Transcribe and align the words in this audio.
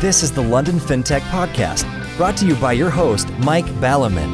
This 0.00 0.22
is 0.22 0.32
the 0.32 0.40
London 0.40 0.76
FinTech 0.76 1.20
Podcast, 1.28 1.84
brought 2.16 2.34
to 2.38 2.46
you 2.46 2.54
by 2.54 2.72
your 2.72 2.88
host, 2.88 3.28
Mike 3.40 3.66
Ballerman, 3.82 4.32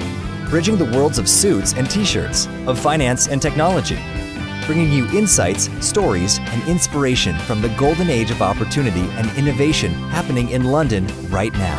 bridging 0.48 0.76
the 0.76 0.84
worlds 0.96 1.18
of 1.18 1.28
suits 1.28 1.72
and 1.72 1.90
t 1.90 2.04
shirts, 2.04 2.46
of 2.68 2.78
finance 2.78 3.26
and 3.26 3.42
technology, 3.42 3.98
bringing 4.64 4.92
you 4.92 5.08
insights, 5.08 5.68
stories, 5.84 6.38
and 6.38 6.62
inspiration 6.68 7.36
from 7.40 7.60
the 7.60 7.68
golden 7.70 8.08
age 8.08 8.30
of 8.30 8.42
opportunity 8.42 9.08
and 9.18 9.28
innovation 9.36 9.92
happening 10.10 10.50
in 10.50 10.66
London 10.70 11.04
right 11.30 11.52
now. 11.54 11.78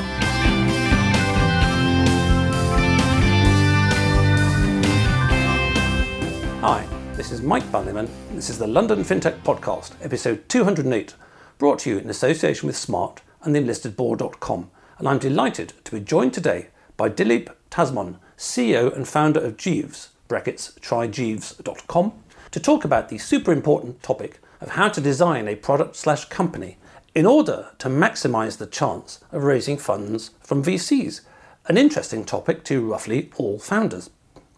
Hi, 6.60 6.86
this 7.14 7.32
is 7.32 7.42
Mike 7.42 7.72
Ballerman. 7.72 8.10
This 8.34 8.50
is 8.50 8.60
the 8.60 8.68
London 8.68 9.06
FinTech 9.06 9.44
Podcast, 9.44 9.94
episode 10.02 10.50
208, 10.50 11.16
brought 11.58 11.80
to 11.80 11.90
you 11.90 12.00
in 12.00 12.10
association 12.10 12.68
with 12.68 12.76
Smart 12.76 13.22
and 13.44 13.56
theenlistedboard.com. 13.56 14.70
And 14.98 15.08
I'm 15.08 15.20
delighted 15.20 15.74
to 15.84 15.92
be 15.92 16.00
joined 16.00 16.34
today 16.34 16.68
by 16.96 17.10
Dileep 17.10 17.50
Thazhmon, 17.70 18.18
CEO 18.38 18.96
and 18.96 19.08
founder 19.08 19.40
of 19.40 19.58
Jeeves, 19.58 20.10
brackets 20.28 20.78
tryjeeves.com, 20.82 22.14
to 22.52 22.60
talk 22.60 22.86
about 22.86 23.10
the 23.10 23.18
super 23.18 23.52
important 23.52 24.02
topic 24.02 24.40
of 24.62 24.70
how 24.70 24.90
to 24.90 25.02
design 25.02 25.48
a 25.48 25.56
product 25.56 25.96
slash 25.96 26.26
company 26.26 26.78
in 27.14 27.26
order 27.26 27.70
to 27.80 27.90
maximize 27.90 28.58
the 28.58 28.68
chance 28.68 29.20
of 29.32 29.44
raising 29.44 29.78
funds 29.78 30.32
from 30.42 30.64
VCs, 30.64 31.22
an 31.68 31.78
interesting 31.78 32.24
topic 32.24 32.64
to 32.64 32.86
roughly 32.86 33.32
all 33.38 33.60
founders. 33.60 34.10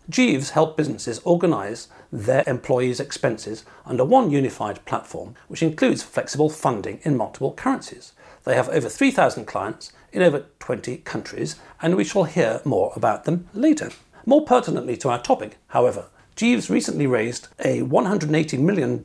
Jeeves 0.10 0.52
help 0.52 0.76
businesses 0.76 1.20
organize 1.20 1.88
their 2.12 2.44
employees' 2.48 3.00
expenses 3.00 3.64
under 3.86 4.04
one 4.04 4.32
unified 4.32 4.84
platform, 4.86 5.36
which 5.48 5.62
includes 5.62 6.02
flexible 6.02 6.50
funding 6.50 7.00
in 7.04 7.16
multiple 7.16 7.54
currencies. 7.54 8.14
They 8.44 8.56
have 8.56 8.70
over 8.70 8.90
3,000 8.90 9.46
clients 9.46 9.92
in 10.12 10.22
over 10.22 10.46
20 10.60 10.98
countries, 10.98 11.56
and 11.82 11.96
we 11.96 12.04
shall 12.04 12.24
hear 12.24 12.62
more 12.66 12.94
about 12.96 13.26
them 13.26 13.48
later. 13.54 13.92
More 14.26 14.46
pertinently 14.46 14.98
to 14.98 15.10
our 15.10 15.22
topic, 15.22 15.58
however, 15.68 16.08
Jeeves 16.36 16.70
recently 16.70 17.06
raised 17.06 17.50
a 17.60 17.82
$180 17.82 18.60
million 18.60 19.04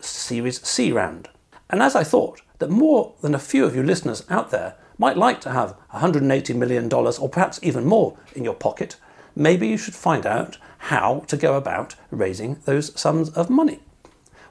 Series 0.00 0.66
C 0.66 0.92
round. 0.92 1.28
And 1.70 1.82
as 1.82 1.96
I 1.96 2.04
thought 2.04 2.42
that 2.58 2.70
more 2.70 3.14
than 3.22 3.34
a 3.34 3.38
few 3.38 3.64
of 3.64 3.74
you 3.74 3.82
listeners 3.82 4.24
out 4.28 4.50
there 4.50 4.76
might 4.98 5.16
like 5.16 5.40
to 5.40 5.50
have 5.50 5.76
$180 5.94 6.54
million 6.54 6.92
or 6.92 7.28
perhaps 7.28 7.58
even 7.62 7.84
more 7.84 8.16
in 8.34 8.44
your 8.44 8.54
pocket, 8.54 8.96
maybe 9.34 9.66
you 9.66 9.78
should 9.78 9.94
find 9.94 10.26
out 10.26 10.58
how 10.78 11.20
to 11.26 11.36
go 11.36 11.56
about 11.56 11.96
raising 12.10 12.56
those 12.66 12.98
sums 13.00 13.30
of 13.30 13.48
money. 13.48 13.80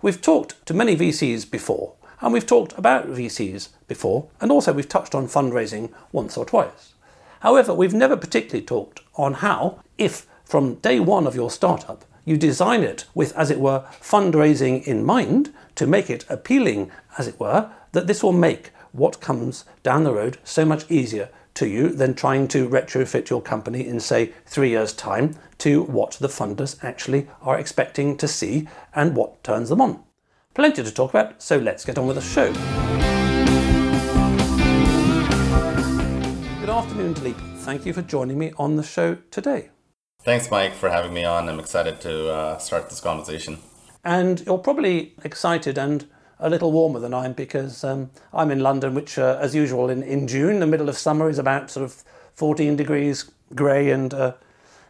We've 0.02 0.22
talked 0.22 0.66
to 0.66 0.74
many 0.74 0.98
VCs 0.98 1.50
before, 1.50 1.94
and 2.24 2.32
we've 2.32 2.48
talked 2.48 2.74
about 2.78 3.08
VCs 3.08 3.68
before, 3.88 4.30
and 4.40 4.50
also 4.50 4.72
we've 4.72 4.88
touched 4.88 5.14
on 5.14 5.28
fundraising 5.28 5.92
once 6.14 6.38
or 6.38 6.46
twice. 6.46 6.94
However, 7.42 7.74
we've 7.74 7.94
never 7.94 8.16
particularly 8.16 8.66
talked 8.66 9.02
on 9.16 9.36
how, 9.36 9.84
if 9.98 10.26
from 10.46 10.76
day 10.76 11.02
one 11.02 11.28
of 11.28 11.36
your 11.36 11.52
startup 11.52 12.06
you 12.24 12.38
design 12.38 12.82
it 12.82 13.06
with, 13.14 13.36
as 13.36 13.52
it 13.52 13.60
were, 13.60 13.84
fundraising 14.02 14.88
in 14.88 15.04
mind 15.04 15.54
to 15.76 15.86
make 15.86 16.10
it 16.10 16.26
appealing, 16.30 16.90
as 17.18 17.28
it 17.28 17.38
were, 17.42 17.70
that 17.92 18.08
this 18.08 18.24
will 18.24 18.32
make 18.32 18.72
what 18.94 19.20
comes 19.20 19.66
down 19.84 20.06
the 20.06 20.14
road 20.14 20.38
so 20.46 20.64
much 20.64 20.90
easier 20.90 21.28
to 21.56 21.68
you 21.68 21.90
than 21.90 22.14
trying 22.14 22.48
to 22.48 22.70
retrofit 22.70 23.30
your 23.30 23.42
company 23.42 23.86
in, 23.86 24.00
say, 24.00 24.32
three 24.46 24.70
years' 24.70 24.94
time 24.94 25.36
to 25.58 25.84
what 25.84 26.12
the 26.14 26.30
funders 26.30 26.82
actually 26.82 27.28
are 27.42 27.60
expecting 27.60 28.16
to 28.16 28.28
see 28.30 28.66
and 28.96 29.14
what 29.14 29.44
turns 29.44 29.68
them 29.68 29.82
on. 29.82 30.02
Plenty 30.54 30.84
to 30.84 30.92
talk 30.92 31.10
about, 31.10 31.42
so 31.42 31.58
let's 31.58 31.84
get 31.84 31.98
on 31.98 32.06
with 32.06 32.16
the 32.16 32.22
show. 32.22 32.54
Good 36.60 36.70
afternoon, 36.70 37.16
Dileep. 37.16 37.58
Thank 37.62 37.88
you 37.88 37.94
for 37.94 38.04
joining 38.04 38.38
me 38.38 38.54
on 38.60 38.76
the 38.76 38.84
show 38.84 39.18
today. 39.32 39.70
Thanks, 40.22 40.52
Mike, 40.52 40.76
for 40.76 40.92
having 40.92 41.12
me 41.12 41.26
on. 41.26 41.50
I'm 41.50 41.60
excited 41.60 42.00
to 42.02 42.30
uh, 42.30 42.58
start 42.60 42.88
this 42.92 43.00
conversation. 43.00 43.58
And 44.04 44.42
you're 44.46 44.60
probably 44.60 45.16
excited 45.24 45.80
and 45.80 46.06
a 46.40 46.52
little 46.52 46.72
warmer 46.72 47.00
than 47.00 47.16
I 47.16 47.26
am 47.26 47.34
because 47.34 47.84
um, 47.84 48.12
I'm 48.32 48.52
in 48.52 48.60
London, 48.60 48.94
which, 48.94 49.18
uh, 49.18 49.40
as 49.42 49.56
usual, 49.56 49.90
in, 49.90 50.04
in 50.04 50.28
June, 50.28 50.60
the 50.60 50.68
middle 50.68 50.88
of 50.88 51.00
summer, 51.00 51.30
is 51.30 51.40
about 51.40 51.72
sort 51.72 51.84
of 51.84 52.04
14 52.36 52.76
degrees 52.76 53.32
grey 53.56 53.90
and 53.90 54.14
uh, 54.14 54.34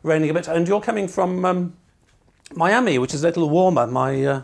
raining 0.01 0.29
a 0.29 0.33
bit. 0.33 0.49
And 0.49 0.67
you're 0.67 0.81
coming 0.81 1.07
from 1.07 1.45
um, 1.45 1.77
Miami, 2.53 2.97
which 2.97 3.13
is 3.13 3.23
a 3.23 3.27
little 3.27 3.49
warmer. 3.49 3.87
My 3.87 4.25
uh, 4.25 4.41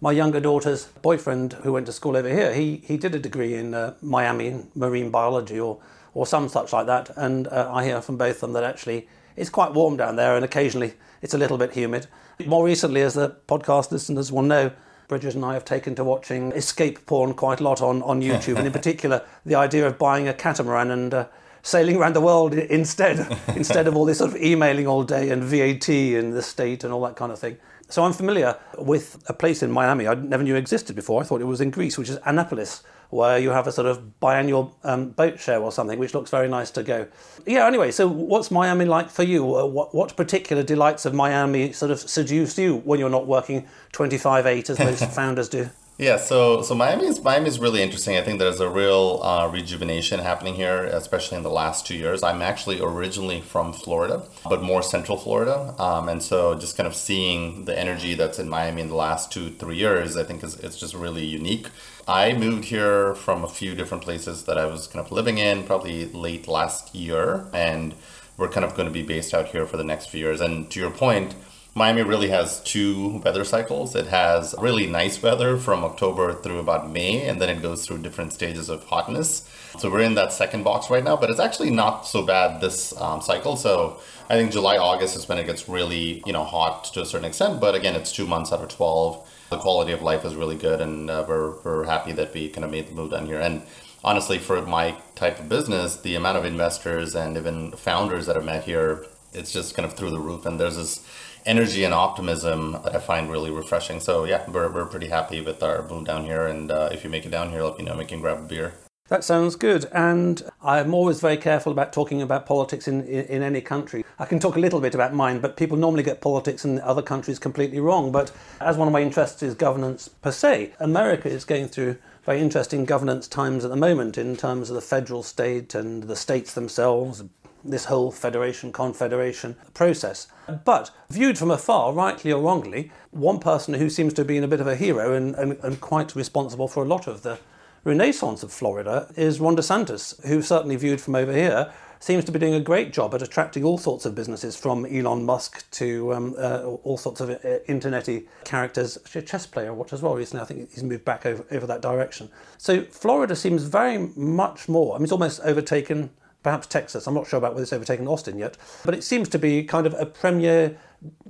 my 0.00 0.12
younger 0.12 0.40
daughter's 0.40 0.86
boyfriend, 1.02 1.52
who 1.62 1.72
went 1.72 1.86
to 1.86 1.92
school 1.92 2.16
over 2.16 2.28
here, 2.28 2.54
he 2.54 2.82
he 2.84 2.96
did 2.96 3.14
a 3.14 3.18
degree 3.18 3.54
in 3.54 3.74
uh, 3.74 3.94
Miami 4.00 4.46
in 4.46 4.70
marine 4.74 5.10
biology 5.10 5.60
or 5.60 5.78
or 6.14 6.26
some 6.26 6.48
such 6.48 6.72
like 6.72 6.86
that. 6.86 7.10
And 7.16 7.46
uh, 7.48 7.70
I 7.72 7.84
hear 7.84 8.00
from 8.00 8.16
both 8.16 8.36
of 8.36 8.40
them 8.40 8.52
that 8.54 8.64
actually 8.64 9.08
it's 9.36 9.50
quite 9.50 9.72
warm 9.72 9.96
down 9.96 10.16
there, 10.16 10.36
and 10.36 10.44
occasionally 10.44 10.94
it's 11.22 11.34
a 11.34 11.38
little 11.38 11.58
bit 11.58 11.72
humid. 11.72 12.06
More 12.46 12.64
recently, 12.64 13.02
as 13.02 13.14
the 13.14 13.36
podcast 13.46 13.92
listeners 13.92 14.32
will 14.32 14.42
know, 14.42 14.72
Bridget 15.08 15.34
and 15.34 15.44
I 15.44 15.54
have 15.54 15.64
taken 15.64 15.94
to 15.96 16.04
watching 16.04 16.52
escape 16.52 17.04
porn 17.04 17.34
quite 17.34 17.60
a 17.60 17.64
lot 17.64 17.82
on, 17.82 18.02
on 18.02 18.22
YouTube, 18.22 18.56
and 18.56 18.66
in 18.66 18.72
particular, 18.80 19.22
the 19.44 19.54
idea 19.54 19.86
of 19.86 19.98
buying 19.98 20.28
a 20.28 20.32
catamaran 20.32 20.90
and 20.90 21.12
uh, 21.12 21.26
sailing 21.62 21.96
around 21.96 22.14
the 22.14 22.20
world 22.20 22.54
instead, 22.54 23.26
instead 23.48 23.86
of 23.86 23.96
all 23.96 24.04
this 24.06 24.18
sort 24.18 24.30
of 24.30 24.42
emailing 24.42 24.86
all 24.86 25.02
day 25.02 25.30
and 25.30 25.44
VAT 25.44 25.88
and 25.88 26.32
the 26.32 26.42
state 26.42 26.84
and 26.84 26.92
all 26.92 27.02
that 27.02 27.16
kind 27.16 27.30
of 27.30 27.38
thing. 27.38 27.58
So 27.90 28.04
I'm 28.04 28.12
familiar 28.12 28.56
with 28.78 29.22
a 29.28 29.32
place 29.32 29.64
in 29.64 29.70
Miami 29.72 30.06
I 30.06 30.14
never 30.14 30.44
knew 30.44 30.54
existed 30.54 30.94
before. 30.94 31.20
I 31.20 31.24
thought 31.24 31.40
it 31.40 31.44
was 31.44 31.60
in 31.60 31.70
Greece, 31.70 31.98
which 31.98 32.08
is 32.08 32.18
Annapolis, 32.24 32.84
where 33.10 33.36
you 33.36 33.50
have 33.50 33.66
a 33.66 33.72
sort 33.72 33.88
of 33.88 34.20
biannual 34.22 34.72
um, 34.84 35.10
boat 35.10 35.40
show 35.40 35.62
or 35.64 35.72
something, 35.72 35.98
which 35.98 36.14
looks 36.14 36.30
very 36.30 36.48
nice 36.48 36.70
to 36.70 36.84
go. 36.84 37.08
Yeah, 37.46 37.66
anyway, 37.66 37.90
so 37.90 38.06
what's 38.06 38.52
Miami 38.52 38.84
like 38.84 39.10
for 39.10 39.24
you? 39.24 39.42
What, 39.42 39.92
what 39.92 40.16
particular 40.16 40.62
delights 40.62 41.04
of 41.04 41.14
Miami 41.14 41.72
sort 41.72 41.90
of 41.90 41.98
seduce 41.98 42.56
you 42.56 42.76
when 42.76 43.00
you're 43.00 43.10
not 43.10 43.26
working 43.26 43.66
25 43.90 44.46
8 44.46 44.70
as 44.70 44.78
most 44.78 45.04
founders 45.10 45.48
do? 45.48 45.70
Yeah, 46.00 46.16
so 46.16 46.62
so 46.62 46.74
Miami 46.74 47.04
is 47.08 47.22
Miami 47.22 47.48
is 47.48 47.58
really 47.58 47.82
interesting. 47.82 48.16
I 48.16 48.22
think 48.22 48.38
there's 48.38 48.60
a 48.60 48.70
real 48.70 49.20
uh, 49.22 49.46
rejuvenation 49.52 50.18
happening 50.18 50.54
here, 50.54 50.84
especially 50.84 51.36
in 51.36 51.42
the 51.42 51.50
last 51.50 51.86
two 51.86 51.94
years. 51.94 52.22
I'm 52.22 52.40
actually 52.40 52.80
originally 52.80 53.42
from 53.42 53.74
Florida, 53.74 54.22
but 54.48 54.62
more 54.62 54.82
Central 54.82 55.18
Florida, 55.18 55.74
um, 55.78 56.08
and 56.08 56.22
so 56.22 56.54
just 56.54 56.74
kind 56.74 56.86
of 56.86 56.96
seeing 56.96 57.66
the 57.66 57.78
energy 57.78 58.14
that's 58.14 58.38
in 58.38 58.48
Miami 58.48 58.80
in 58.80 58.88
the 58.88 58.94
last 58.94 59.30
two 59.30 59.50
three 59.50 59.76
years, 59.76 60.16
I 60.16 60.24
think 60.24 60.42
is 60.42 60.54
it's 60.60 60.78
just 60.80 60.94
really 60.94 61.26
unique. 61.26 61.66
I 62.08 62.32
moved 62.32 62.64
here 62.64 63.14
from 63.14 63.44
a 63.44 63.48
few 63.48 63.74
different 63.74 64.02
places 64.02 64.44
that 64.44 64.56
I 64.56 64.64
was 64.64 64.86
kind 64.86 65.04
of 65.04 65.12
living 65.12 65.36
in, 65.36 65.64
probably 65.64 66.06
late 66.06 66.48
last 66.48 66.94
year, 66.94 67.44
and 67.52 67.94
we're 68.38 68.48
kind 68.48 68.64
of 68.64 68.74
going 68.74 68.88
to 68.88 68.92
be 69.00 69.02
based 69.02 69.34
out 69.34 69.48
here 69.48 69.66
for 69.66 69.76
the 69.76 69.84
next 69.84 70.08
few 70.08 70.20
years. 70.20 70.40
And 70.40 70.70
to 70.70 70.80
your 70.80 70.90
point 70.90 71.34
Miami 71.74 72.02
really 72.02 72.28
has 72.30 72.60
two 72.62 73.18
weather 73.24 73.44
cycles. 73.44 73.94
It 73.94 74.08
has 74.08 74.54
really 74.58 74.86
nice 74.86 75.22
weather 75.22 75.56
from 75.56 75.84
October 75.84 76.34
through 76.34 76.58
about 76.58 76.90
May, 76.90 77.26
and 77.28 77.40
then 77.40 77.48
it 77.48 77.62
goes 77.62 77.86
through 77.86 77.98
different 77.98 78.32
stages 78.32 78.68
of 78.68 78.82
hotness. 78.84 79.48
So 79.78 79.88
we're 79.88 80.00
in 80.00 80.14
that 80.16 80.32
second 80.32 80.64
box 80.64 80.90
right 80.90 81.04
now, 81.04 81.16
but 81.16 81.30
it's 81.30 81.38
actually 81.38 81.70
not 81.70 82.06
so 82.06 82.22
bad 82.26 82.60
this 82.60 82.98
um, 83.00 83.20
cycle. 83.20 83.56
So 83.56 84.00
I 84.28 84.34
think 84.34 84.50
July, 84.50 84.78
August 84.78 85.16
is 85.16 85.28
when 85.28 85.38
it 85.38 85.46
gets 85.46 85.68
really, 85.68 86.22
you 86.26 86.32
know, 86.32 86.42
hot 86.42 86.84
to 86.92 87.02
a 87.02 87.06
certain 87.06 87.26
extent. 87.26 87.60
But 87.60 87.76
again, 87.76 87.94
it's 87.94 88.10
two 88.10 88.26
months 88.26 88.52
out 88.52 88.60
of 88.60 88.68
12. 88.68 89.28
The 89.50 89.58
quality 89.58 89.92
of 89.92 90.02
life 90.02 90.24
is 90.24 90.34
really 90.34 90.56
good, 90.56 90.80
and 90.80 91.08
uh, 91.08 91.24
we're, 91.26 91.56
we're 91.62 91.84
happy 91.84 92.12
that 92.12 92.34
we 92.34 92.48
kind 92.48 92.64
of 92.64 92.72
made 92.72 92.88
the 92.88 92.94
move 92.94 93.12
down 93.12 93.26
here. 93.26 93.40
And 93.40 93.62
honestly, 94.02 94.38
for 94.38 94.60
my 94.62 94.96
type 95.14 95.38
of 95.38 95.48
business, 95.48 95.96
the 95.96 96.16
amount 96.16 96.36
of 96.36 96.44
investors 96.44 97.14
and 97.14 97.36
even 97.36 97.72
founders 97.72 98.26
that 98.26 98.36
I've 98.36 98.44
met 98.44 98.64
here, 98.64 99.06
it's 99.32 99.52
just 99.52 99.76
kind 99.76 99.86
of 99.86 99.94
through 99.96 100.10
the 100.10 100.20
roof. 100.20 100.46
And 100.46 100.58
there's 100.58 100.76
this 100.76 101.06
energy 101.50 101.82
and 101.82 101.92
optimism 101.92 102.78
that 102.84 102.94
I 102.94 103.00
find 103.00 103.28
really 103.28 103.50
refreshing. 103.50 103.98
So 103.98 104.24
yeah, 104.24 104.48
we're, 104.48 104.70
we're 104.72 104.86
pretty 104.86 105.08
happy 105.08 105.40
with 105.40 105.62
our 105.62 105.86
move 105.88 106.06
down 106.06 106.24
here. 106.24 106.46
And 106.46 106.70
uh, 106.70 106.90
if 106.92 107.02
you 107.02 107.10
make 107.10 107.26
it 107.26 107.30
down 107.30 107.50
here, 107.50 107.64
let 107.64 107.76
me 107.76 107.84
know. 107.84 107.96
We 107.96 108.04
can 108.04 108.20
grab 108.20 108.38
a 108.38 108.42
beer. 108.42 108.74
That 109.08 109.24
sounds 109.24 109.56
good. 109.56 109.86
And 109.92 110.40
I'm 110.62 110.94
always 110.94 111.20
very 111.20 111.36
careful 111.36 111.72
about 111.72 111.92
talking 111.92 112.22
about 112.22 112.46
politics 112.46 112.86
in, 112.86 113.02
in, 113.02 113.24
in, 113.24 113.42
any 113.42 113.60
country. 113.60 114.04
I 114.20 114.24
can 114.24 114.38
talk 114.38 114.54
a 114.54 114.60
little 114.60 114.80
bit 114.80 114.94
about 114.94 115.12
mine, 115.12 115.40
but 115.40 115.56
people 115.56 115.76
normally 115.76 116.04
get 116.04 116.20
politics 116.20 116.64
in 116.64 116.80
other 116.82 117.02
countries 117.02 117.40
completely 117.40 117.80
wrong. 117.80 118.12
But 118.12 118.30
as 118.60 118.76
one 118.76 118.86
of 118.86 118.92
my 118.92 119.02
interests 119.02 119.42
is 119.42 119.54
governance 119.54 120.06
per 120.06 120.30
se, 120.30 120.74
America 120.78 121.28
is 121.28 121.44
going 121.44 121.66
through 121.66 121.96
very 122.24 122.40
interesting 122.40 122.84
governance 122.84 123.26
times 123.26 123.64
at 123.64 123.70
the 123.70 123.76
moment 123.76 124.16
in 124.16 124.36
terms 124.36 124.70
of 124.70 124.76
the 124.76 124.80
federal 124.80 125.24
state 125.24 125.74
and 125.74 126.04
the 126.04 126.14
states 126.14 126.54
themselves, 126.54 127.24
this 127.64 127.86
whole 127.86 128.10
federation 128.10 128.72
confederation 128.72 129.56
process. 129.74 130.26
But 130.64 130.90
viewed 131.08 131.38
from 131.38 131.50
afar, 131.50 131.92
rightly 131.92 132.32
or 132.32 132.42
wrongly, 132.42 132.90
one 133.10 133.38
person 133.38 133.74
who 133.74 133.90
seems 133.90 134.12
to 134.14 134.20
have 134.22 134.26
been 134.26 134.44
a 134.44 134.48
bit 134.48 134.60
of 134.60 134.66
a 134.66 134.76
hero 134.76 135.14
and, 135.14 135.34
and, 135.34 135.58
and 135.62 135.80
quite 135.80 136.14
responsible 136.14 136.68
for 136.68 136.82
a 136.82 136.88
lot 136.88 137.06
of 137.06 137.22
the 137.22 137.38
renaissance 137.84 138.42
of 138.42 138.52
Florida 138.52 139.10
is 139.16 139.40
Ron 139.40 139.56
DeSantis, 139.56 140.24
who 140.26 140.42
certainly 140.42 140.76
viewed 140.76 141.00
from 141.00 141.14
over 141.14 141.32
here 141.32 141.72
seems 142.00 142.24
to 142.24 142.32
be 142.32 142.38
doing 142.38 142.54
a 142.54 142.60
great 142.60 142.92
job 142.94 143.14
at 143.14 143.20
attracting 143.20 143.62
all 143.62 143.76
sorts 143.76 144.06
of 144.06 144.14
businesses 144.14 144.56
from 144.56 144.86
Elon 144.86 145.24
Musk 145.24 145.70
to 145.70 146.14
um, 146.14 146.34
uh, 146.38 146.62
all 146.82 146.96
sorts 146.96 147.20
of 147.20 147.28
uh, 147.28 147.36
internety 147.68 148.26
characters. 148.44 148.96
Actually, 148.96 149.20
a 149.20 149.24
chess 149.24 149.46
player 149.46 149.68
I 149.68 149.70
watched 149.70 149.92
as 149.92 150.00
well 150.00 150.14
recently. 150.14 150.42
I 150.42 150.46
think 150.46 150.72
he's 150.72 150.82
moved 150.82 151.04
back 151.04 151.26
over, 151.26 151.44
over 151.50 151.66
that 151.66 151.82
direction. 151.82 152.30
So 152.56 152.84
Florida 152.84 153.36
seems 153.36 153.64
very 153.64 153.98
much 154.16 154.66
more. 154.66 154.94
I 154.94 154.98
mean, 154.98 155.04
it's 155.04 155.12
almost 155.12 155.40
overtaken 155.44 156.08
perhaps 156.42 156.66
Texas. 156.66 157.06
I'm 157.06 157.14
not 157.14 157.26
sure 157.26 157.38
about 157.38 157.52
whether 157.52 157.62
it's 157.62 157.72
overtaken 157.72 158.08
Austin 158.08 158.38
yet, 158.38 158.56
but 158.84 158.94
it 158.94 159.04
seems 159.04 159.28
to 159.30 159.38
be 159.38 159.62
kind 159.64 159.86
of 159.86 159.94
a 159.98 160.06
premier 160.06 160.76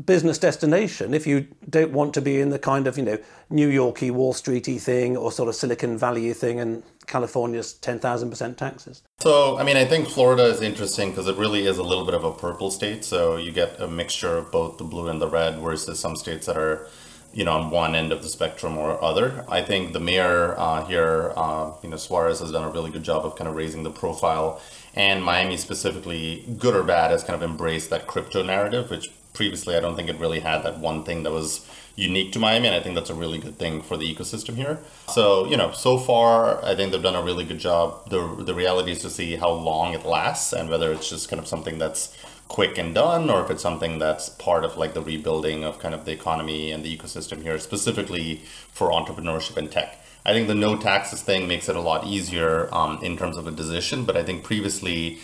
business 0.04 0.36
destination 0.38 1.14
if 1.14 1.26
you 1.26 1.46
don't 1.68 1.92
want 1.92 2.12
to 2.12 2.20
be 2.20 2.40
in 2.40 2.50
the 2.50 2.58
kind 2.58 2.88
of 2.88 2.98
you 2.98 3.04
know 3.04 3.18
New 3.50 3.68
Yorky 3.68 4.10
Wall 4.10 4.34
Streety 4.34 4.80
thing 4.80 5.16
or 5.16 5.30
sort 5.30 5.48
of 5.48 5.54
Silicon 5.54 5.96
Valley 5.96 6.32
thing 6.32 6.58
and 6.58 6.82
California's 7.06 7.74
ten 7.74 7.98
thousand 8.00 8.30
percent 8.30 8.58
taxes. 8.58 9.02
So 9.20 9.58
I 9.58 9.62
mean 9.62 9.76
I 9.76 9.84
think 9.84 10.08
Florida 10.08 10.44
is 10.44 10.60
interesting 10.60 11.10
because 11.10 11.28
it 11.28 11.36
really 11.36 11.66
is 11.66 11.78
a 11.78 11.82
little 11.84 12.04
bit 12.04 12.14
of 12.14 12.24
a 12.24 12.32
purple 12.32 12.70
state. 12.70 13.04
So 13.04 13.36
you 13.36 13.52
get 13.52 13.80
a 13.80 13.86
mixture 13.86 14.36
of 14.36 14.50
both 14.50 14.78
the 14.78 14.84
blue 14.84 15.08
and 15.08 15.20
the 15.20 15.28
red 15.28 15.58
versus 15.60 16.00
some 16.00 16.16
states 16.16 16.46
that 16.46 16.56
are 16.56 16.88
you 17.32 17.44
know 17.44 17.52
on 17.52 17.70
one 17.70 17.94
end 17.94 18.12
of 18.12 18.22
the 18.22 18.28
spectrum 18.28 18.76
or 18.76 19.02
other. 19.02 19.44
I 19.48 19.62
think 19.62 19.92
the 19.92 20.00
mayor 20.00 20.54
uh, 20.58 20.84
here, 20.86 21.32
uh, 21.36 21.72
you 21.82 21.90
know 21.90 21.96
Suarez 21.96 22.40
has 22.40 22.52
done 22.52 22.64
a 22.64 22.70
really 22.70 22.90
good 22.90 23.02
job 23.04 23.24
of 23.24 23.36
kind 23.36 23.48
of 23.48 23.56
raising 23.56 23.82
the 23.82 23.90
profile 23.90 24.60
and 24.94 25.22
Miami 25.22 25.56
specifically, 25.56 26.44
good 26.58 26.74
or 26.74 26.82
bad, 26.82 27.10
has 27.12 27.22
kind 27.22 27.40
of 27.40 27.48
embraced 27.48 27.90
that 27.90 28.06
crypto 28.06 28.42
narrative, 28.42 28.90
which 28.90 29.10
previously 29.32 29.76
I 29.76 29.80
don't 29.80 29.94
think 29.94 30.08
it 30.08 30.18
really 30.18 30.40
had 30.40 30.62
that 30.64 30.78
one 30.78 31.04
thing 31.04 31.22
that 31.22 31.32
was 31.32 31.66
unique 31.94 32.32
to 32.32 32.38
Miami, 32.38 32.66
and 32.66 32.74
I 32.74 32.80
think 32.80 32.94
that's 32.94 33.10
a 33.10 33.14
really 33.14 33.38
good 33.38 33.56
thing 33.56 33.82
for 33.82 33.96
the 33.96 34.12
ecosystem 34.12 34.54
here. 34.54 34.78
So 35.08 35.46
you 35.46 35.56
know, 35.56 35.70
so 35.72 35.98
far 35.98 36.64
I 36.64 36.74
think 36.74 36.90
they've 36.92 37.02
done 37.02 37.14
a 37.14 37.22
really 37.22 37.44
good 37.44 37.58
job. 37.58 38.10
the 38.10 38.20
The 38.44 38.54
reality 38.54 38.92
is 38.92 39.00
to 39.02 39.10
see 39.10 39.36
how 39.36 39.50
long 39.50 39.94
it 39.94 40.04
lasts 40.04 40.52
and 40.52 40.68
whether 40.68 40.90
it's 40.92 41.08
just 41.08 41.28
kind 41.28 41.40
of 41.40 41.46
something 41.46 41.78
that's 41.78 42.16
quick 42.50 42.76
and 42.78 42.92
done, 42.96 43.30
or 43.30 43.44
if 43.44 43.48
it's 43.48 43.62
something 43.62 44.00
that's 44.00 44.28
part 44.28 44.64
of 44.64 44.76
like 44.76 44.92
the 44.92 45.00
rebuilding 45.00 45.62
of 45.62 45.78
kind 45.78 45.94
of 45.94 46.04
the 46.04 46.10
economy 46.10 46.72
and 46.72 46.84
the 46.84 46.94
ecosystem 46.94 47.40
here, 47.42 47.58
specifically 47.58 48.42
for 48.72 48.90
entrepreneurship 48.90 49.56
and 49.56 49.70
tech. 49.70 49.96
I 50.26 50.32
think 50.32 50.48
the 50.48 50.54
no 50.56 50.76
taxes 50.76 51.22
thing 51.22 51.46
makes 51.46 51.68
it 51.68 51.76
a 51.76 51.80
lot 51.80 52.06
easier 52.06 52.68
um, 52.74 52.98
in 53.02 53.16
terms 53.16 53.36
of 53.36 53.46
a 53.46 53.52
decision. 53.52 54.04
But 54.04 54.16
I 54.16 54.24
think 54.24 54.42
previously, 54.42 55.20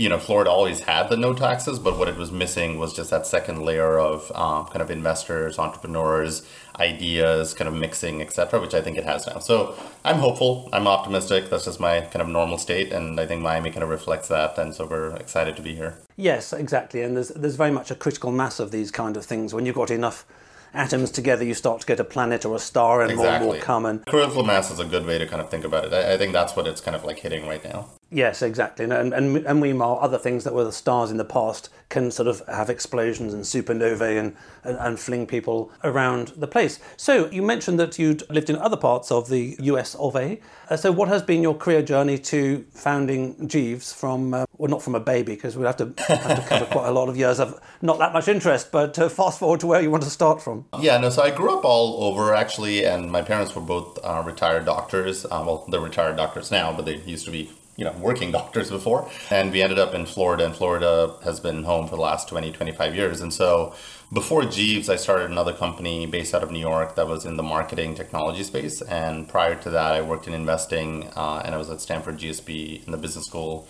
you 0.00 0.08
know, 0.08 0.18
Florida 0.18 0.50
always 0.50 0.80
had 0.80 1.10
the 1.10 1.16
no 1.16 1.34
taxes, 1.34 1.78
but 1.78 1.98
what 1.98 2.08
it 2.08 2.16
was 2.16 2.32
missing 2.32 2.78
was 2.78 2.94
just 2.94 3.10
that 3.10 3.26
second 3.26 3.60
layer 3.60 3.98
of 3.98 4.32
um, 4.34 4.64
kind 4.64 4.80
of 4.80 4.90
investors, 4.90 5.58
entrepreneurs, 5.58 6.42
ideas, 6.78 7.52
kind 7.52 7.68
of 7.68 7.74
mixing, 7.74 8.22
etc., 8.22 8.58
which 8.58 8.72
I 8.72 8.80
think 8.80 8.96
it 8.96 9.04
has 9.04 9.26
now. 9.26 9.40
So 9.40 9.74
I'm 10.02 10.16
hopeful. 10.16 10.70
I'm 10.72 10.86
optimistic. 10.86 11.50
That's 11.50 11.66
just 11.66 11.80
my 11.80 12.00
kind 12.00 12.22
of 12.22 12.28
normal 12.28 12.56
state, 12.56 12.94
and 12.94 13.20
I 13.20 13.26
think 13.26 13.42
Miami 13.42 13.70
kind 13.70 13.82
of 13.82 13.90
reflects 13.90 14.28
that. 14.28 14.56
And 14.56 14.74
so 14.74 14.86
we're 14.86 15.14
excited 15.16 15.54
to 15.56 15.62
be 15.62 15.74
here. 15.74 15.98
Yes, 16.16 16.54
exactly. 16.54 17.02
And 17.02 17.14
there's 17.14 17.28
there's 17.28 17.56
very 17.56 17.70
much 17.70 17.90
a 17.90 17.94
critical 17.94 18.32
mass 18.32 18.58
of 18.58 18.70
these 18.70 18.90
kind 18.90 19.18
of 19.18 19.26
things 19.26 19.52
when 19.52 19.66
you've 19.66 19.76
got 19.76 19.90
enough 19.90 20.24
atoms 20.72 21.10
together, 21.10 21.44
you 21.44 21.52
start 21.52 21.80
to 21.80 21.86
get 21.86 22.00
a 22.00 22.04
planet 22.04 22.46
or 22.46 22.56
a 22.56 22.58
star, 22.58 23.02
and 23.02 23.10
exactly. 23.10 23.28
more 23.28 23.36
and 23.36 23.44
more 23.44 23.66
come. 23.66 23.84
And 23.84 24.06
critical 24.06 24.44
mass 24.44 24.70
is 24.70 24.78
a 24.78 24.84
good 24.86 25.04
way 25.04 25.18
to 25.18 25.26
kind 25.26 25.42
of 25.42 25.50
think 25.50 25.64
about 25.64 25.84
it. 25.84 25.92
I, 25.92 26.14
I 26.14 26.16
think 26.16 26.32
that's 26.32 26.56
what 26.56 26.66
it's 26.66 26.80
kind 26.80 26.96
of 26.96 27.04
like 27.04 27.18
hitting 27.18 27.46
right 27.46 27.62
now. 27.62 27.90
Yes, 28.10 28.42
exactly. 28.42 28.84
And, 28.84 29.14
and, 29.14 29.36
and 29.36 29.60
meanwhile, 29.60 29.98
other 30.00 30.18
things 30.18 30.42
that 30.44 30.52
were 30.52 30.64
the 30.64 30.72
stars 30.72 31.12
in 31.12 31.16
the 31.16 31.24
past 31.24 31.68
can 31.90 32.10
sort 32.10 32.28
of 32.28 32.42
have 32.46 32.70
explosions 32.70 33.34
and 33.34 33.42
supernovae 33.44 34.18
and, 34.18 34.36
and, 34.64 34.78
and, 34.78 34.98
fling 34.98 35.26
people 35.26 35.72
around 35.82 36.28
the 36.36 36.46
place. 36.46 36.78
So 36.96 37.28
you 37.30 37.42
mentioned 37.42 37.80
that 37.80 37.98
you'd 37.98 38.28
lived 38.30 38.48
in 38.48 38.56
other 38.56 38.76
parts 38.76 39.10
of 39.10 39.28
the 39.28 39.56
US 39.60 39.96
of 39.96 40.14
A. 40.14 40.40
Uh, 40.68 40.76
so 40.76 40.92
what 40.92 41.08
has 41.08 41.22
been 41.22 41.42
your 41.42 41.54
career 41.54 41.82
journey 41.82 42.16
to 42.18 42.64
founding 42.72 43.48
Jeeves 43.48 43.92
from, 43.92 44.34
uh, 44.34 44.46
well, 44.56 44.70
not 44.70 44.82
from 44.82 44.94
a 44.94 45.00
baby, 45.00 45.34
because 45.34 45.56
we'd 45.56 45.66
have 45.66 45.76
to, 45.78 45.92
have 46.06 46.36
to 46.36 46.48
cover 46.48 46.66
quite 46.66 46.88
a 46.88 46.92
lot 46.92 47.08
of 47.08 47.16
years 47.16 47.40
of 47.40 47.60
not 47.82 47.98
that 47.98 48.12
much 48.12 48.28
interest, 48.28 48.70
but 48.70 48.96
uh, 48.98 49.08
fast 49.08 49.40
forward 49.40 49.60
to 49.60 49.66
where 49.66 49.80
you 49.80 49.90
want 49.90 50.04
to 50.04 50.10
start 50.10 50.40
from. 50.40 50.66
Yeah, 50.78 50.98
no, 50.98 51.10
so 51.10 51.22
I 51.22 51.30
grew 51.30 51.58
up 51.58 51.64
all 51.64 52.04
over 52.04 52.34
actually, 52.34 52.84
and 52.84 53.10
my 53.10 53.22
parents 53.22 53.54
were 53.54 53.62
both 53.62 53.98
uh, 54.04 54.22
retired 54.24 54.64
doctors. 54.64 55.24
Uh, 55.24 55.42
well, 55.44 55.66
they're 55.68 55.80
retired 55.80 56.16
doctors 56.16 56.52
now, 56.52 56.72
but 56.72 56.84
they 56.84 56.96
used 56.98 57.24
to 57.24 57.32
be 57.32 57.50
you 57.80 57.86
know 57.86 57.92
working 57.98 58.30
doctors 58.40 58.70
before. 58.70 59.10
And 59.30 59.50
we 59.50 59.62
ended 59.62 59.78
up 59.80 59.94
in 59.94 60.06
florida 60.06 60.44
and 60.44 60.54
florida 60.54 61.14
has 61.24 61.40
been 61.40 61.64
home 61.64 61.88
for 61.88 61.96
the 61.96 62.02
last 62.02 62.28
20 62.28 62.52
25 62.52 62.94
years. 62.94 63.20
And 63.20 63.32
so 63.32 63.74
before 64.12 64.44
jeeves 64.44 64.88
i 64.88 64.96
started 64.96 65.30
another 65.30 65.54
company 65.54 66.06
based 66.06 66.34
out 66.34 66.42
of 66.42 66.50
new 66.52 66.60
york 66.72 66.94
that 66.96 67.08
was 67.08 67.24
in 67.24 67.36
the 67.36 67.42
marketing 67.42 67.94
technology 67.94 68.44
space. 68.44 68.82
And 68.82 69.28
prior 69.28 69.56
to 69.56 69.70
that 69.70 69.92
i 69.94 70.02
worked 70.02 70.28
in 70.28 70.34
investing 70.34 71.08
uh, 71.16 71.42
and 71.44 71.54
i 71.54 71.58
was 71.58 71.70
at 71.70 71.80
stanford 71.80 72.18
gsb 72.18 72.84
in 72.84 72.92
the 72.92 72.98
business 72.98 73.26
school 73.26 73.66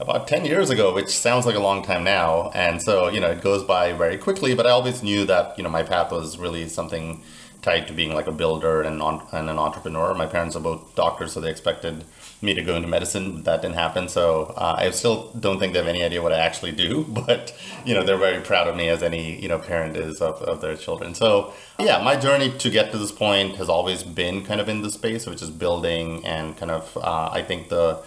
about 0.00 0.26
10 0.26 0.46
years 0.46 0.70
ago 0.70 0.94
which 0.94 1.10
sounds 1.10 1.44
like 1.44 1.56
a 1.56 1.60
long 1.68 1.82
time 1.82 2.02
now. 2.02 2.50
And 2.54 2.80
so 2.80 3.08
you 3.10 3.20
know 3.20 3.30
it 3.30 3.42
goes 3.42 3.62
by 3.62 3.92
very 3.92 4.16
quickly 4.16 4.54
but 4.54 4.66
i 4.66 4.70
always 4.70 5.02
knew 5.02 5.26
that 5.26 5.58
you 5.58 5.64
know 5.64 5.70
my 5.70 5.82
path 5.82 6.10
was 6.10 6.38
really 6.38 6.66
something 6.68 7.22
tied 7.62 7.86
to 7.86 7.92
being 7.92 8.14
like 8.14 8.26
a 8.26 8.32
builder 8.32 8.80
and, 8.80 9.02
and 9.02 9.50
an 9.50 9.58
entrepreneur. 9.58 10.14
My 10.14 10.24
parents 10.24 10.56
are 10.56 10.60
both 10.60 10.94
doctors 10.94 11.32
so 11.32 11.40
they 11.40 11.50
expected 11.50 12.04
me 12.42 12.54
to 12.54 12.62
go 12.62 12.76
into 12.76 12.88
medicine. 12.88 13.42
That 13.42 13.62
didn't 13.62 13.76
happen. 13.76 14.08
So 14.08 14.54
uh, 14.56 14.76
I 14.78 14.90
still 14.90 15.30
don't 15.38 15.58
think 15.58 15.72
they 15.72 15.78
have 15.78 15.88
any 15.88 16.02
idea 16.02 16.22
what 16.22 16.32
I 16.32 16.38
actually 16.38 16.72
do, 16.72 17.04
but 17.08 17.54
you 17.84 17.94
know 17.94 18.02
they're 18.02 18.16
very 18.16 18.40
proud 18.40 18.68
of 18.68 18.76
me 18.76 18.88
as 18.88 19.02
any 19.02 19.40
you 19.40 19.48
know 19.48 19.58
parent 19.58 19.96
is 19.96 20.20
of, 20.20 20.42
of 20.42 20.60
their 20.60 20.76
children. 20.76 21.14
So 21.14 21.52
yeah, 21.78 22.02
my 22.02 22.16
journey 22.16 22.50
to 22.58 22.70
get 22.70 22.92
to 22.92 22.98
this 22.98 23.12
point 23.12 23.56
has 23.56 23.68
always 23.68 24.02
been 24.02 24.44
kind 24.44 24.60
of 24.60 24.68
in 24.68 24.82
the 24.82 24.90
space, 24.90 25.26
which 25.26 25.42
is 25.42 25.50
building 25.50 26.24
and 26.26 26.56
kind 26.56 26.70
of 26.70 26.96
uh, 26.96 27.30
I 27.32 27.42
think 27.42 27.68
the 27.68 28.02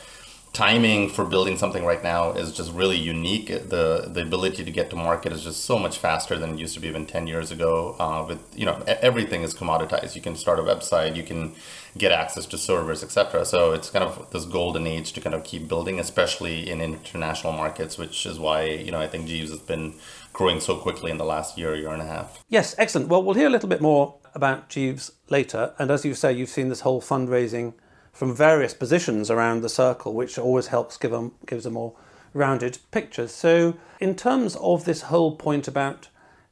timing 0.54 1.10
for 1.10 1.26
building 1.26 1.58
something 1.58 1.84
right 1.84 2.04
now 2.04 2.32
is 2.32 2.54
just 2.54 2.72
really 2.72 2.96
unique. 2.96 3.48
The 3.48 4.08
the 4.08 4.22
ability 4.22 4.64
to 4.64 4.72
get 4.72 4.92
to 4.92 4.96
market 4.96 5.34
is 5.34 5.44
just 5.44 5.66
so 5.66 5.80
much 5.80 5.98
faster 5.98 6.38
than 6.38 6.52
it 6.52 6.60
used 6.60 6.76
to 6.76 6.80
be 6.80 6.88
even 6.88 7.08
ten 7.08 7.26
years 7.26 7.52
ago. 7.52 7.96
Uh, 8.00 8.24
with 8.28 8.40
you 8.56 8.66
know 8.66 8.84
everything 8.88 9.42
is 9.42 9.54
commoditized. 9.54 10.16
You 10.16 10.22
can 10.22 10.36
start 10.36 10.60
a 10.60 10.64
website, 10.64 11.16
you 11.16 11.24
can 11.24 11.56
get 11.98 12.12
access 12.12 12.46
to 12.48 12.58
servers, 12.58 13.04
etc. 13.04 13.46
So 13.46 13.74
it's 13.74 13.90
kind 13.90 14.06
of 14.06 14.30
this 14.30 14.46
golden 14.46 14.86
age 14.86 15.14
to 15.14 15.22
kind 15.22 15.36
of 15.36 15.44
keep 15.44 15.68
building, 15.68 16.00
especially 16.00 16.70
in 16.70 16.82
international 16.82 17.54
markets, 17.54 17.98
which 17.98 18.26
is 18.26 18.38
why 18.40 18.66
you 18.66 18.92
know 18.92 19.02
I 19.02 19.08
think 19.08 19.28
Jeeves 19.28 19.50
has 19.50 19.60
been 19.60 19.96
growing 20.34 20.60
so 20.60 20.78
quickly 20.78 21.12
in 21.12 21.18
the 21.18 21.26
last 21.26 21.58
year, 21.58 21.76
year 21.76 21.92
and 21.92 22.02
a 22.02 22.08
half. 22.08 22.44
Yes, 22.48 22.76
excellent. 22.78 23.10
Well, 23.10 23.24
we'll 23.24 23.36
hear 23.36 23.48
a 23.48 23.52
little 23.52 23.70
bit 23.70 23.82
more 23.82 24.16
about 24.36 24.70
Jeeves 24.70 25.12
later, 25.30 25.74
and 25.80 25.90
as 25.90 26.06
you 26.06 26.14
say, 26.14 26.32
you've 26.32 26.50
seen 26.50 26.70
this 26.70 26.82
whole 26.82 27.02
fundraising 27.02 27.74
from 28.14 28.34
various 28.34 28.74
positions 28.74 29.30
around 29.30 29.62
the 29.62 29.70
circle, 29.70 30.14
which 30.14 30.38
always 30.38 30.68
helps 30.68 30.96
give 30.96 31.12
them 31.12 31.34
gives 31.46 31.66
a 31.66 31.72
more 31.72 31.94
rounded 32.34 32.78
picture. 32.92 33.28
So, 33.28 33.76
in 34.00 34.16
terms 34.16 34.56
of 34.58 34.86
this 34.86 35.04
whole 35.04 35.36
point 35.36 35.68
about 35.68 36.08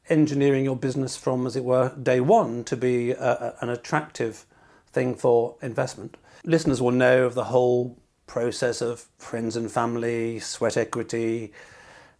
engineering 0.08 0.64
your 0.64 0.76
business 0.76 1.16
from, 1.16 1.46
as 1.46 1.56
it 1.56 1.64
were, 1.64 1.94
day 2.00 2.20
one 2.20 2.64
to 2.64 2.76
be 2.76 3.12
a, 3.12 3.16
a, 3.16 3.54
an 3.60 3.70
attractive 3.70 4.44
thing 4.88 5.14
for 5.14 5.56
investment, 5.62 6.16
listeners 6.44 6.82
will 6.82 6.90
know 6.90 7.24
of 7.24 7.34
the 7.34 7.44
whole 7.44 7.96
process 8.26 8.80
of 8.80 9.06
friends 9.16 9.56
and 9.56 9.70
family, 9.70 10.40
sweat 10.40 10.76
equity, 10.76 11.52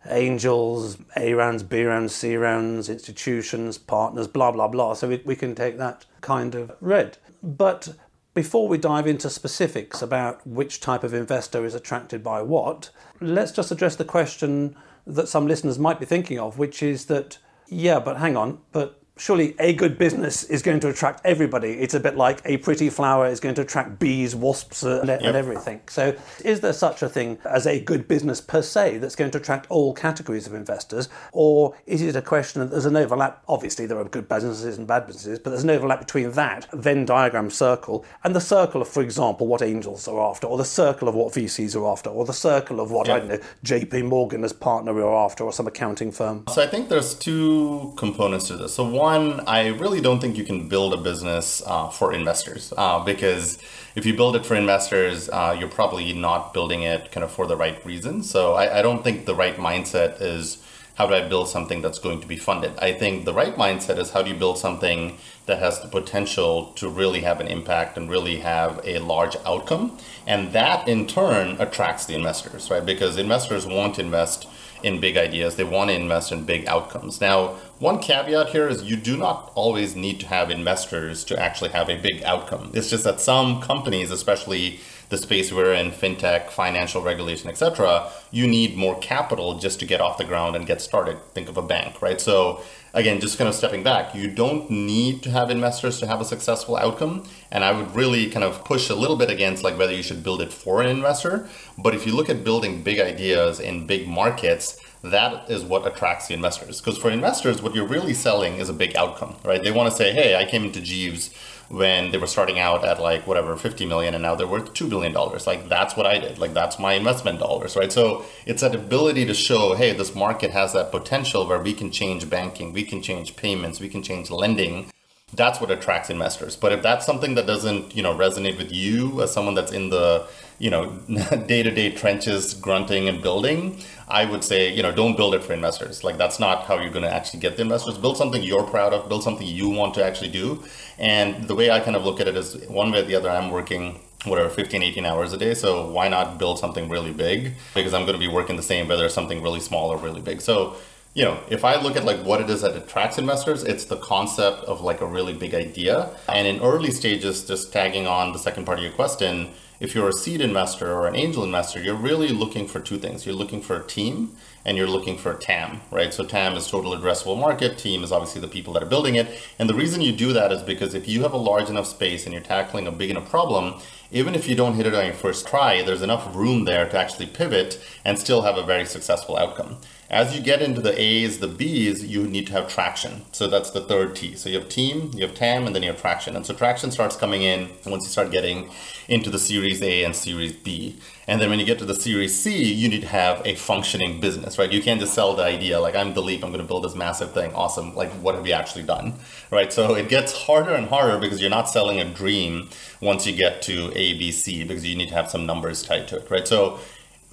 angels, 0.07 0.99
A 1.17 1.35
rounds, 1.35 1.63
B 1.63 1.85
rounds, 1.85 2.15
C 2.15 2.37
rounds, 2.37 2.89
institutions, 2.89 3.79
partners, 3.79 4.29
blah, 4.29 4.51
blah, 4.53 4.69
blah. 4.69 4.95
So 4.95 5.09
we, 5.09 5.23
we 5.25 5.37
can 5.37 5.55
take 5.55 5.79
that 5.79 6.07
kind 6.21 6.55
of 6.55 6.73
read. 6.81 7.19
But 7.43 7.97
before 8.35 8.69
we 8.69 8.79
dive 8.79 9.07
into 9.07 9.29
specifics 9.29 10.01
about 10.01 10.47
which 10.47 10.81
type 10.81 11.05
of 11.05 11.13
investor 11.13 11.65
is 11.65 11.75
attracted 11.75 12.23
by 12.23 12.41
what, 12.41 12.91
let's 13.21 13.53
just 13.53 13.71
address 13.71 13.97
the 13.97 14.05
question 14.05 14.75
that 15.07 15.29
some 15.29 15.47
listeners 15.47 15.79
might 15.79 16.01
be 16.01 16.07
thinking 16.07 16.39
of, 16.39 16.59
which 16.59 16.83
is 16.83 17.07
that, 17.07 17.39
yeah, 17.69 17.99
but 17.99 18.17
hang 18.17 18.37
on, 18.37 18.59
but 18.73 19.02
surely 19.17 19.55
a 19.59 19.75
good 19.75 19.99
business 19.99 20.45
is 20.45 20.63
going 20.63 20.81
to 20.81 20.89
attract 20.89 21.21
everybody. 21.25 21.73
It's 21.73 21.95
a 21.95 22.01
bit 22.01 22.17
like 22.17 22.41
a 22.45 22.57
pretty 22.59 22.91
flower 22.91 23.27
is 23.27 23.41
going 23.41 23.55
to 23.57 23.63
attract 23.63 23.99
bees, 23.99 24.35
wasps, 24.35 24.85
uh, 24.85 25.01
and, 25.01 25.09
yep. 25.09 25.21
and, 25.23 25.37
everything. 25.37 25.81
So, 25.89 26.17
is 26.45 26.61
there 26.61 26.73
such 26.73 27.03
a 27.03 27.09
thing 27.09 27.39
as 27.45 27.67
a 27.67 27.81
good 27.81 28.09
business 28.09 28.41
per 28.41 28.63
se 28.63 28.99
that's 28.99 29.15
going 29.15 29.31
to 29.33 29.39
attract 29.39 29.71
all 29.71 29.93
categories 29.95 30.47
of 30.47 30.55
investors? 30.55 31.09
Or 31.33 31.75
is 31.87 32.03
it 32.03 32.17
a 32.17 32.23
question 32.23 32.61
that 32.61 32.71
there's 32.71 32.87
an 32.87 32.97
overlap? 32.97 33.43
Obviously, 33.49 33.87
there 33.87 33.99
are 33.99 34.05
good 34.05 34.29
businesses 34.29 34.79
and 34.79 34.87
bad 34.87 35.07
businesses, 35.07 35.39
but 35.39 35.51
there's 35.51 35.65
an 35.65 35.71
overlap 35.71 36.01
between 36.01 36.33
that 36.33 36.71
Venn 36.73 37.05
diagram 37.05 37.51
circle 37.51 38.05
and 38.25 38.35
the 38.35 38.41
circle 38.41 38.83
of, 38.83 38.89
for 38.89 39.03
example, 39.03 39.47
what 39.47 39.63
angels 39.63 40.09
are 40.09 40.21
after, 40.21 40.47
or 40.47 40.57
the 40.57 40.65
circle 40.65 41.09
of 41.09 41.15
what 41.15 41.33
VCs 41.33 41.77
are 41.77 41.87
after, 41.87 42.11
or 42.11 42.25
the 42.25 42.33
circle 42.33 42.81
of 42.81 42.91
what, 42.91 43.07
yep. 43.07 43.17
I 43.17 43.19
don't 43.21 43.29
know, 43.29 43.47
JP 43.65 44.07
Morgan 44.07 44.45
as 44.45 44.53
partner 44.53 44.99
are 45.01 45.25
after, 45.25 45.45
or 45.45 45.53
some 45.53 45.67
accounting 45.67 46.11
firm? 46.13 46.45
So, 46.49 46.63
I 46.63 46.67
think 46.67 46.89
there's 46.89 47.15
two 47.15 47.93
components 47.97 48.49
to 48.49 48.57
this. 48.57 48.75
So, 48.75 48.89
one, 48.89 49.12
I 49.13 49.69
really 49.69 50.01
don't 50.01 50.21
think 50.21 50.37
you 50.37 50.45
can 50.45 50.69
build 50.69 50.95
a 50.95 50.97
business 50.97 51.63
uh, 51.67 51.89
for 51.89 52.13
investors 52.13 52.73
uh, 52.77 53.05
because 53.05 53.59
if 53.95 54.07
you 54.07 54.15
build 54.15 54.37
it 54.37 54.47
for 54.47 54.55
investors, 54.55 55.29
uh, 55.29 55.57
you're 55.59 55.69
probably 55.69 56.13
not 56.13 56.55
building 56.55 56.83
it 56.83 57.13
kind 57.13 57.25
of 57.25 57.31
for 57.31 57.47
the 57.47 57.57
right 57.57 57.85
reason. 57.85 58.23
So 58.23 58.55
I, 58.55 58.79
I, 58.79 58.83
don't 58.83 59.05
think 59.05 59.27
the 59.27 59.35
right 59.35 59.57
mindset 59.57 60.21
is 60.21 60.63
how 60.95 61.07
do 61.07 61.15
I 61.15 61.27
build 61.27 61.49
something 61.49 61.83
that's 61.83 61.99
going 61.99 62.21
to 62.21 62.27
be 62.27 62.37
funded? 62.37 62.73
I 62.79 62.93
think 62.93 63.25
the 63.25 63.33
right 63.33 63.57
mindset 63.57 63.99
is 63.99 64.11
how 64.11 64.23
do 64.23 64.31
you 64.31 64.37
build 64.37 64.59
something 64.59 65.19
that 65.47 65.59
has 65.59 65.81
the 65.81 65.89
potential 65.89 66.67
to 66.77 66.89
really 66.89 67.21
have 67.21 67.41
an 67.41 67.49
impact 67.49 67.97
and 67.97 68.11
really 68.11 68.39
have 68.39 68.81
a 68.85 68.99
large 68.99 69.37
outcome? 69.45 69.99
And 70.27 70.53
that 70.53 70.89
in 70.89 71.07
turn 71.07 71.61
attracts 71.61 72.07
the 72.07 72.15
investors, 72.15 72.71
right? 72.71 72.85
Because 72.85 73.17
investors 73.17 73.67
want 73.67 73.97
to 73.97 74.03
invest 74.03 74.47
in 74.83 75.01
big 75.01 75.17
ideas, 75.17 75.57
they 75.57 75.65
want 75.65 75.91
to 75.91 75.97
invest 75.97 76.33
in 76.33 76.45
big 76.45 76.67
outcomes. 76.67 77.21
Now, 77.21 77.57
one 77.79 77.99
caveat 77.99 78.51
here 78.51 78.69
is 78.69 78.83
you 78.83 78.97
do 78.97 79.17
not 79.17 79.53
always 79.55 79.97
need 79.97 80.21
to 80.21 80.27
have 80.27 80.51
investors 80.51 81.25
to 81.25 81.39
actually 81.39 81.71
have 81.71 81.89
a 81.89 81.97
big 81.97 82.23
outcome. 82.25 82.71
It's 82.75 82.91
just 82.91 83.05
that 83.05 83.21
some 83.21 83.61
companies, 83.61 84.11
especially 84.11 84.81
the 85.09 85.19
space 85.19 85.53
we're 85.53 85.75
in, 85.75 85.91
fintech, 85.91 86.49
financial 86.49 87.03
regulation, 87.03 87.51
etc., 87.51 88.11
you 88.31 88.47
need 88.47 88.77
more 88.77 88.99
capital 88.99 89.59
just 89.59 89.79
to 89.81 89.87
get 89.87 90.01
off 90.01 90.17
the 90.17 90.25
ground 90.25 90.57
and 90.57 90.67
get 90.67 90.81
started. 90.81 91.23
Think 91.35 91.49
of 91.49 91.57
a 91.57 91.63
bank, 91.63 92.01
right? 92.01 92.21
So 92.21 92.63
again, 92.95 93.21
just 93.21 93.39
kind 93.39 93.49
of 93.49 93.55
stepping 93.55 93.83
back, 93.83 94.15
you 94.15 94.29
don't 94.29 94.71
need 94.71 95.23
to 95.23 95.31
have 95.31 95.51
investors 95.51 95.99
to 96.01 96.07
have 96.07 96.21
a 96.21 96.25
successful 96.25 96.77
outcome. 96.77 97.25
And 97.51 97.65
I 97.65 97.73
would 97.73 97.95
really 97.95 98.29
kind 98.31 98.45
of 98.45 98.65
push 98.65 98.91
a 98.91 98.95
little 98.95 99.17
bit 99.17 99.31
against 99.31 99.63
like 99.63 99.79
whether 99.79 99.93
you 99.93 100.03
should 100.03 100.23
build 100.23 100.43
it 100.43 100.53
for 100.53 100.83
an 100.83 100.89
investor. 100.89 101.49
But 101.79 101.95
if 101.95 102.07
you 102.07 102.15
look 102.15 102.29
at 102.29 102.45
building 102.45 102.83
big 102.83 103.01
ideas 103.01 103.61
in 103.61 103.87
big 103.87 104.07
markets, 104.07 104.79
that 105.03 105.51
is 105.51 105.65
what 105.65 105.87
attracts 105.87 106.29
the 106.29 106.35
investors. 106.35 106.81
Because 106.81 106.99
for 106.99 107.11
investors, 107.11 107.61
what 107.61 107.75
you're 107.75 107.87
really 107.87 108.15
selling 108.15 108.57
is 108.57 108.69
a 108.69 108.75
big 108.75 108.95
outcome, 108.97 109.37
right? 109.45 109.63
They 109.63 109.73
want 109.73 109.91
to 109.91 109.97
say, 109.97 110.13
hey, 110.13 110.37
I 110.37 110.45
came 110.45 110.65
into 110.65 110.81
Jeeves 110.81 111.35
when 111.73 112.11
they 112.11 112.19
were 112.19 112.27
starting 112.27 112.59
out 112.59 112.85
at 112.85 113.01
like 113.01 113.27
whatever 113.27 113.57
50 113.57 113.87
million 113.87 114.13
and 114.13 114.23
now 114.23 114.35
they're 114.35 114.47
worth 114.47 114.75
2 114.75 114.89
billion 114.89 115.13
dollars. 115.13 115.47
Like 115.47 115.69
that's 115.69 115.97
what 115.97 116.07
i 116.07 116.19
did. 116.19 116.39
Like 116.39 116.53
that's 116.53 116.79
my 116.79 116.93
investment 116.93 117.39
dollars 117.39 117.77
right? 117.77 117.91
So 117.91 118.25
it's 118.45 118.61
that 118.61 118.75
ability 118.75 119.25
to 119.27 119.35
show 119.35 119.75
hey 119.75 119.93
this 119.93 120.15
market 120.15 120.51
has 120.51 120.75
that 120.75 120.91
potential 120.91 121.47
where 121.47 121.59
we 121.59 121.73
can 121.73 121.91
change 121.91 122.29
banking 122.29 122.73
we 122.73 122.85
can 122.85 123.01
change 123.03 123.37
payments 123.37 123.81
we 123.81 123.89
can 123.89 124.03
change 124.03 124.31
lending 124.31 124.91
that's 125.35 125.61
what 125.61 125.71
attracts 125.71 126.11
investors. 126.11 126.57
But 126.57 126.73
if 126.73 126.83
that's 126.83 127.07
something 127.07 127.35
that 127.37 127.47
doesn't 127.47 127.97
you 127.97 128.03
know 128.03 128.15
resonate 128.15 128.59
with 128.59 128.73
you 128.73 129.23
as 129.23 129.33
someone 129.33 129.55
that's 129.55 129.73
in 129.73 129.91
the 129.91 130.27
you 130.59 130.71
know 130.71 130.91
day-to-day 131.47 131.93
trenches 131.93 132.55
grunting 132.55 133.09
and 133.09 133.21
building 133.21 133.81
i 134.09 134.25
would 134.25 134.45
say 134.45 134.73
you 134.73 134.83
know 134.83 134.93
don't 134.93 135.17
build 135.17 135.35
it 135.35 135.43
for 135.43 135.53
investors. 135.53 136.05
Like 136.05 136.19
that's 136.19 136.39
not 136.39 136.65
how 136.67 136.79
you're 136.79 136.91
going 136.91 137.05
to 137.05 137.13
actually 137.13 137.41
get 137.41 137.57
the 137.57 137.63
investors. 137.63 137.99
Build 137.99 138.17
something 138.17 138.43
you're 138.43 138.65
proud 138.65 138.93
of. 138.93 139.09
Build 139.09 139.23
something 139.23 139.47
you 139.47 139.69
want 139.71 139.95
to 139.95 140.05
actually 140.05 140.31
do. 140.31 140.63
And 140.99 141.49
the 141.49 141.55
way 141.55 141.71
i 141.71 141.81
kind 141.81 141.97
of 141.97 142.05
look 142.05 142.21
at 142.21 142.29
it 142.29 142.37
is 142.37 142.57
one 142.69 142.93
way 142.93 143.01
or 143.01 143.03
the 143.03 143.15
other 143.15 143.31
i'm 143.31 143.51
working 143.51 144.01
whatever 144.25 144.49
15 144.49 144.83
18 144.83 145.07
hours 145.07 145.33
a 145.33 145.39
day. 145.39 145.55
So 145.55 145.91
why 145.91 146.09
not 146.09 146.39
build 146.39 146.59
something 146.59 146.89
really 146.89 147.13
big? 147.13 147.55
Because 147.75 147.95
i'm 147.95 148.03
going 148.03 148.19
to 148.21 148.27
be 148.27 148.29
working 148.29 148.57
the 148.57 148.63
same 148.63 148.87
whether 148.87 149.07
it's 149.07 149.15
something 149.15 149.43
really 149.43 149.61
small 149.61 149.89
or 149.91 149.97
really 149.97 150.21
big. 150.21 150.43
So 150.43 150.77
you 151.15 151.25
know, 151.25 151.39
if 151.51 151.65
I 151.65 151.81
look 151.81 151.97
at 151.97 152.05
like 152.05 152.25
what 152.25 152.41
it 152.41 152.49
is 152.49 152.63
that 152.63 152.75
attracts 152.75 153.19
investors, 153.19 153.63
it's 153.63 153.85
the 153.85 153.99
concept 153.99 154.65
of 154.65 154.81
like 154.81 155.01
a 155.03 155.07
really 155.07 155.35
big 155.35 155.55
idea. 155.55 156.11
And 156.29 156.47
in 156.47 156.61
early 156.61 156.91
stages, 156.91 157.47
just 157.47 157.73
tagging 157.73 158.07
on 158.07 158.33
the 158.33 158.39
second 158.39 158.65
part 158.65 158.79
of 158.79 158.85
your 158.85 158.95
question, 158.95 159.51
if 159.79 159.95
you're 159.95 160.09
a 160.09 160.13
seed 160.13 160.41
investor 160.41 160.93
or 160.93 161.09
an 161.09 161.17
angel 161.17 161.45
investor, 161.45 161.83
you're 161.83 161.97
really 161.97 162.29
looking 162.29 162.67
for 162.67 162.81
two 162.81 162.99
things. 162.99 163.27
You're 163.27 163.35
looking 163.35 163.61
for 163.61 163.77
a 163.77 163.83
team 163.83 164.37
and 164.65 164.79
you're 164.79 164.87
looking 164.87 165.19
for 165.19 165.33
a 165.33 165.39
TAM, 165.39 165.81
right? 165.91 166.15
So 166.15 166.25
TAM 166.25 166.55
is 166.55 166.71
total 166.71 166.93
addressable 166.93 167.39
market, 167.39 167.79
team 167.79 168.05
is 168.05 168.13
obviously 168.13 168.41
the 168.41 168.49
people 168.49 168.73
that 168.75 168.83
are 168.83 168.87
building 168.87 169.17
it. 169.17 169.27
And 169.59 169.69
the 169.69 169.75
reason 169.75 170.01
you 170.01 170.13
do 170.13 170.33
that 170.33 170.53
is 170.53 170.63
because 170.63 170.95
if 170.95 171.09
you 171.09 171.23
have 171.23 171.33
a 171.33 171.37
large 171.37 171.69
enough 171.69 171.89
space 171.89 172.25
and 172.25 172.33
you're 172.33 172.43
tackling 172.43 172.87
a 172.87 172.93
big 172.93 173.11
enough 173.11 173.29
problem, 173.29 173.81
even 174.13 174.35
if 174.35 174.49
you 174.49 174.55
don't 174.55 174.75
hit 174.75 174.87
it 174.87 174.95
on 174.95 175.05
your 175.05 175.15
first 175.15 175.49
try, 175.49 175.83
there's 175.83 176.03
enough 176.03 176.35
room 176.35 176.65
there 176.65 176.89
to 176.89 176.97
actually 176.97 177.27
pivot 177.27 177.83
and 178.05 178.19
still 178.19 178.43
have 178.43 178.57
a 178.57 178.63
very 178.63 178.87
successful 178.87 179.37
outcome. 179.37 179.79
As 180.13 180.37
you 180.37 180.43
get 180.43 180.61
into 180.61 180.83
the 180.83 181.01
A's, 181.01 181.39
the 181.39 181.49
B's, 181.49 182.05
you 182.05 182.25
need 182.25 182.47
to 182.49 182.53
have 182.53 182.69
traction. 182.69 183.23
So 183.33 183.49
that's 183.49 183.71
the 183.71 183.81
third 183.81 184.15
T. 184.15 184.35
So 184.35 184.51
you 184.51 184.59
have 184.59 184.69
team, 184.69 185.11
you 185.15 185.27
have 185.27 185.35
TAM, 185.35 185.67
and 185.67 185.75
then 185.75 185.83
you 185.83 185.91
have 185.91 185.99
traction. 185.99 186.37
And 186.37 186.45
so 186.45 186.53
traction 186.53 186.91
starts 186.91 187.17
coming 187.17 187.41
in 187.41 187.71
once 187.87 188.05
you 188.05 188.11
start 188.11 188.31
getting 188.31 188.69
into 189.09 189.31
the 189.31 189.39
Series 189.39 189.81
A 189.81 190.05
and 190.05 190.15
Series 190.15 190.53
B. 190.53 190.99
And 191.27 191.41
then 191.41 191.49
when 191.49 191.59
you 191.59 191.65
get 191.65 191.79
to 191.79 191.87
the 191.87 191.95
Series 191.95 192.39
C, 192.39 192.75
you 192.75 192.91
need 192.91 193.01
to 193.01 193.07
have 193.07 193.41
a 193.47 193.55
functioning 193.55 194.21
business, 194.21 194.59
right? 194.59 194.71
You 194.71 194.83
can't 194.83 195.01
just 195.01 195.15
sell 195.15 195.35
the 195.35 195.45
idea 195.45 195.81
like 195.81 195.97
I'm 195.97 196.13
Dileep, 196.13 196.45
I'm 196.45 196.51
going 196.51 196.59
to 196.59 196.65
build 196.65 196.85
this 196.85 196.95
massive 196.95 197.33
thing. 197.33 197.55
Awesome. 197.55 197.95
Like 197.95 198.11
what 198.21 198.35
have 198.35 198.47
you 198.47 198.53
actually 198.53 198.83
done, 198.83 199.15
right? 199.51 199.73
So 199.73 199.95
it 199.95 200.11
gets 200.11 200.37
harder 200.37 200.75
and 200.75 200.89
harder 200.89 201.17
because 201.17 201.41
you're 201.41 201.49
not 201.49 201.71
selling 201.71 202.01
a 202.01 202.05
dream 202.05 202.69
once 203.01 203.27
you 203.27 203.35
get 203.35 203.63
to 203.63 203.91
A, 203.97 204.13
B, 204.19 204.31
C 204.31 204.63
because 204.63 204.85
you 204.85 204.95
need 204.95 205.09
to 205.09 205.15
have 205.15 205.31
some 205.31 205.47
numbers 205.47 205.83
tied 205.83 206.07
to 206.09 206.19
it, 206.19 206.31
right? 206.31 206.47
So 206.47 206.81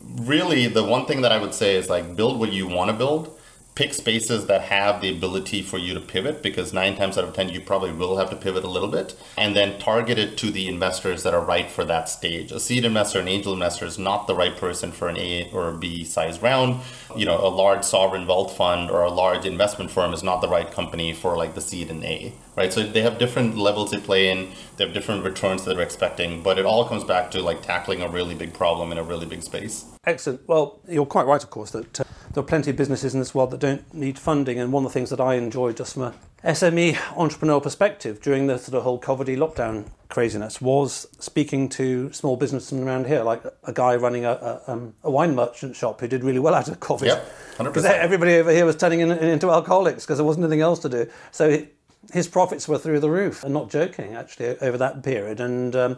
really 0.04 0.68
the 0.68 0.84
one 0.84 1.06
thing 1.06 1.22
that 1.22 1.32
I 1.32 1.38
would 1.40 1.54
say 1.54 1.76
is 1.76 1.90
like 1.90 2.16
build 2.16 2.40
what 2.40 2.52
you 2.52 2.68
want 2.68 2.92
to 2.92 2.98
build. 2.98 3.36
Pick 3.76 3.94
spaces 3.94 4.48
that 4.48 4.64
have 4.64 5.00
the 5.00 5.10
ability 5.16 5.62
for 5.62 5.78
you 5.78 5.94
to 5.94 6.02
pivot 6.02 6.44
because 6.44 6.74
nine 6.74 6.98
times 6.98 7.18
out 7.18 7.24
of 7.24 7.34
10, 7.34 7.48
you 7.48 7.62
probably 7.62 7.94
will 7.94 8.18
have 8.18 8.30
to 8.30 8.36
pivot 8.36 8.66
a 8.66 8.70
little 8.70 8.90
bit 8.90 9.16
and 9.38 9.56
then 9.56 9.80
target 9.80 10.20
it 10.20 10.38
to 10.40 10.52
the 10.52 10.68
investors 10.68 11.24
that 11.24 11.34
are 11.34 11.46
right 11.46 11.72
for 11.72 11.86
that 11.86 12.10
stage. 12.10 12.52
A 12.52 12.60
seed 12.60 12.84
investor, 12.84 13.22
an 13.22 13.30
angel 13.30 13.54
investor 13.54 13.86
is 13.86 13.98
not 13.98 14.28
the 14.28 14.36
right 14.36 14.58
person 14.58 14.92
for 14.92 15.08
an 15.08 15.16
A 15.16 15.50
or 15.54 15.70
a 15.70 15.78
B 15.78 16.04
size 16.04 16.42
round. 16.42 16.82
You 17.16 17.26
know, 17.26 17.40
a 17.40 17.50
large 17.50 17.84
sovereign 17.84 18.28
wealth 18.28 18.56
fund 18.56 18.92
or 18.92 19.02
a 19.02 19.10
large 19.10 19.46
investment 19.46 19.90
firm 19.90 20.14
is 20.14 20.24
not 20.24 20.42
the 20.42 20.48
right 20.48 20.70
company 20.72 21.14
for 21.14 21.36
like 21.36 21.56
the 21.56 21.62
seed 21.62 21.90
and 21.90 22.04
A, 22.04 22.34
right? 22.56 22.72
So 22.72 22.84
they 22.84 23.02
have 23.02 23.18
different 23.18 23.58
levels 23.58 23.92
they 23.92 24.00
play 24.00 24.30
in, 24.30 24.52
they 24.78 24.86
have 24.86 24.94
different 24.94 25.24
returns 25.24 25.66
that 25.66 25.74
they're 25.74 25.84
expecting, 25.84 26.44
but 26.44 26.60
it 26.60 26.66
all 26.66 26.86
comes 26.86 27.04
back 27.04 27.32
to 27.32 27.42
like 27.42 27.62
tackling 27.62 28.02
a 28.02 28.08
really 28.08 28.36
big 28.36 28.54
problem 28.54 28.92
in 28.92 28.98
a 28.98 29.04
really 29.04 29.26
big 29.26 29.44
space. 29.44 29.86
Excellent. 30.06 30.48
Well, 30.48 30.80
you're 30.88 31.06
quite 31.06 31.26
right, 31.26 31.44
of 31.44 31.50
course, 31.50 31.72
that 31.72 32.00
uh, 32.00 32.04
there 32.34 32.42
are 32.42 32.48
plenty 32.48 32.72
of 32.72 32.78
businesses 32.78 33.14
in 33.14 33.20
this 33.20 33.36
world 33.36 33.52
that 33.52 33.60
don't 33.60 33.94
need 33.94 34.18
funding. 34.18 34.60
And 34.60 34.72
one 34.72 34.86
of 34.86 34.92
the 34.92 34.94
things 34.94 35.10
that 35.10 35.20
I 35.20 35.36
enjoy 35.36 35.74
just 35.74 35.94
from 35.94 36.04
a 36.04 36.14
SME 36.44 36.98
entrepreneur 37.18 37.60
perspective 37.60 38.22
during 38.22 38.48
the 38.48 38.58
sort 38.58 38.76
of 38.76 38.84
whole 38.84 39.00
COVID 39.00 39.26
lockdown 39.38 39.90
craziness 40.08 40.62
was 40.62 41.08
speaking 41.20 41.70
to 41.70 42.12
small 42.14 42.38
businessmen 42.38 42.84
around 42.84 43.08
here, 43.08 43.24
like 43.24 43.44
a 43.64 43.74
guy 43.74 43.96
running 43.96 44.26
a, 44.26 44.32
a, 44.32 44.72
um, 44.72 44.94
a 45.04 45.12
wine 45.12 45.36
merchant 45.36 45.76
shop 45.76 46.00
who 46.02 46.08
did 46.08 46.24
really 46.24 46.40
well 46.40 46.56
out 46.56 46.68
of 46.68 46.80
COVID. 46.80 47.06
Yep, 47.06 47.32
100%. 47.58 47.64
Because 47.66 47.86
everybody 47.86 48.36
over 48.36 48.52
here 48.52 48.66
was 48.66 48.76
turning 48.76 49.02
in, 49.02 49.12
into 49.12 49.52
alcoholics 49.52 50.06
because 50.06 50.18
there 50.18 50.26
wasn't 50.26 50.46
anything 50.46 50.62
else 50.62 50.80
to 50.80 50.90
do. 50.90 51.08
So 51.32 51.66
his 52.14 52.28
profits 52.28 52.68
were 52.68 52.78
through 52.78 53.02
the 53.02 53.10
roof. 53.10 53.44
And 53.44 53.54
not 53.54 53.70
joking, 53.70 54.16
actually, 54.16 54.58
over 54.60 54.78
that 54.78 55.04
period. 55.04 55.40
And 55.40 55.76
um, 55.76 55.98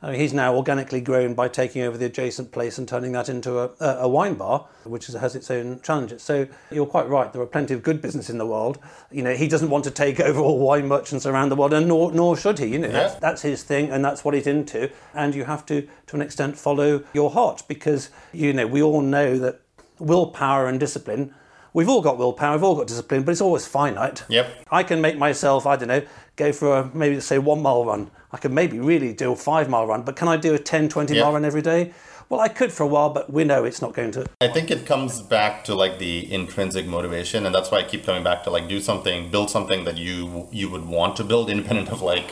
uh, 0.00 0.12
he's 0.12 0.32
now 0.32 0.54
organically 0.54 1.00
grown 1.00 1.34
by 1.34 1.48
taking 1.48 1.82
over 1.82 1.98
the 1.98 2.06
adjacent 2.06 2.52
place 2.52 2.78
and 2.78 2.86
turning 2.86 3.10
that 3.12 3.28
into 3.28 3.58
a, 3.58 3.70
a 3.80 4.08
wine 4.08 4.34
bar, 4.34 4.66
which 4.84 5.08
is, 5.08 5.14
has 5.16 5.34
its 5.34 5.50
own 5.50 5.80
challenges. 5.80 6.22
So 6.22 6.46
you're 6.70 6.86
quite 6.86 7.08
right. 7.08 7.32
There 7.32 7.42
are 7.42 7.46
plenty 7.46 7.74
of 7.74 7.82
good 7.82 8.00
business 8.00 8.30
in 8.30 8.38
the 8.38 8.46
world. 8.46 8.78
You 9.10 9.24
know, 9.24 9.34
he 9.34 9.48
doesn't 9.48 9.70
want 9.70 9.84
to 9.84 9.90
take 9.90 10.20
over 10.28 10.40
all 10.40 10.58
wine 10.58 10.86
merchants 10.86 11.26
around 11.26 11.48
the 11.48 11.56
world, 11.56 11.72
and 11.72 11.88
nor, 11.88 12.12
nor 12.12 12.36
should 12.36 12.60
he. 12.60 12.66
You 12.66 12.78
know, 12.78 12.86
yeah. 12.86 12.92
that's, 12.92 13.14
that's 13.16 13.42
his 13.42 13.64
thing, 13.64 13.90
and 13.90 14.04
that's 14.04 14.24
what 14.24 14.34
he's 14.34 14.46
into. 14.46 14.90
And 15.14 15.34
you 15.34 15.44
have 15.44 15.66
to, 15.66 15.88
to 16.06 16.16
an 16.16 16.22
extent, 16.22 16.56
follow 16.56 17.02
your 17.12 17.30
heart 17.30 17.64
because 17.66 18.10
you 18.32 18.52
know 18.52 18.66
we 18.66 18.80
all 18.82 19.00
know 19.00 19.36
that 19.38 19.62
willpower 19.98 20.68
and 20.68 20.78
discipline 20.78 21.34
we've 21.72 21.88
all 21.88 22.00
got 22.00 22.18
willpower, 22.18 22.56
we've 22.56 22.64
all 22.64 22.74
got 22.74 22.86
discipline, 22.86 23.22
but 23.22 23.30
it's 23.32 23.40
always 23.40 23.66
finite. 23.66 24.24
Yep. 24.28 24.66
I 24.70 24.82
can 24.82 25.00
make 25.00 25.16
myself, 25.16 25.66
I 25.66 25.76
don't 25.76 25.88
know, 25.88 26.02
go 26.34 26.52
for 26.52 26.78
a, 26.78 26.90
maybe 26.94 27.20
say 27.20 27.38
one 27.38 27.62
mile 27.62 27.84
run. 27.84 28.10
I 28.32 28.36
can 28.36 28.52
maybe 28.52 28.78
really 28.78 29.12
do 29.12 29.32
a 29.32 29.36
five 29.36 29.68
mile 29.68 29.86
run, 29.86 30.02
but 30.02 30.16
can 30.16 30.28
I 30.28 30.36
do 30.36 30.54
a 30.54 30.58
10, 30.58 30.88
20 30.88 31.14
yep. 31.14 31.24
mile 31.24 31.32
run 31.32 31.44
every 31.44 31.62
day? 31.62 31.92
Well, 32.28 32.40
I 32.40 32.48
could 32.48 32.70
for 32.70 32.82
a 32.82 32.86
while, 32.86 33.08
but 33.08 33.32
we 33.32 33.44
know 33.44 33.64
it's 33.64 33.80
not 33.80 33.94
going 33.94 34.10
to. 34.12 34.26
I 34.42 34.48
think 34.48 34.70
it 34.70 34.84
comes 34.84 35.22
back 35.22 35.64
to 35.64 35.74
like 35.74 35.98
the 35.98 36.30
intrinsic 36.30 36.86
motivation, 36.86 37.46
and 37.46 37.54
that's 37.54 37.70
why 37.70 37.78
I 37.78 37.84
keep 37.84 38.04
coming 38.04 38.22
back 38.22 38.44
to 38.44 38.50
like 38.50 38.68
do 38.68 38.80
something, 38.80 39.30
build 39.30 39.48
something 39.48 39.84
that 39.84 39.96
you 39.96 40.46
you 40.52 40.68
would 40.68 40.84
want 40.84 41.16
to 41.16 41.24
build, 41.24 41.48
independent 41.54 41.88
of 41.88 42.02
like 42.02 42.30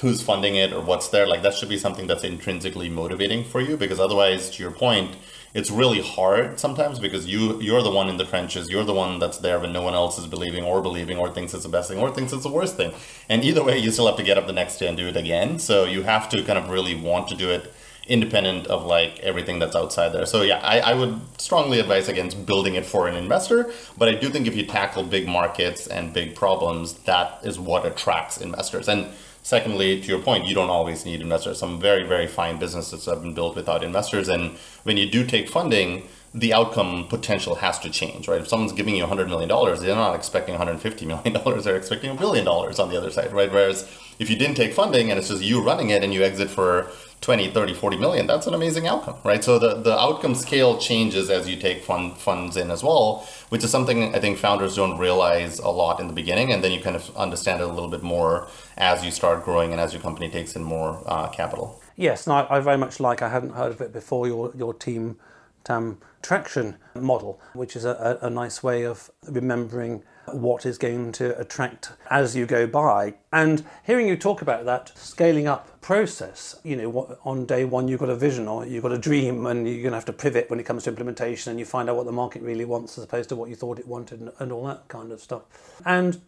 who's 0.00 0.22
funding 0.22 0.56
it 0.56 0.72
or 0.74 0.82
what's 0.82 1.08
there. 1.08 1.26
Like 1.26 1.42
that 1.42 1.54
should 1.54 1.70
be 1.70 1.78
something 1.78 2.06
that's 2.06 2.24
intrinsically 2.24 2.90
motivating 2.90 3.42
for 3.42 3.62
you, 3.62 3.78
because 3.78 3.98
otherwise, 3.98 4.50
to 4.50 4.62
your 4.62 4.72
point, 4.72 5.16
it's 5.54 5.70
really 5.70 6.00
hard 6.00 6.60
sometimes 6.60 6.98
because 6.98 7.26
you 7.26 7.60
you're 7.60 7.82
the 7.82 7.90
one 7.90 8.08
in 8.08 8.16
the 8.16 8.24
trenches 8.24 8.68
you're 8.68 8.84
the 8.84 8.94
one 8.94 9.18
that's 9.18 9.38
there 9.38 9.58
when 9.58 9.72
no 9.72 9.82
one 9.82 9.94
else 9.94 10.18
is 10.18 10.26
believing 10.26 10.64
or 10.64 10.82
believing 10.82 11.16
or 11.18 11.30
thinks 11.30 11.54
it's 11.54 11.62
the 11.62 11.68
best 11.68 11.88
thing 11.88 11.98
or 11.98 12.10
thinks 12.10 12.32
it's 12.32 12.42
the 12.42 12.52
worst 12.52 12.76
thing. 12.76 12.92
And 13.28 13.44
either 13.44 13.64
way 13.64 13.78
you 13.78 13.90
still 13.90 14.06
have 14.06 14.16
to 14.16 14.22
get 14.22 14.38
up 14.38 14.46
the 14.46 14.52
next 14.52 14.78
day 14.78 14.88
and 14.88 14.96
do 14.96 15.08
it 15.08 15.16
again. 15.16 15.58
So 15.58 15.84
you 15.84 16.02
have 16.02 16.28
to 16.30 16.42
kind 16.42 16.58
of 16.58 16.68
really 16.68 16.94
want 16.94 17.28
to 17.28 17.34
do 17.34 17.50
it 17.50 17.72
independent 18.06 18.66
of 18.68 18.86
like 18.86 19.18
everything 19.20 19.58
that's 19.58 19.76
outside 19.76 20.10
there. 20.10 20.24
So 20.24 20.42
yeah 20.42 20.58
I, 20.58 20.80
I 20.80 20.94
would 20.94 21.20
strongly 21.40 21.78
advise 21.78 22.08
against 22.08 22.46
building 22.46 22.74
it 22.74 22.86
for 22.86 23.06
an 23.06 23.14
investor 23.14 23.70
but 23.96 24.08
i 24.08 24.14
do 24.14 24.28
think 24.30 24.46
if 24.46 24.56
you 24.56 24.64
tackle 24.64 25.02
big 25.02 25.28
markets 25.28 25.86
and 25.86 26.12
big 26.12 26.34
problems 26.34 26.94
that 27.10 27.38
is 27.44 27.58
what 27.58 27.84
attracts 27.84 28.38
investors. 28.38 28.88
And 28.88 29.08
Secondly, 29.42 30.00
to 30.00 30.06
your 30.06 30.20
point, 30.20 30.46
you 30.46 30.54
don't 30.54 30.70
always 30.70 31.04
need 31.04 31.20
investors. 31.20 31.58
Some 31.58 31.80
very, 31.80 32.04
very 32.04 32.26
fine 32.26 32.58
businesses 32.58 33.06
have 33.06 33.22
been 33.22 33.34
built 33.34 33.56
without 33.56 33.82
investors. 33.82 34.28
And 34.28 34.52
when 34.82 34.96
you 34.96 35.08
do 35.08 35.24
take 35.24 35.48
funding, 35.48 36.08
the 36.34 36.52
outcome 36.52 37.06
potential 37.08 37.54
has 37.56 37.78
to 37.80 37.90
change, 37.90 38.28
right? 38.28 38.40
If 38.40 38.48
someone's 38.48 38.72
giving 38.72 38.94
you 38.96 39.04
$100 39.04 39.28
million, 39.28 39.48
they're 39.80 39.94
not 39.94 40.14
expecting 40.14 40.54
$150 40.56 41.06
million, 41.06 41.62
they're 41.62 41.76
expecting 41.76 42.10
a 42.10 42.14
billion 42.14 42.44
dollars 42.44 42.78
on 42.78 42.90
the 42.90 42.98
other 42.98 43.10
side, 43.10 43.32
right? 43.32 43.50
Whereas 43.50 43.90
if 44.18 44.28
you 44.28 44.36
didn't 44.36 44.56
take 44.56 44.74
funding 44.74 45.10
and 45.10 45.18
it's 45.18 45.28
just 45.28 45.42
you 45.42 45.62
running 45.62 45.90
it 45.90 46.04
and 46.04 46.12
you 46.12 46.22
exit 46.22 46.50
for 46.50 46.90
20, 47.20 47.50
30, 47.50 47.74
40 47.74 47.96
million, 47.96 48.26
that's 48.26 48.46
an 48.46 48.54
amazing 48.54 48.86
outcome, 48.86 49.16
right? 49.24 49.42
So 49.42 49.58
the, 49.58 49.74
the 49.80 49.98
outcome 49.98 50.34
scale 50.34 50.78
changes 50.78 51.30
as 51.30 51.48
you 51.48 51.56
take 51.56 51.82
fund, 51.82 52.16
funds 52.16 52.56
in 52.56 52.70
as 52.70 52.82
well, 52.84 53.26
which 53.48 53.64
is 53.64 53.70
something 53.70 54.14
I 54.14 54.20
think 54.20 54.38
founders 54.38 54.76
don't 54.76 54.98
realize 54.98 55.58
a 55.58 55.68
lot 55.68 55.98
in 55.98 56.06
the 56.06 56.12
beginning. 56.12 56.52
And 56.52 56.62
then 56.62 56.72
you 56.72 56.80
kind 56.80 56.94
of 56.94 57.16
understand 57.16 57.60
it 57.60 57.64
a 57.64 57.72
little 57.72 57.88
bit 57.88 58.02
more 58.02 58.48
as 58.78 59.04
you 59.04 59.10
start 59.10 59.44
growing 59.44 59.72
and 59.72 59.80
as 59.80 59.92
your 59.92 60.00
company 60.00 60.30
takes 60.30 60.56
in 60.56 60.62
more 60.62 61.02
uh, 61.06 61.28
capital. 61.28 61.82
Yes, 61.96 62.26
and 62.26 62.46
I, 62.48 62.60
very 62.60 62.78
much 62.78 63.00
like, 63.00 63.22
I 63.22 63.28
hadn't 63.28 63.50
heard 63.50 63.72
of 63.72 63.80
it 63.80 63.92
before, 63.92 64.26
your, 64.26 64.52
your 64.56 64.72
team 64.72 65.18
TAM 65.64 65.98
traction 66.22 66.76
model, 66.94 67.40
which 67.52 67.76
is 67.76 67.84
a, 67.84 68.18
a, 68.22 68.26
a 68.26 68.30
nice 68.30 68.62
way 68.62 68.84
of 68.86 69.10
remembering 69.28 70.02
what 70.32 70.66
is 70.66 70.78
going 70.78 71.12
to 71.12 71.38
attract 71.38 71.92
as 72.10 72.36
you 72.36 72.46
go 72.46 72.66
by. 72.66 73.14
And 73.32 73.64
hearing 73.84 74.08
you 74.08 74.16
talk 74.16 74.42
about 74.42 74.64
that 74.66 74.92
scaling 74.96 75.46
up 75.46 75.80
process, 75.80 76.60
you 76.62 76.76
know, 76.76 77.18
on 77.24 77.46
day 77.46 77.64
one 77.64 77.88
you've 77.88 78.00
got 78.00 78.10
a 78.10 78.16
vision 78.16 78.46
or 78.46 78.66
you've 78.66 78.82
got 78.82 78.92
a 78.92 78.98
dream 78.98 79.46
and 79.46 79.66
you're 79.66 79.82
going 79.82 79.92
to 79.92 79.96
have 79.96 80.04
to 80.06 80.12
pivot 80.12 80.50
when 80.50 80.60
it 80.60 80.64
comes 80.64 80.84
to 80.84 80.90
implementation 80.90 81.50
and 81.50 81.58
you 81.58 81.64
find 81.64 81.88
out 81.88 81.96
what 81.96 82.06
the 82.06 82.12
market 82.12 82.42
really 82.42 82.64
wants 82.64 82.98
as 82.98 83.04
opposed 83.04 83.28
to 83.30 83.36
what 83.36 83.48
you 83.48 83.56
thought 83.56 83.78
it 83.78 83.88
wanted 83.88 84.20
and, 84.20 84.30
and 84.38 84.52
all 84.52 84.66
that 84.66 84.86
kind 84.88 85.12
of 85.12 85.20
stuff. 85.20 85.42
And 85.84 86.20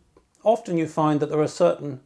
often 0.45 0.79
you 0.79 0.87
find 0.87 1.21
that 1.21 1.29
there 1.29 1.41
are 1.41 1.49
certain, 1.49 2.01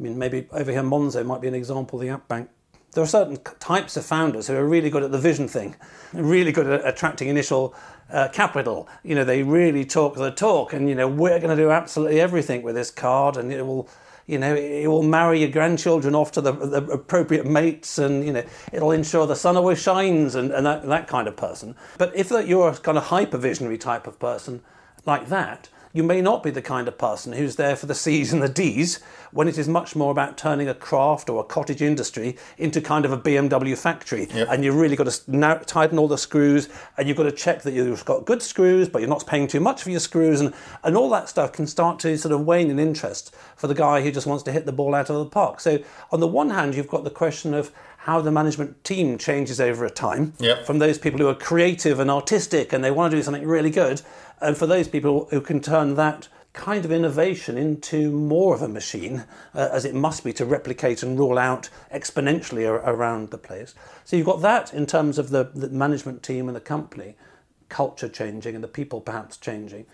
I 0.00 0.02
mean, 0.02 0.18
maybe 0.18 0.48
over 0.50 0.72
here 0.72 0.82
Monzo 0.82 1.24
might 1.24 1.42
be 1.42 1.48
an 1.48 1.54
example, 1.54 1.98
the 1.98 2.08
app 2.08 2.26
bank 2.26 2.48
there 2.92 3.04
are 3.04 3.06
certain 3.06 3.38
types 3.60 3.96
of 3.96 4.04
founders 4.04 4.48
who 4.48 4.56
are 4.56 4.64
really 4.64 4.90
good 4.90 5.02
at 5.02 5.12
the 5.12 5.18
vision 5.18 5.46
thing, 5.46 5.76
really 6.12 6.52
good 6.52 6.66
at 6.66 6.86
attracting 6.86 7.28
initial 7.28 7.74
uh, 8.10 8.28
capital. 8.28 8.88
You 9.04 9.14
know, 9.14 9.24
they 9.24 9.42
really 9.42 9.84
talk 9.84 10.16
the 10.16 10.30
talk, 10.30 10.72
and 10.72 10.88
you 10.88 10.94
know, 10.94 11.06
we're 11.06 11.38
going 11.38 11.56
to 11.56 11.62
do 11.62 11.70
absolutely 11.70 12.20
everything 12.20 12.62
with 12.62 12.74
this 12.74 12.90
card, 12.90 13.36
and 13.36 13.52
it 13.52 13.64
will, 13.64 13.88
you 14.26 14.38
know, 14.38 14.54
it 14.54 14.88
will 14.88 15.04
marry 15.04 15.40
your 15.40 15.50
grandchildren 15.50 16.16
off 16.16 16.32
to 16.32 16.40
the, 16.40 16.52
the 16.52 16.84
appropriate 16.86 17.46
mates, 17.46 17.98
and 17.98 18.24
you 18.24 18.32
know, 18.32 18.44
it'll 18.72 18.90
ensure 18.90 19.26
the 19.26 19.36
sun 19.36 19.56
always 19.56 19.80
shines, 19.80 20.34
and, 20.34 20.50
and 20.50 20.66
that, 20.66 20.84
that 20.86 21.06
kind 21.06 21.28
of 21.28 21.36
person. 21.36 21.76
But 21.96 22.14
if 22.16 22.30
you're 22.30 22.70
a 22.70 22.76
kind 22.76 22.98
of 22.98 23.04
hyper 23.04 23.38
visionary 23.38 23.78
type 23.78 24.08
of 24.08 24.18
person 24.18 24.62
like 25.06 25.28
that, 25.28 25.68
you 25.92 26.02
may 26.02 26.20
not 26.20 26.42
be 26.42 26.50
the 26.50 26.62
kind 26.62 26.86
of 26.86 26.96
person 26.96 27.32
who's 27.32 27.56
there 27.56 27.74
for 27.74 27.86
the 27.86 27.94
C's 27.94 28.32
and 28.32 28.42
the 28.42 28.48
D's 28.48 29.00
when 29.32 29.48
it 29.48 29.58
is 29.58 29.68
much 29.68 29.96
more 29.96 30.10
about 30.10 30.38
turning 30.38 30.68
a 30.68 30.74
craft 30.74 31.28
or 31.28 31.40
a 31.40 31.44
cottage 31.44 31.82
industry 31.82 32.36
into 32.58 32.80
kind 32.80 33.04
of 33.04 33.12
a 33.12 33.18
BMW 33.18 33.76
factory. 33.76 34.28
Yep. 34.32 34.48
And 34.50 34.64
you've 34.64 34.76
really 34.76 34.96
got 34.96 35.08
to 35.08 35.30
now 35.30 35.54
tighten 35.54 35.98
all 35.98 36.08
the 36.08 36.18
screws 36.18 36.68
and 36.96 37.08
you've 37.08 37.16
got 37.16 37.24
to 37.24 37.32
check 37.32 37.62
that 37.62 37.72
you've 37.72 38.04
got 38.04 38.24
good 38.24 38.42
screws, 38.42 38.88
but 38.88 39.00
you're 39.00 39.08
not 39.08 39.26
paying 39.26 39.46
too 39.46 39.60
much 39.60 39.82
for 39.82 39.90
your 39.90 40.00
screws. 40.00 40.40
And, 40.40 40.54
and 40.84 40.96
all 40.96 41.10
that 41.10 41.28
stuff 41.28 41.52
can 41.52 41.66
start 41.66 41.98
to 42.00 42.16
sort 42.16 42.32
of 42.32 42.44
wane 42.44 42.70
in 42.70 42.78
interest 42.78 43.34
for 43.56 43.66
the 43.66 43.74
guy 43.74 44.00
who 44.02 44.12
just 44.12 44.26
wants 44.26 44.44
to 44.44 44.52
hit 44.52 44.66
the 44.66 44.72
ball 44.72 44.94
out 44.94 45.10
of 45.10 45.16
the 45.16 45.26
park. 45.26 45.60
So, 45.60 45.78
on 46.12 46.20
the 46.20 46.28
one 46.28 46.50
hand, 46.50 46.74
you've 46.74 46.88
got 46.88 47.04
the 47.04 47.10
question 47.10 47.54
of 47.54 47.72
how 48.04 48.20
the 48.20 48.30
management 48.30 48.82
team 48.82 49.18
changes 49.18 49.60
over 49.60 49.84
a 49.84 49.90
time 49.90 50.32
yep. 50.38 50.64
from 50.64 50.78
those 50.78 50.98
people 50.98 51.20
who 51.20 51.28
are 51.28 51.34
creative 51.34 52.00
and 52.00 52.10
artistic 52.10 52.72
and 52.72 52.82
they 52.82 52.90
want 52.90 53.10
to 53.10 53.16
do 53.16 53.22
something 53.22 53.46
really 53.46 53.68
good 53.68 54.00
and 54.40 54.56
for 54.56 54.66
those 54.66 54.88
people 54.88 55.26
who 55.30 55.40
can 55.40 55.60
turn 55.60 55.94
that 55.94 56.28
kind 56.52 56.84
of 56.84 56.90
innovation 56.90 57.56
into 57.56 58.10
more 58.10 58.54
of 58.54 58.62
a 58.62 58.68
machine, 58.68 59.24
uh, 59.54 59.68
as 59.70 59.84
it 59.84 59.94
must 59.94 60.24
be 60.24 60.32
to 60.32 60.44
replicate 60.44 61.02
and 61.02 61.18
roll 61.18 61.38
out 61.38 61.68
exponentially 61.94 62.68
ar- 62.68 62.82
around 62.92 63.30
the 63.30 63.38
place. 63.38 63.74
So 64.04 64.16
you've 64.16 64.26
got 64.26 64.42
that 64.42 64.74
in 64.74 64.86
terms 64.86 65.18
of 65.18 65.30
the, 65.30 65.44
the 65.54 65.68
management 65.68 66.22
team 66.22 66.48
and 66.48 66.56
the 66.56 66.60
company, 66.60 67.14
culture 67.68 68.08
changing 68.08 68.54
and 68.56 68.64
the 68.64 68.68
people 68.68 69.00
perhaps 69.00 69.36
changing. 69.36 69.86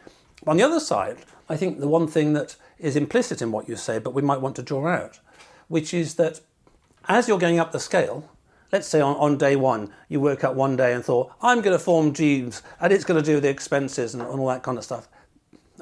On 0.47 0.57
the 0.57 0.63
other 0.63 0.81
side, 0.81 1.19
I 1.49 1.57
think 1.57 1.79
the 1.79 1.89
one 1.89 2.07
thing 2.07 2.33
that 2.33 2.57
is 2.79 2.97
implicit 2.97 3.43
in 3.43 3.53
what 3.53 3.69
you 3.69 3.77
say, 3.77 3.99
but 3.99 4.15
we 4.15 4.23
might 4.23 4.41
want 4.41 4.57
to 4.57 4.63
draw 4.63 4.87
out, 4.87 5.21
which 5.69 5.93
is 5.93 6.15
that 6.15 6.41
as 7.09 7.29
you're 7.29 7.39
going 7.39 7.59
up 7.59 7.73
the 7.73 7.81
scale, 7.81 8.29
let's 8.73 8.87
say 8.87 9.01
on, 9.01 9.17
on 9.17 9.39
day 9.39 9.57
one, 9.57 9.93
you 10.09 10.21
woke 10.21 10.45
up 10.45 10.55
one 10.55 10.77
day 10.77 10.93
and 10.93 11.05
thought, 11.05 11.33
I'm 11.43 11.61
going 11.61 11.77
to 11.77 11.83
form 11.83 12.13
Jeeves 12.13 12.63
and 12.81 12.93
it's 12.93 13.05
going 13.05 13.23
to 13.23 13.25
do 13.25 13.41
the 13.41 13.49
expenses 13.49 14.15
and, 14.15 14.23
and 14.23 14.41
all 14.41 14.49
that 14.49 14.63
kind 14.63 14.79
of 14.79 14.85
stuff. 14.85 15.09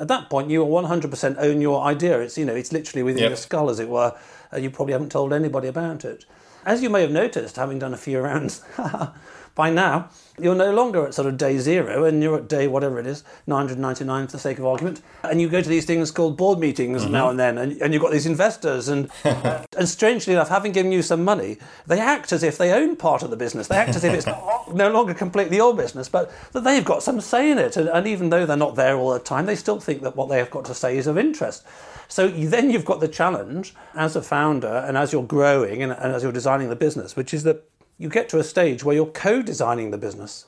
At 0.01 0.09
that 0.09 0.29
point, 0.29 0.51
you 0.51 0.65
100% 0.65 1.37
own 1.39 1.61
your 1.61 1.83
idea. 1.83 2.21
It's, 2.21 2.37
you 2.37 2.45
know, 2.45 2.55
it's 2.55 2.73
literally 2.73 3.03
within 3.05 3.23
yep. 3.23 3.31
your 3.31 3.37
skull, 3.37 3.71
as 3.71 3.79
it 3.79 3.89
were. 3.89 4.17
and 4.51 4.63
you 4.63 4.71
probably 4.71 4.93
haven't 4.93 5.13
told 5.13 5.33
anybody 5.33 5.69
about 5.69 6.05
it. 6.05 6.25
As 6.67 6.83
you 6.83 6.91
may 6.91 7.03
have 7.03 7.11
noticed, 7.11 7.57
having 7.57 7.79
done 7.79 7.95
a 7.95 7.99
few 7.99 8.21
rounds, 8.29 8.65
by 9.55 9.71
now, 9.71 10.09
you're 10.39 10.55
no 10.55 10.73
longer 10.73 11.07
at 11.07 11.15
sort 11.15 11.29
of 11.29 11.37
day 11.37 11.59
zero 11.59 12.05
and 12.05 12.23
you're 12.23 12.37
at 12.39 12.49
day 12.49 12.67
whatever 12.67 12.99
it 12.99 13.07
is, 13.07 13.23
999 13.47 14.27
for 14.27 14.33
the 14.33 14.39
sake 14.39 14.59
of 14.59 14.67
argument. 14.67 15.01
And 15.23 15.41
you 15.41 15.49
go 15.49 15.61
to 15.61 15.69
these 15.69 15.85
things 15.85 16.11
called 16.11 16.37
board 16.37 16.59
meetings 16.59 17.03
mm-hmm. 17.03 17.13
now 17.13 17.31
and 17.31 17.39
then, 17.39 17.57
and, 17.59 17.81
and 17.81 17.93
you've 17.93 18.03
got 18.03 18.11
these 18.11 18.27
investors. 18.27 18.89
And, 18.89 19.11
and 19.25 19.89
strangely 19.89 20.33
enough, 20.33 20.49
having 20.49 20.73
given 20.73 20.91
you 20.91 21.03
some 21.03 21.25
money, 21.25 21.59
they 21.87 22.01
act 22.01 22.33
as 22.33 22.43
if 22.43 22.59
they 22.59 22.73
own 22.73 22.97
part 22.97 23.23
of 23.23 23.31
the 23.31 23.37
business. 23.37 23.69
They 23.69 23.77
act 23.77 23.91
as 23.91 24.03
if 24.03 24.13
it's 24.13 24.27
no 24.75 24.91
longer 24.91 25.15
completely 25.15 25.57
your 25.57 25.75
business, 25.75 26.09
but 26.09 26.33
that 26.53 26.65
they've 26.65 26.85
got 26.85 27.03
some 27.03 27.21
say 27.21 27.51
in 27.51 27.59
it. 27.59 27.77
And, 27.77 27.89
and 27.89 28.07
even 28.07 28.31
though 28.31 28.45
they're 28.45 28.57
not 28.57 28.75
there 28.75 28.97
all 28.97 29.13
the 29.13 29.21
time, 29.21 29.47
they 29.47 29.57
still 29.57 29.79
think 29.79 30.03
that 30.03 30.17
what 30.17 30.29
they 30.29 30.39
have 30.39 30.51
got 30.51 30.65
to 30.67 30.75
say 30.75 30.97
is 30.97 31.07
of 31.07 31.17
interest. 31.17 31.65
So 32.09 32.29
then 32.29 32.71
you've 32.71 32.85
got 32.85 33.01
the 33.01 33.09
challenge 33.09 33.75
as 33.95 34.17
a 34.17 34.23
founder 34.23 34.85
and 34.87 34.97
as 34.97 35.13
you're 35.13 35.25
growing 35.25 35.83
and, 35.83 35.93
and 35.93 36.13
as 36.13 36.23
you're 36.23 36.33
designing 36.33 36.69
the 36.69 36.77
business, 36.77 37.17
which 37.17 37.33
is 37.33 37.45
that 37.45 37.65
you 37.99 38.09
get 38.09 38.29
to 38.29 38.39
a 38.39 38.45
stage 38.45 38.85
where 38.85 38.95
you're 38.95 39.07
co-designing 39.07 39.91
the 39.91 39.99
business 39.99 40.47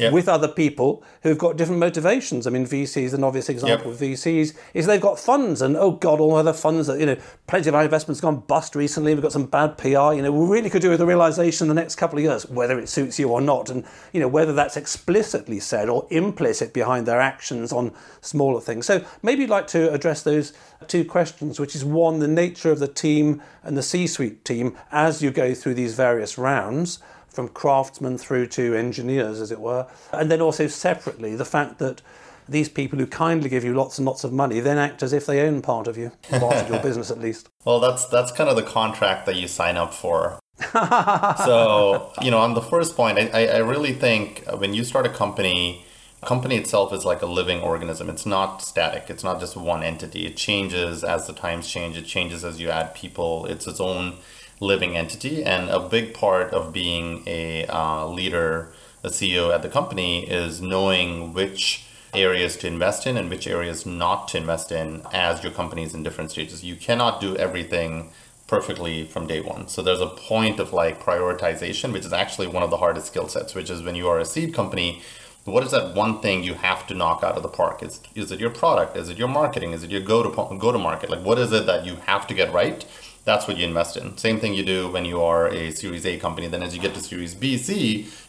yep. 0.00 0.12
with 0.12 0.28
other 0.28 0.48
people 0.48 1.02
who've 1.22 1.38
got 1.38 1.56
different 1.56 1.78
motivations. 1.78 2.46
I 2.46 2.50
mean, 2.50 2.66
VCs, 2.66 3.14
an 3.14 3.24
obvious 3.24 3.48
example 3.48 3.92
yep. 3.92 3.94
of 3.94 4.00
VCs 4.00 4.56
is 4.74 4.86
they've 4.86 5.00
got 5.00 5.18
funds, 5.18 5.62
and 5.62 5.76
oh 5.76 5.92
god, 5.92 6.20
all 6.20 6.36
other 6.36 6.52
funds 6.52 6.86
that 6.86 6.98
you 6.98 7.06
know, 7.06 7.16
plenty 7.46 7.68
of 7.68 7.74
our 7.74 7.84
investments 7.84 8.20
gone 8.20 8.40
bust 8.40 8.74
recently. 8.74 9.14
We've 9.14 9.22
got 9.22 9.32
some 9.32 9.46
bad 9.46 9.78
PR. 9.78 10.12
You 10.14 10.22
know, 10.22 10.32
we 10.32 10.46
really 10.46 10.70
could 10.70 10.82
do 10.82 10.90
with 10.90 11.00
a 11.00 11.06
realization 11.06 11.64
in 11.64 11.68
the 11.68 11.80
next 11.80 11.96
couple 11.96 12.18
of 12.18 12.24
years, 12.24 12.48
whether 12.48 12.78
it 12.78 12.88
suits 12.88 13.18
you 13.18 13.28
or 13.28 13.40
not, 13.40 13.70
and 13.70 13.84
you 14.12 14.20
know 14.20 14.28
whether 14.28 14.52
that's 14.52 14.76
explicitly 14.76 15.60
said 15.60 15.88
or 15.88 16.06
implicit 16.10 16.72
behind 16.72 17.06
their 17.06 17.20
actions 17.20 17.72
on 17.72 17.92
smaller 18.20 18.60
things. 18.60 18.86
So 18.86 19.04
maybe 19.22 19.42
you'd 19.42 19.50
like 19.50 19.66
to 19.68 19.92
address 19.92 20.22
those 20.22 20.52
two 20.86 21.04
questions, 21.04 21.60
which 21.60 21.74
is 21.74 21.84
one, 21.84 22.18
the 22.18 22.28
nature 22.28 22.70
of 22.70 22.78
the 22.78 22.88
team 22.88 23.42
and 23.62 23.76
the 23.76 23.82
C-suite 23.82 24.44
team 24.44 24.76
as 24.90 25.22
you 25.22 25.30
go 25.30 25.54
through 25.54 25.74
these 25.74 25.94
various 25.94 26.38
rounds 26.38 26.98
from 27.30 27.48
craftsmen 27.48 28.18
through 28.18 28.46
to 28.48 28.74
engineers, 28.74 29.40
as 29.40 29.50
it 29.50 29.60
were. 29.60 29.86
And 30.12 30.30
then 30.30 30.40
also 30.40 30.66
separately, 30.66 31.36
the 31.36 31.44
fact 31.44 31.78
that 31.78 32.02
these 32.48 32.68
people 32.68 32.98
who 32.98 33.06
kindly 33.06 33.48
give 33.48 33.64
you 33.64 33.72
lots 33.72 33.98
and 33.98 34.06
lots 34.06 34.24
of 34.24 34.32
money 34.32 34.58
then 34.58 34.76
act 34.76 35.02
as 35.02 35.12
if 35.12 35.24
they 35.24 35.40
own 35.40 35.62
part 35.62 35.86
of 35.86 35.96
you, 35.96 36.10
part 36.30 36.56
of 36.56 36.68
your 36.68 36.80
business 36.80 37.10
at 37.10 37.20
least. 37.20 37.48
Well, 37.64 37.80
that's 37.80 38.06
that's 38.06 38.32
kind 38.32 38.50
of 38.50 38.56
the 38.56 38.62
contract 38.62 39.26
that 39.26 39.36
you 39.36 39.48
sign 39.48 39.76
up 39.76 39.94
for. 39.94 40.38
so, 40.72 42.12
you 42.20 42.30
know, 42.30 42.38
on 42.38 42.52
the 42.54 42.60
first 42.60 42.94
point, 42.94 43.18
I, 43.18 43.46
I 43.46 43.58
really 43.58 43.94
think 43.94 44.44
when 44.58 44.74
you 44.74 44.84
start 44.84 45.06
a 45.06 45.10
company, 45.10 45.86
a 46.22 46.26
company 46.26 46.56
itself 46.56 46.92
is 46.92 47.06
like 47.06 47.22
a 47.22 47.26
living 47.26 47.60
organism. 47.60 48.10
It's 48.10 48.26
not 48.26 48.60
static. 48.60 49.08
It's 49.08 49.24
not 49.24 49.40
just 49.40 49.56
one 49.56 49.82
entity. 49.82 50.26
It 50.26 50.36
changes 50.36 51.02
as 51.02 51.26
the 51.26 51.32
times 51.32 51.66
change. 51.66 51.96
It 51.96 52.04
changes 52.04 52.44
as 52.44 52.60
you 52.60 52.68
add 52.68 52.94
people. 52.94 53.46
It's 53.46 53.66
its 53.66 53.80
own 53.80 54.16
living 54.60 54.96
entity. 54.96 55.42
And 55.42 55.68
a 55.68 55.80
big 55.80 56.14
part 56.14 56.52
of 56.52 56.72
being 56.72 57.22
a 57.26 57.66
uh, 57.66 58.06
leader, 58.06 58.68
a 59.02 59.08
CEO 59.08 59.52
at 59.52 59.62
the 59.62 59.68
company 59.68 60.30
is 60.30 60.60
knowing 60.60 61.32
which 61.32 61.86
areas 62.12 62.56
to 62.58 62.66
invest 62.66 63.06
in 63.06 63.16
and 63.16 63.30
which 63.30 63.46
areas 63.46 63.86
not 63.86 64.28
to 64.28 64.36
invest 64.36 64.70
in 64.72 65.02
as 65.12 65.42
your 65.42 65.52
company 65.52 65.82
is 65.82 65.94
in 65.94 66.02
different 66.02 66.30
stages. 66.30 66.64
You 66.64 66.76
cannot 66.76 67.20
do 67.20 67.36
everything 67.36 68.10
perfectly 68.46 69.04
from 69.04 69.28
day 69.28 69.40
one. 69.40 69.68
So 69.68 69.80
there's 69.80 70.00
a 70.00 70.08
point 70.08 70.58
of 70.58 70.72
like 70.72 71.00
prioritization, 71.00 71.92
which 71.92 72.04
is 72.04 72.12
actually 72.12 72.48
one 72.48 72.64
of 72.64 72.70
the 72.70 72.78
hardest 72.78 73.06
skill 73.06 73.28
sets, 73.28 73.54
which 73.54 73.70
is 73.70 73.82
when 73.82 73.94
you 73.94 74.08
are 74.08 74.18
a 74.18 74.24
seed 74.24 74.52
company, 74.52 75.02
what 75.44 75.62
is 75.62 75.70
that 75.70 75.94
one 75.94 76.20
thing 76.20 76.42
you 76.42 76.54
have 76.54 76.86
to 76.88 76.94
knock 76.94 77.22
out 77.22 77.36
of 77.36 77.42
the 77.42 77.48
park? 77.48 77.82
Is 77.82 78.00
is 78.14 78.30
it 78.30 78.40
your 78.40 78.50
product? 78.50 78.96
Is 78.96 79.08
it 79.08 79.16
your 79.16 79.28
marketing? 79.28 79.72
Is 79.72 79.82
it 79.82 79.90
your 79.90 80.00
go 80.00 80.22
to 80.22 80.58
go 80.58 80.72
to 80.72 80.78
market? 80.78 81.10
Like 81.10 81.24
what 81.24 81.38
is 81.38 81.52
it 81.52 81.66
that 81.66 81.86
you 81.86 81.96
have 82.06 82.26
to 82.26 82.34
get 82.34 82.52
right? 82.52 82.84
That's 83.30 83.46
what 83.46 83.56
you 83.58 83.64
invest 83.72 83.96
in. 83.96 84.16
Same 84.16 84.38
thing 84.40 84.54
you 84.54 84.64
do 84.64 84.80
when 84.94 85.04
you 85.04 85.18
are 85.22 85.44
a 85.60 85.70
Series 85.70 86.04
A 86.04 86.18
company. 86.18 86.46
Then 86.48 86.62
as 86.66 86.74
you 86.74 86.80
get 86.86 86.94
to 86.94 87.00
Series 87.00 87.32
B, 87.42 87.44
C, 87.66 87.72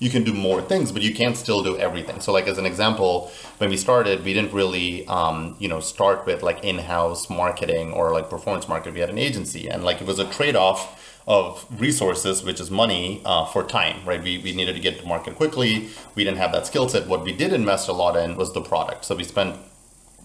you 0.03 0.09
can 0.11 0.23
do 0.23 0.33
more 0.47 0.61
things, 0.71 0.91
but 0.91 1.01
you 1.01 1.13
can't 1.21 1.35
still 1.35 1.61
do 1.69 1.73
everything. 1.87 2.17
So 2.21 2.31
like 2.37 2.47
as 2.47 2.59
an 2.59 2.67
example, 2.67 3.31
when 3.57 3.69
we 3.71 3.77
started, 3.77 4.23
we 4.23 4.31
didn't 4.37 4.53
really, 4.53 5.07
um, 5.07 5.55
you 5.63 5.69
know, 5.71 5.79
start 5.79 6.27
with 6.27 6.43
like 6.43 6.59
in-house 6.63 7.21
marketing 7.31 7.87
or 7.97 8.05
like 8.17 8.29
performance 8.29 8.67
marketing. 8.67 8.93
We 8.93 8.99
had 9.05 9.09
an 9.09 9.17
agency, 9.29 9.63
and 9.71 9.83
like 9.83 9.97
it 10.01 10.07
was 10.11 10.19
a 10.19 10.27
trade-off 10.37 10.79
of 11.27 11.65
resources, 11.79 12.43
which 12.43 12.59
is 12.59 12.69
money, 12.83 13.21
uh, 13.25 13.45
for 13.45 13.63
time, 13.63 13.97
right? 14.05 14.21
We, 14.27 14.33
we 14.45 14.51
needed 14.59 14.75
to 14.79 14.83
get 14.87 14.99
to 14.99 15.05
market 15.07 15.35
quickly. 15.35 15.71
We 16.15 16.23
didn't 16.25 16.41
have 16.43 16.51
that 16.51 16.65
skill 16.67 16.87
set. 16.89 17.07
What 17.07 17.23
we 17.23 17.33
did 17.41 17.53
invest 17.53 17.87
a 17.87 17.93
lot 18.03 18.15
in 18.23 18.35
was 18.35 18.53
the 18.53 18.61
product. 18.61 19.05
So 19.05 19.15
we 19.15 19.23
spent 19.23 19.55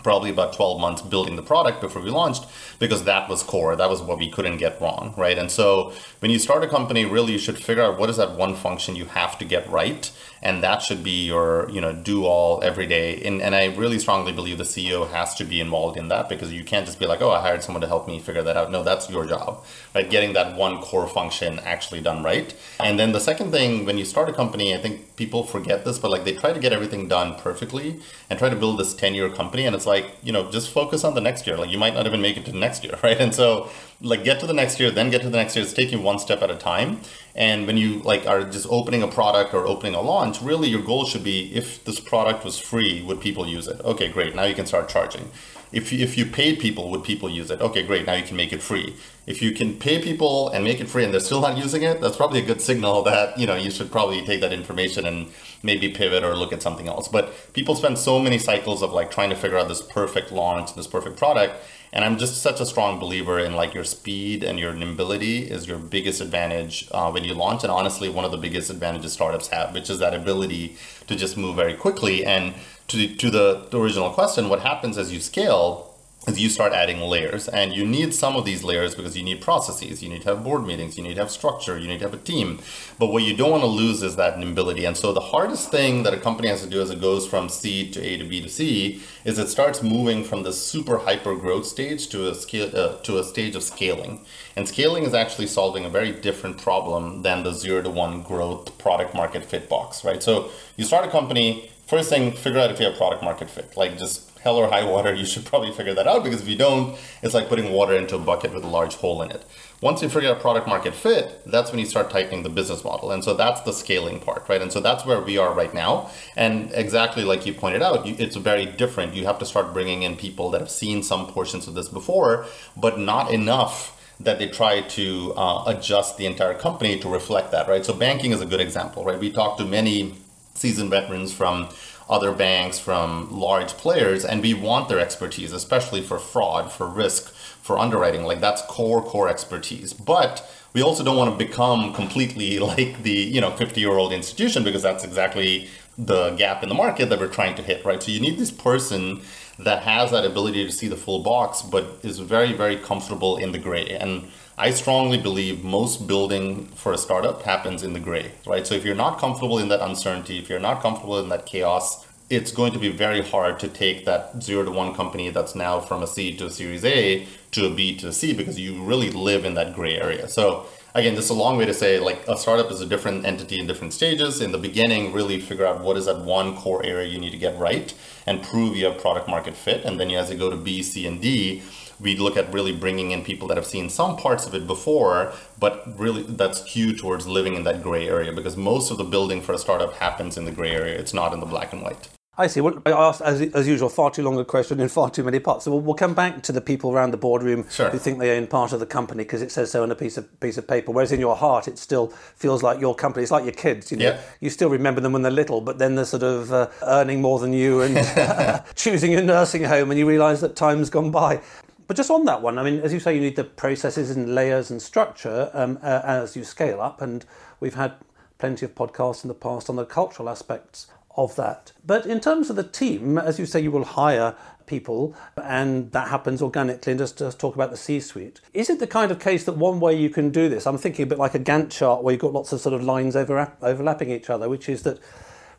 probably 0.02 0.30
about 0.30 0.52
12 0.52 0.80
months 0.80 1.02
building 1.02 1.36
the 1.36 1.42
product 1.42 1.80
before 1.80 2.02
we 2.02 2.10
launched 2.10 2.46
because 2.78 3.04
that 3.04 3.28
was 3.28 3.42
core. 3.42 3.76
That 3.76 3.90
was 3.90 4.02
what 4.02 4.18
we 4.18 4.30
couldn't 4.30 4.58
get 4.58 4.80
wrong 4.80 5.14
right? 5.16 5.38
And 5.38 5.50
so 5.50 5.92
when 6.20 6.30
you 6.30 6.38
start 6.38 6.62
a 6.64 6.68
company 6.68 7.04
really 7.04 7.32
you 7.32 7.38
should 7.38 7.58
figure 7.58 7.82
out 7.82 7.98
what 7.98 8.10
is 8.10 8.16
that 8.16 8.36
one 8.36 8.54
function 8.54 8.96
you 8.96 9.06
have 9.06 9.38
to 9.38 9.44
get 9.44 9.68
right 9.68 10.10
and 10.42 10.62
that 10.62 10.82
should 10.82 11.02
be 11.02 11.26
your 11.26 11.68
you 11.70 11.80
know 11.80 11.92
do 11.92 12.24
all 12.24 12.62
every 12.62 12.86
day. 12.86 13.20
And, 13.22 13.40
and 13.42 13.54
i 13.54 13.66
really 13.66 13.98
strongly 13.98 14.32
believe 14.32 14.58
the 14.58 14.64
ceo 14.64 15.08
has 15.10 15.34
to 15.36 15.44
be 15.44 15.60
involved 15.60 15.96
in 15.96 16.08
that 16.08 16.28
because 16.28 16.52
you 16.52 16.64
can't 16.64 16.86
just 16.86 16.98
be 16.98 17.06
like 17.06 17.20
oh 17.20 17.30
i 17.30 17.40
hired 17.40 17.62
someone 17.62 17.80
to 17.80 17.88
help 17.88 18.06
me 18.06 18.18
figure 18.18 18.42
that 18.42 18.56
out. 18.56 18.70
No 18.70 18.82
that's 18.82 19.10
your 19.10 19.26
job 19.26 19.64
right? 19.94 20.08
Getting 20.08 20.34
that 20.34 20.56
one 20.56 20.78
core 20.80 21.08
function 21.08 21.58
actually 21.60 22.00
done 22.00 22.22
right. 22.22 22.54
And 22.80 22.98
then 22.98 23.12
the 23.12 23.20
second 23.20 23.50
thing 23.50 23.86
when 23.86 23.98
you 23.98 24.04
start 24.04 24.28
a 24.28 24.32
company 24.32 24.74
i 24.74 24.78
think 24.78 25.15
people 25.16 25.42
forget 25.42 25.84
this 25.84 25.98
but 25.98 26.10
like 26.10 26.24
they 26.24 26.34
try 26.34 26.52
to 26.52 26.60
get 26.60 26.72
everything 26.72 27.08
done 27.08 27.34
perfectly 27.36 28.00
and 28.28 28.38
try 28.38 28.48
to 28.48 28.56
build 28.56 28.78
this 28.78 28.94
10 28.94 29.14
year 29.14 29.28
company 29.30 29.66
and 29.66 29.74
it's 29.74 29.86
like 29.86 30.06
you 30.22 30.32
know 30.32 30.50
just 30.50 30.70
focus 30.70 31.04
on 31.04 31.14
the 31.14 31.20
next 31.20 31.46
year. 31.46 31.56
Like 31.56 31.70
you 31.70 31.78
might 31.78 31.94
not 31.94 32.06
even 32.06 32.20
make 32.20 32.36
it 32.36 32.44
to 32.46 32.52
the 32.52 32.58
next 32.58 32.84
year 32.84 32.98
right? 33.02 33.18
And 33.18 33.34
so 33.34 33.70
like 34.00 34.24
get 34.24 34.40
to 34.40 34.46
the 34.46 34.52
next 34.52 34.78
year 34.78 34.90
then 34.90 35.10
get 35.10 35.22
to 35.22 35.30
the 35.30 35.36
next 35.36 35.56
year. 35.56 35.64
It's 35.64 35.72
taking 35.72 36.02
one 36.02 36.18
step 36.18 36.42
at 36.42 36.50
a 36.50 36.56
time. 36.56 37.00
And 37.34 37.66
when 37.66 37.76
you 37.76 38.00
like 38.00 38.26
are 38.26 38.42
just 38.44 38.66
opening 38.70 39.02
a 39.02 39.08
product 39.08 39.54
or 39.54 39.66
opening 39.66 39.94
a 39.94 40.00
launch 40.00 40.40
really 40.42 40.68
your 40.68 40.82
goal 40.82 41.06
should 41.06 41.24
be 41.24 41.54
if 41.54 41.84
this 41.84 42.00
product 42.00 42.44
was 42.44 42.58
free 42.58 43.02
would 43.02 43.20
people 43.20 43.46
use 43.46 43.66
it? 43.68 43.80
Okay 43.80 44.08
great. 44.08 44.34
Now 44.34 44.44
you 44.44 44.54
can 44.54 44.66
start 44.66 44.88
charging 44.88 45.30
if 45.72 45.92
you, 45.92 46.02
if 46.02 46.16
you 46.16 46.26
paid 46.26 46.58
people 46.58 46.90
would 46.90 47.04
people 47.04 47.28
use 47.28 47.50
it? 47.50 47.60
Okay 47.60 47.82
great 47.82 48.06
now 48.06 48.14
you 48.14 48.24
can 48.24 48.36
make 48.36 48.52
it 48.52 48.62
free. 48.62 48.96
If 49.26 49.42
you 49.42 49.52
can 49.52 49.76
pay 49.76 50.00
people 50.00 50.48
and 50.50 50.62
make 50.64 50.80
it 50.80 50.88
free 50.88 51.04
and 51.04 51.12
they're 51.12 51.20
still 51.20 51.40
not 51.40 51.58
using 51.58 51.82
it 51.82 52.00
that's 52.00 52.16
probably 52.16 52.40
a 52.40 52.44
good 52.44 52.60
signal 52.60 53.02
that 53.02 53.38
you 53.38 53.46
know 53.46 53.56
you 53.56 53.70
should 53.70 53.90
probably 53.90 54.24
take 54.24 54.40
that 54.40 54.52
information 54.52 55.06
and 55.06 55.28
maybe 55.62 55.88
pivot 55.88 56.22
or 56.22 56.36
look 56.36 56.52
at 56.52 56.62
something 56.62 56.88
else. 56.88 57.08
But 57.08 57.52
people 57.52 57.74
spend 57.74 57.98
so 57.98 58.18
many 58.18 58.38
cycles 58.38 58.82
of 58.82 58.92
like 58.92 59.10
trying 59.10 59.30
to 59.30 59.36
figure 59.36 59.58
out 59.58 59.68
this 59.68 59.82
perfect 59.82 60.32
launch 60.32 60.74
this 60.74 60.86
perfect 60.86 61.16
product 61.16 61.56
and 61.96 62.04
i'm 62.04 62.18
just 62.18 62.42
such 62.42 62.60
a 62.60 62.66
strong 62.66 63.00
believer 63.00 63.38
in 63.38 63.54
like 63.54 63.72
your 63.72 63.82
speed 63.82 64.44
and 64.44 64.58
your 64.58 64.72
nimbility 64.72 65.50
is 65.50 65.66
your 65.66 65.78
biggest 65.78 66.20
advantage 66.20 66.86
uh, 66.92 67.10
when 67.10 67.24
you 67.24 67.32
launch. 67.32 67.64
And 67.64 67.72
honestly 67.72 68.08
one 68.10 68.24
of 68.24 68.30
the 68.30 68.36
biggest 68.36 68.70
advantages 68.70 69.12
startups 69.14 69.48
have 69.48 69.72
which 69.74 69.88
is 69.88 69.98
that 70.00 70.14
ability 70.14 70.76
to 71.06 71.16
just 71.16 71.36
move 71.36 71.56
very 71.56 71.74
quickly. 71.74 72.24
And 72.24 72.54
to 72.88 72.96
the, 72.96 73.16
to 73.16 73.30
the 73.30 73.66
original 73.72 74.10
question 74.10 74.48
what 74.50 74.60
happens 74.60 74.98
as 74.98 75.12
you 75.12 75.20
scale 75.20 75.95
is 76.26 76.40
you 76.40 76.48
start 76.48 76.72
adding 76.72 77.00
layers 77.00 77.48
and 77.48 77.72
you 77.72 77.86
need 77.86 78.12
some 78.12 78.36
of 78.36 78.44
these 78.44 78.64
layers 78.64 78.94
because 78.94 79.16
you 79.16 79.22
need 79.22 79.40
processes 79.40 80.02
you 80.02 80.08
need 80.08 80.22
to 80.22 80.28
have 80.28 80.42
board 80.42 80.66
meetings 80.66 80.96
you 80.96 81.02
need 81.02 81.14
to 81.14 81.20
have 81.20 81.30
structure 81.30 81.78
you 81.78 81.86
need 81.86 81.98
to 81.98 82.04
have 82.04 82.14
a 82.14 82.18
team. 82.18 82.58
But 82.98 83.08
what 83.08 83.22
you 83.22 83.36
don't 83.36 83.50
want 83.50 83.62
to 83.62 83.68
lose 83.68 84.02
is 84.02 84.16
that 84.16 84.36
nimbility. 84.36 84.86
And 84.86 84.96
so 84.96 85.12
the 85.12 85.20
hardest 85.20 85.70
thing 85.70 86.02
that 86.02 86.14
a 86.14 86.18
company 86.18 86.48
has 86.48 86.62
to 86.62 86.68
do 86.68 86.80
as 86.80 86.90
it 86.90 87.00
goes 87.00 87.26
from 87.26 87.48
c 87.48 87.90
to 87.90 88.02
a 88.02 88.16
to 88.18 88.24
b 88.24 88.40
to 88.42 88.48
c 88.48 89.00
is 89.24 89.38
it 89.38 89.48
starts 89.48 89.82
moving 89.82 90.24
from 90.24 90.42
the 90.42 90.52
super 90.52 90.98
hyper 90.98 91.36
growth 91.36 91.66
stage 91.66 92.08
to 92.08 92.28
a 92.28 92.34
scale 92.34 92.70
uh, 92.74 92.96
to 93.02 93.18
a 93.18 93.24
stage 93.24 93.54
of 93.54 93.62
scaling. 93.62 94.24
And 94.56 94.68
scaling 94.68 95.04
is 95.04 95.14
actually 95.14 95.46
solving 95.46 95.84
a 95.84 95.88
very 95.88 96.12
different 96.12 96.58
problem 96.58 97.22
than 97.22 97.42
the 97.42 97.52
zero 97.52 97.82
to 97.82 97.90
one 97.90 98.22
growth 98.22 98.76
product 98.78 99.14
market 99.14 99.44
fit 99.44 99.68
box 99.68 100.04
right? 100.04 100.22
So 100.22 100.50
you 100.76 100.84
start 100.84 101.06
a 101.06 101.10
company 101.10 101.70
first 101.86 102.10
thing 102.10 102.32
figure 102.32 102.60
out 102.60 102.70
if 102.70 102.80
you 102.80 102.86
have 102.86 102.96
product 102.96 103.22
market 103.22 103.48
fit. 103.48 103.76
Like 103.76 103.98
just 103.98 104.30
hell 104.46 104.58
or 104.58 104.68
high 104.68 104.84
water, 104.84 105.12
you 105.12 105.26
should 105.26 105.44
probably 105.44 105.72
figure 105.72 105.92
that 105.92 106.06
out 106.06 106.22
because 106.22 106.40
if 106.40 106.46
you 106.46 106.54
don't, 106.54 106.96
it's 107.20 107.34
like 107.34 107.48
putting 107.48 107.72
water 107.72 107.94
into 107.96 108.14
a 108.14 108.18
bucket 108.30 108.54
with 108.54 108.62
a 108.62 108.68
large 108.68 108.94
hole 108.94 109.20
in 109.22 109.32
it. 109.32 109.44
Once 109.80 110.00
you 110.02 110.08
figure 110.08 110.30
out 110.30 110.38
product 110.38 110.68
market 110.68 110.94
fit, 110.94 111.42
that's 111.46 111.72
when 111.72 111.80
you 111.80 111.84
start 111.84 112.08
tightening 112.10 112.44
the 112.44 112.48
business 112.48 112.84
model. 112.84 113.10
And 113.10 113.24
so 113.24 113.34
that's 113.34 113.62
the 113.62 113.72
scaling 113.72 114.20
part, 114.20 114.48
right? 114.48 114.62
And 114.62 114.72
so 114.72 114.78
that's 114.78 115.04
where 115.04 115.20
we 115.20 115.36
are 115.36 115.52
right 115.52 115.74
now. 115.74 116.10
And 116.36 116.70
exactly 116.74 117.24
like 117.24 117.44
you 117.44 117.54
pointed 117.54 117.82
out, 117.82 118.06
it's 118.06 118.36
very 118.36 118.66
different. 118.66 119.14
You 119.14 119.24
have 119.26 119.40
to 119.40 119.46
start 119.46 119.72
bringing 119.72 120.04
in 120.04 120.14
people 120.14 120.52
that 120.52 120.60
have 120.60 120.70
seen 120.70 121.02
some 121.02 121.26
portions 121.26 121.66
of 121.66 121.74
this 121.74 121.88
before, 121.88 122.46
but 122.76 123.00
not 123.00 123.32
enough 123.32 124.00
that 124.20 124.38
they 124.38 124.46
try 124.46 124.80
to 124.80 125.34
uh, 125.34 125.64
adjust 125.66 126.18
the 126.18 126.26
entire 126.26 126.54
company 126.54 127.00
to 127.00 127.08
reflect 127.08 127.50
that, 127.50 127.66
right? 127.66 127.84
So 127.84 127.92
banking 127.92 128.30
is 128.30 128.40
a 128.40 128.46
good 128.46 128.60
example, 128.60 129.04
right? 129.04 129.18
We 129.18 129.32
talked 129.32 129.58
to 129.58 129.64
many 129.64 130.14
seasoned 130.54 130.90
veterans 130.90 131.32
from 131.32 131.68
other 132.08 132.32
banks, 132.32 132.78
from 132.78 133.30
large 133.30 133.72
players, 133.72 134.24
and 134.24 134.42
we 134.42 134.54
want 134.54 134.88
their 134.88 135.00
expertise, 135.00 135.52
especially 135.52 136.02
for 136.02 136.18
fraud, 136.18 136.70
for 136.70 136.86
risk, 136.86 137.34
for 137.34 137.78
underwriting. 137.78 138.22
Like 138.24 138.40
that's 138.40 138.62
core, 138.62 139.02
core 139.02 139.28
expertise. 139.28 139.92
But 139.92 140.48
we 140.72 140.82
also 140.82 141.02
don't 141.02 141.16
want 141.16 141.36
to 141.36 141.44
become 141.44 141.92
completely 141.94 142.58
like 142.70 143.02
the 143.02 143.10
you 143.10 143.40
know 143.40 143.50
50 143.50 143.80
year 143.80 143.92
old 143.92 144.12
institution 144.12 144.62
because 144.62 144.82
that's 144.82 145.04
exactly 145.04 145.68
the 145.98 146.30
gap 146.32 146.62
in 146.62 146.68
the 146.68 146.74
market 146.74 147.08
that 147.08 147.18
we're 147.18 147.28
trying 147.28 147.54
to 147.56 147.62
hit, 147.62 147.84
right? 147.84 148.02
So 148.02 148.10
you 148.10 148.20
need 148.20 148.38
this 148.38 148.50
person 148.50 149.22
that 149.58 149.82
has 149.82 150.10
that 150.10 150.24
ability 150.24 150.64
to 150.66 150.70
see 150.70 150.88
the 150.88 150.96
full 150.96 151.22
box, 151.22 151.62
but 151.62 151.98
is 152.02 152.18
very, 152.18 152.52
very 152.52 152.76
comfortable 152.76 153.38
in 153.38 153.52
the 153.52 153.58
gray. 153.58 153.88
And 153.88 154.30
I 154.58 154.70
strongly 154.70 155.18
believe 155.18 155.64
most 155.64 156.06
building 156.06 156.68
for 156.68 156.94
a 156.94 156.98
startup 156.98 157.42
happens 157.42 157.82
in 157.82 157.92
the 157.92 158.00
gray, 158.00 158.32
right? 158.46 158.66
So 158.66 158.74
if 158.74 158.86
you're 158.86 158.94
not 158.94 159.18
comfortable 159.18 159.58
in 159.58 159.68
that 159.68 159.82
uncertainty, 159.82 160.38
if 160.38 160.48
you're 160.48 160.58
not 160.58 160.80
comfortable 160.80 161.18
in 161.18 161.28
that 161.28 161.44
chaos, 161.44 162.06
it's 162.30 162.52
going 162.52 162.72
to 162.72 162.78
be 162.78 162.88
very 162.88 163.20
hard 163.20 163.60
to 163.60 163.68
take 163.68 164.06
that 164.06 164.42
zero 164.42 164.64
to 164.64 164.70
one 164.70 164.94
company 164.94 165.28
that's 165.28 165.54
now 165.54 165.78
from 165.78 166.02
a 166.02 166.06
C 166.06 166.34
to 166.38 166.46
a 166.46 166.50
series 166.50 166.86
A 166.86 167.26
to 167.52 167.66
a 167.66 167.70
B 167.74 167.96
to 167.98 168.08
a 168.08 168.12
C 168.12 168.32
because 168.32 168.58
you 168.58 168.82
really 168.82 169.10
live 169.10 169.44
in 169.44 169.52
that 169.54 169.74
gray 169.74 169.98
area. 170.00 170.26
So 170.26 170.66
again, 170.94 171.14
this 171.14 171.26
is 171.26 171.30
a 171.30 171.34
long 171.34 171.58
way 171.58 171.66
to 171.66 171.74
say 171.74 172.00
like 172.00 172.26
a 172.26 172.38
startup 172.38 172.70
is 172.72 172.80
a 172.80 172.86
different 172.86 173.26
entity 173.26 173.60
in 173.60 173.66
different 173.66 173.92
stages. 173.92 174.40
In 174.40 174.52
the 174.52 174.58
beginning, 174.58 175.12
really 175.12 175.38
figure 175.38 175.66
out 175.66 175.82
what 175.82 175.98
is 175.98 176.06
that 176.06 176.20
one 176.20 176.56
core 176.56 176.82
area 176.82 177.06
you 177.06 177.18
need 177.18 177.32
to 177.32 177.36
get 177.36 177.58
right 177.58 177.92
and 178.26 178.42
prove 178.42 178.74
you 178.74 178.86
have 178.86 178.98
product 178.98 179.28
market 179.28 179.54
fit. 179.54 179.84
And 179.84 180.00
then 180.00 180.10
as 180.12 180.30
you 180.30 180.38
go 180.38 180.48
to 180.48 180.56
B, 180.56 180.82
C, 180.82 181.06
and 181.06 181.20
D, 181.20 181.62
we 182.00 182.16
look 182.16 182.36
at 182.36 182.52
really 182.52 182.72
bringing 182.72 183.10
in 183.10 183.24
people 183.24 183.48
that 183.48 183.56
have 183.56 183.66
seen 183.66 183.88
some 183.88 184.16
parts 184.16 184.46
of 184.46 184.54
it 184.54 184.66
before, 184.66 185.32
but 185.58 185.98
really 185.98 186.22
that's 186.22 186.60
skewed 186.60 186.98
towards 186.98 187.26
living 187.26 187.54
in 187.54 187.64
that 187.64 187.82
gray 187.82 188.08
area 188.08 188.32
because 188.32 188.56
most 188.56 188.90
of 188.90 188.98
the 188.98 189.04
building 189.04 189.40
for 189.40 189.52
a 189.52 189.58
startup 189.58 189.94
happens 189.94 190.36
in 190.36 190.44
the 190.44 190.52
gray 190.52 190.72
area. 190.72 190.98
It's 190.98 191.14
not 191.14 191.32
in 191.32 191.40
the 191.40 191.46
black 191.46 191.72
and 191.72 191.82
white. 191.82 192.08
I 192.38 192.48
see. 192.48 192.60
Well, 192.60 192.82
I 192.84 192.90
asked, 192.90 193.22
as, 193.22 193.40
as 193.40 193.66
usual, 193.66 193.88
far 193.88 194.10
too 194.10 194.22
long 194.22 194.38
a 194.38 194.44
question 194.44 194.78
in 194.78 194.88
far 194.88 195.08
too 195.08 195.24
many 195.24 195.38
parts. 195.38 195.64
So 195.64 195.70
we'll, 195.70 195.80
we'll 195.80 195.94
come 195.94 196.12
back 196.12 196.42
to 196.42 196.52
the 196.52 196.60
people 196.60 196.92
around 196.92 197.12
the 197.12 197.16
boardroom 197.16 197.66
sure. 197.70 197.88
who 197.88 197.98
think 197.98 198.18
they 198.18 198.36
own 198.36 198.46
part 198.46 198.72
of 198.72 198.80
the 198.80 198.86
company 198.86 199.24
because 199.24 199.40
it 199.40 199.50
says 199.50 199.70
so 199.70 199.82
on 199.82 199.90
a 199.90 199.94
piece 199.94 200.18
of 200.18 200.38
piece 200.38 200.58
of 200.58 200.68
paper. 200.68 200.92
Whereas 200.92 201.12
in 201.12 201.20
your 201.20 201.34
heart, 201.34 201.66
it 201.66 201.78
still 201.78 202.08
feels 202.08 202.62
like 202.62 202.78
your 202.78 202.94
company. 202.94 203.22
It's 203.22 203.32
like 203.32 203.44
your 203.44 203.54
kids. 203.54 203.90
You 203.90 203.96
know, 203.96 204.04
yeah. 204.04 204.20
you 204.40 204.50
still 204.50 204.68
remember 204.68 205.00
them 205.00 205.12
when 205.12 205.22
they're 205.22 205.32
little, 205.32 205.62
but 205.62 205.78
then 205.78 205.94
they're 205.94 206.04
sort 206.04 206.24
of 206.24 206.52
uh, 206.52 206.68
earning 206.82 207.22
more 207.22 207.38
than 207.38 207.54
you 207.54 207.80
and 207.80 208.62
choosing 208.74 209.14
a 209.14 209.22
nursing 209.22 209.64
home, 209.64 209.90
and 209.90 209.98
you 209.98 210.06
realise 210.06 210.40
that 210.40 210.56
time's 210.56 210.90
gone 210.90 211.10
by. 211.10 211.40
But 211.86 211.96
just 211.96 212.10
on 212.10 212.24
that 212.24 212.42
one, 212.42 212.58
I 212.58 212.64
mean, 212.64 212.80
as 212.80 212.92
you 212.92 213.00
say, 213.00 213.14
you 213.14 213.20
need 213.20 213.36
the 213.36 213.44
processes 213.44 214.10
and 214.10 214.34
layers 214.34 214.70
and 214.70 214.82
structure 214.82 215.50
um, 215.54 215.78
uh, 215.82 216.02
as 216.04 216.36
you 216.36 216.44
scale 216.44 216.80
up. 216.80 217.00
And 217.00 217.24
we've 217.60 217.74
had 217.74 217.94
plenty 218.38 218.66
of 218.66 218.74
podcasts 218.74 219.24
in 219.24 219.28
the 219.28 219.34
past 219.34 219.70
on 219.70 219.76
the 219.76 219.84
cultural 219.84 220.28
aspects 220.28 220.88
of 221.16 221.36
that. 221.36 221.72
But 221.86 222.06
in 222.06 222.20
terms 222.20 222.50
of 222.50 222.56
the 222.56 222.64
team, 222.64 223.18
as 223.18 223.38
you 223.38 223.46
say, 223.46 223.60
you 223.60 223.70
will 223.70 223.84
hire 223.84 224.34
people 224.66 225.14
and 225.42 225.92
that 225.92 226.08
happens 226.08 226.42
organically 226.42 226.90
and 226.90 226.98
just, 226.98 227.18
just 227.18 227.38
talk 227.38 227.54
about 227.54 227.70
the 227.70 227.76
C-suite. 227.76 228.40
Is 228.52 228.68
it 228.68 228.80
the 228.80 228.86
kind 228.86 229.10
of 229.10 229.18
case 229.18 229.44
that 229.44 229.56
one 229.56 229.80
way 229.80 229.96
you 229.96 230.10
can 230.10 230.30
do 230.30 230.48
this, 230.48 230.66
I'm 230.66 230.76
thinking 230.76 231.04
a 231.04 231.06
bit 231.06 231.18
like 231.18 231.34
a 231.34 231.38
Gantt 231.38 231.70
chart 231.70 232.02
where 232.02 232.12
you've 232.12 232.20
got 232.20 232.32
lots 232.32 232.52
of 232.52 232.60
sort 232.60 232.74
of 232.74 232.82
lines 232.82 233.16
overlap, 233.16 233.56
overlapping 233.62 234.10
each 234.10 234.28
other, 234.28 234.48
which 234.48 234.68
is 234.68 234.82
that 234.82 234.98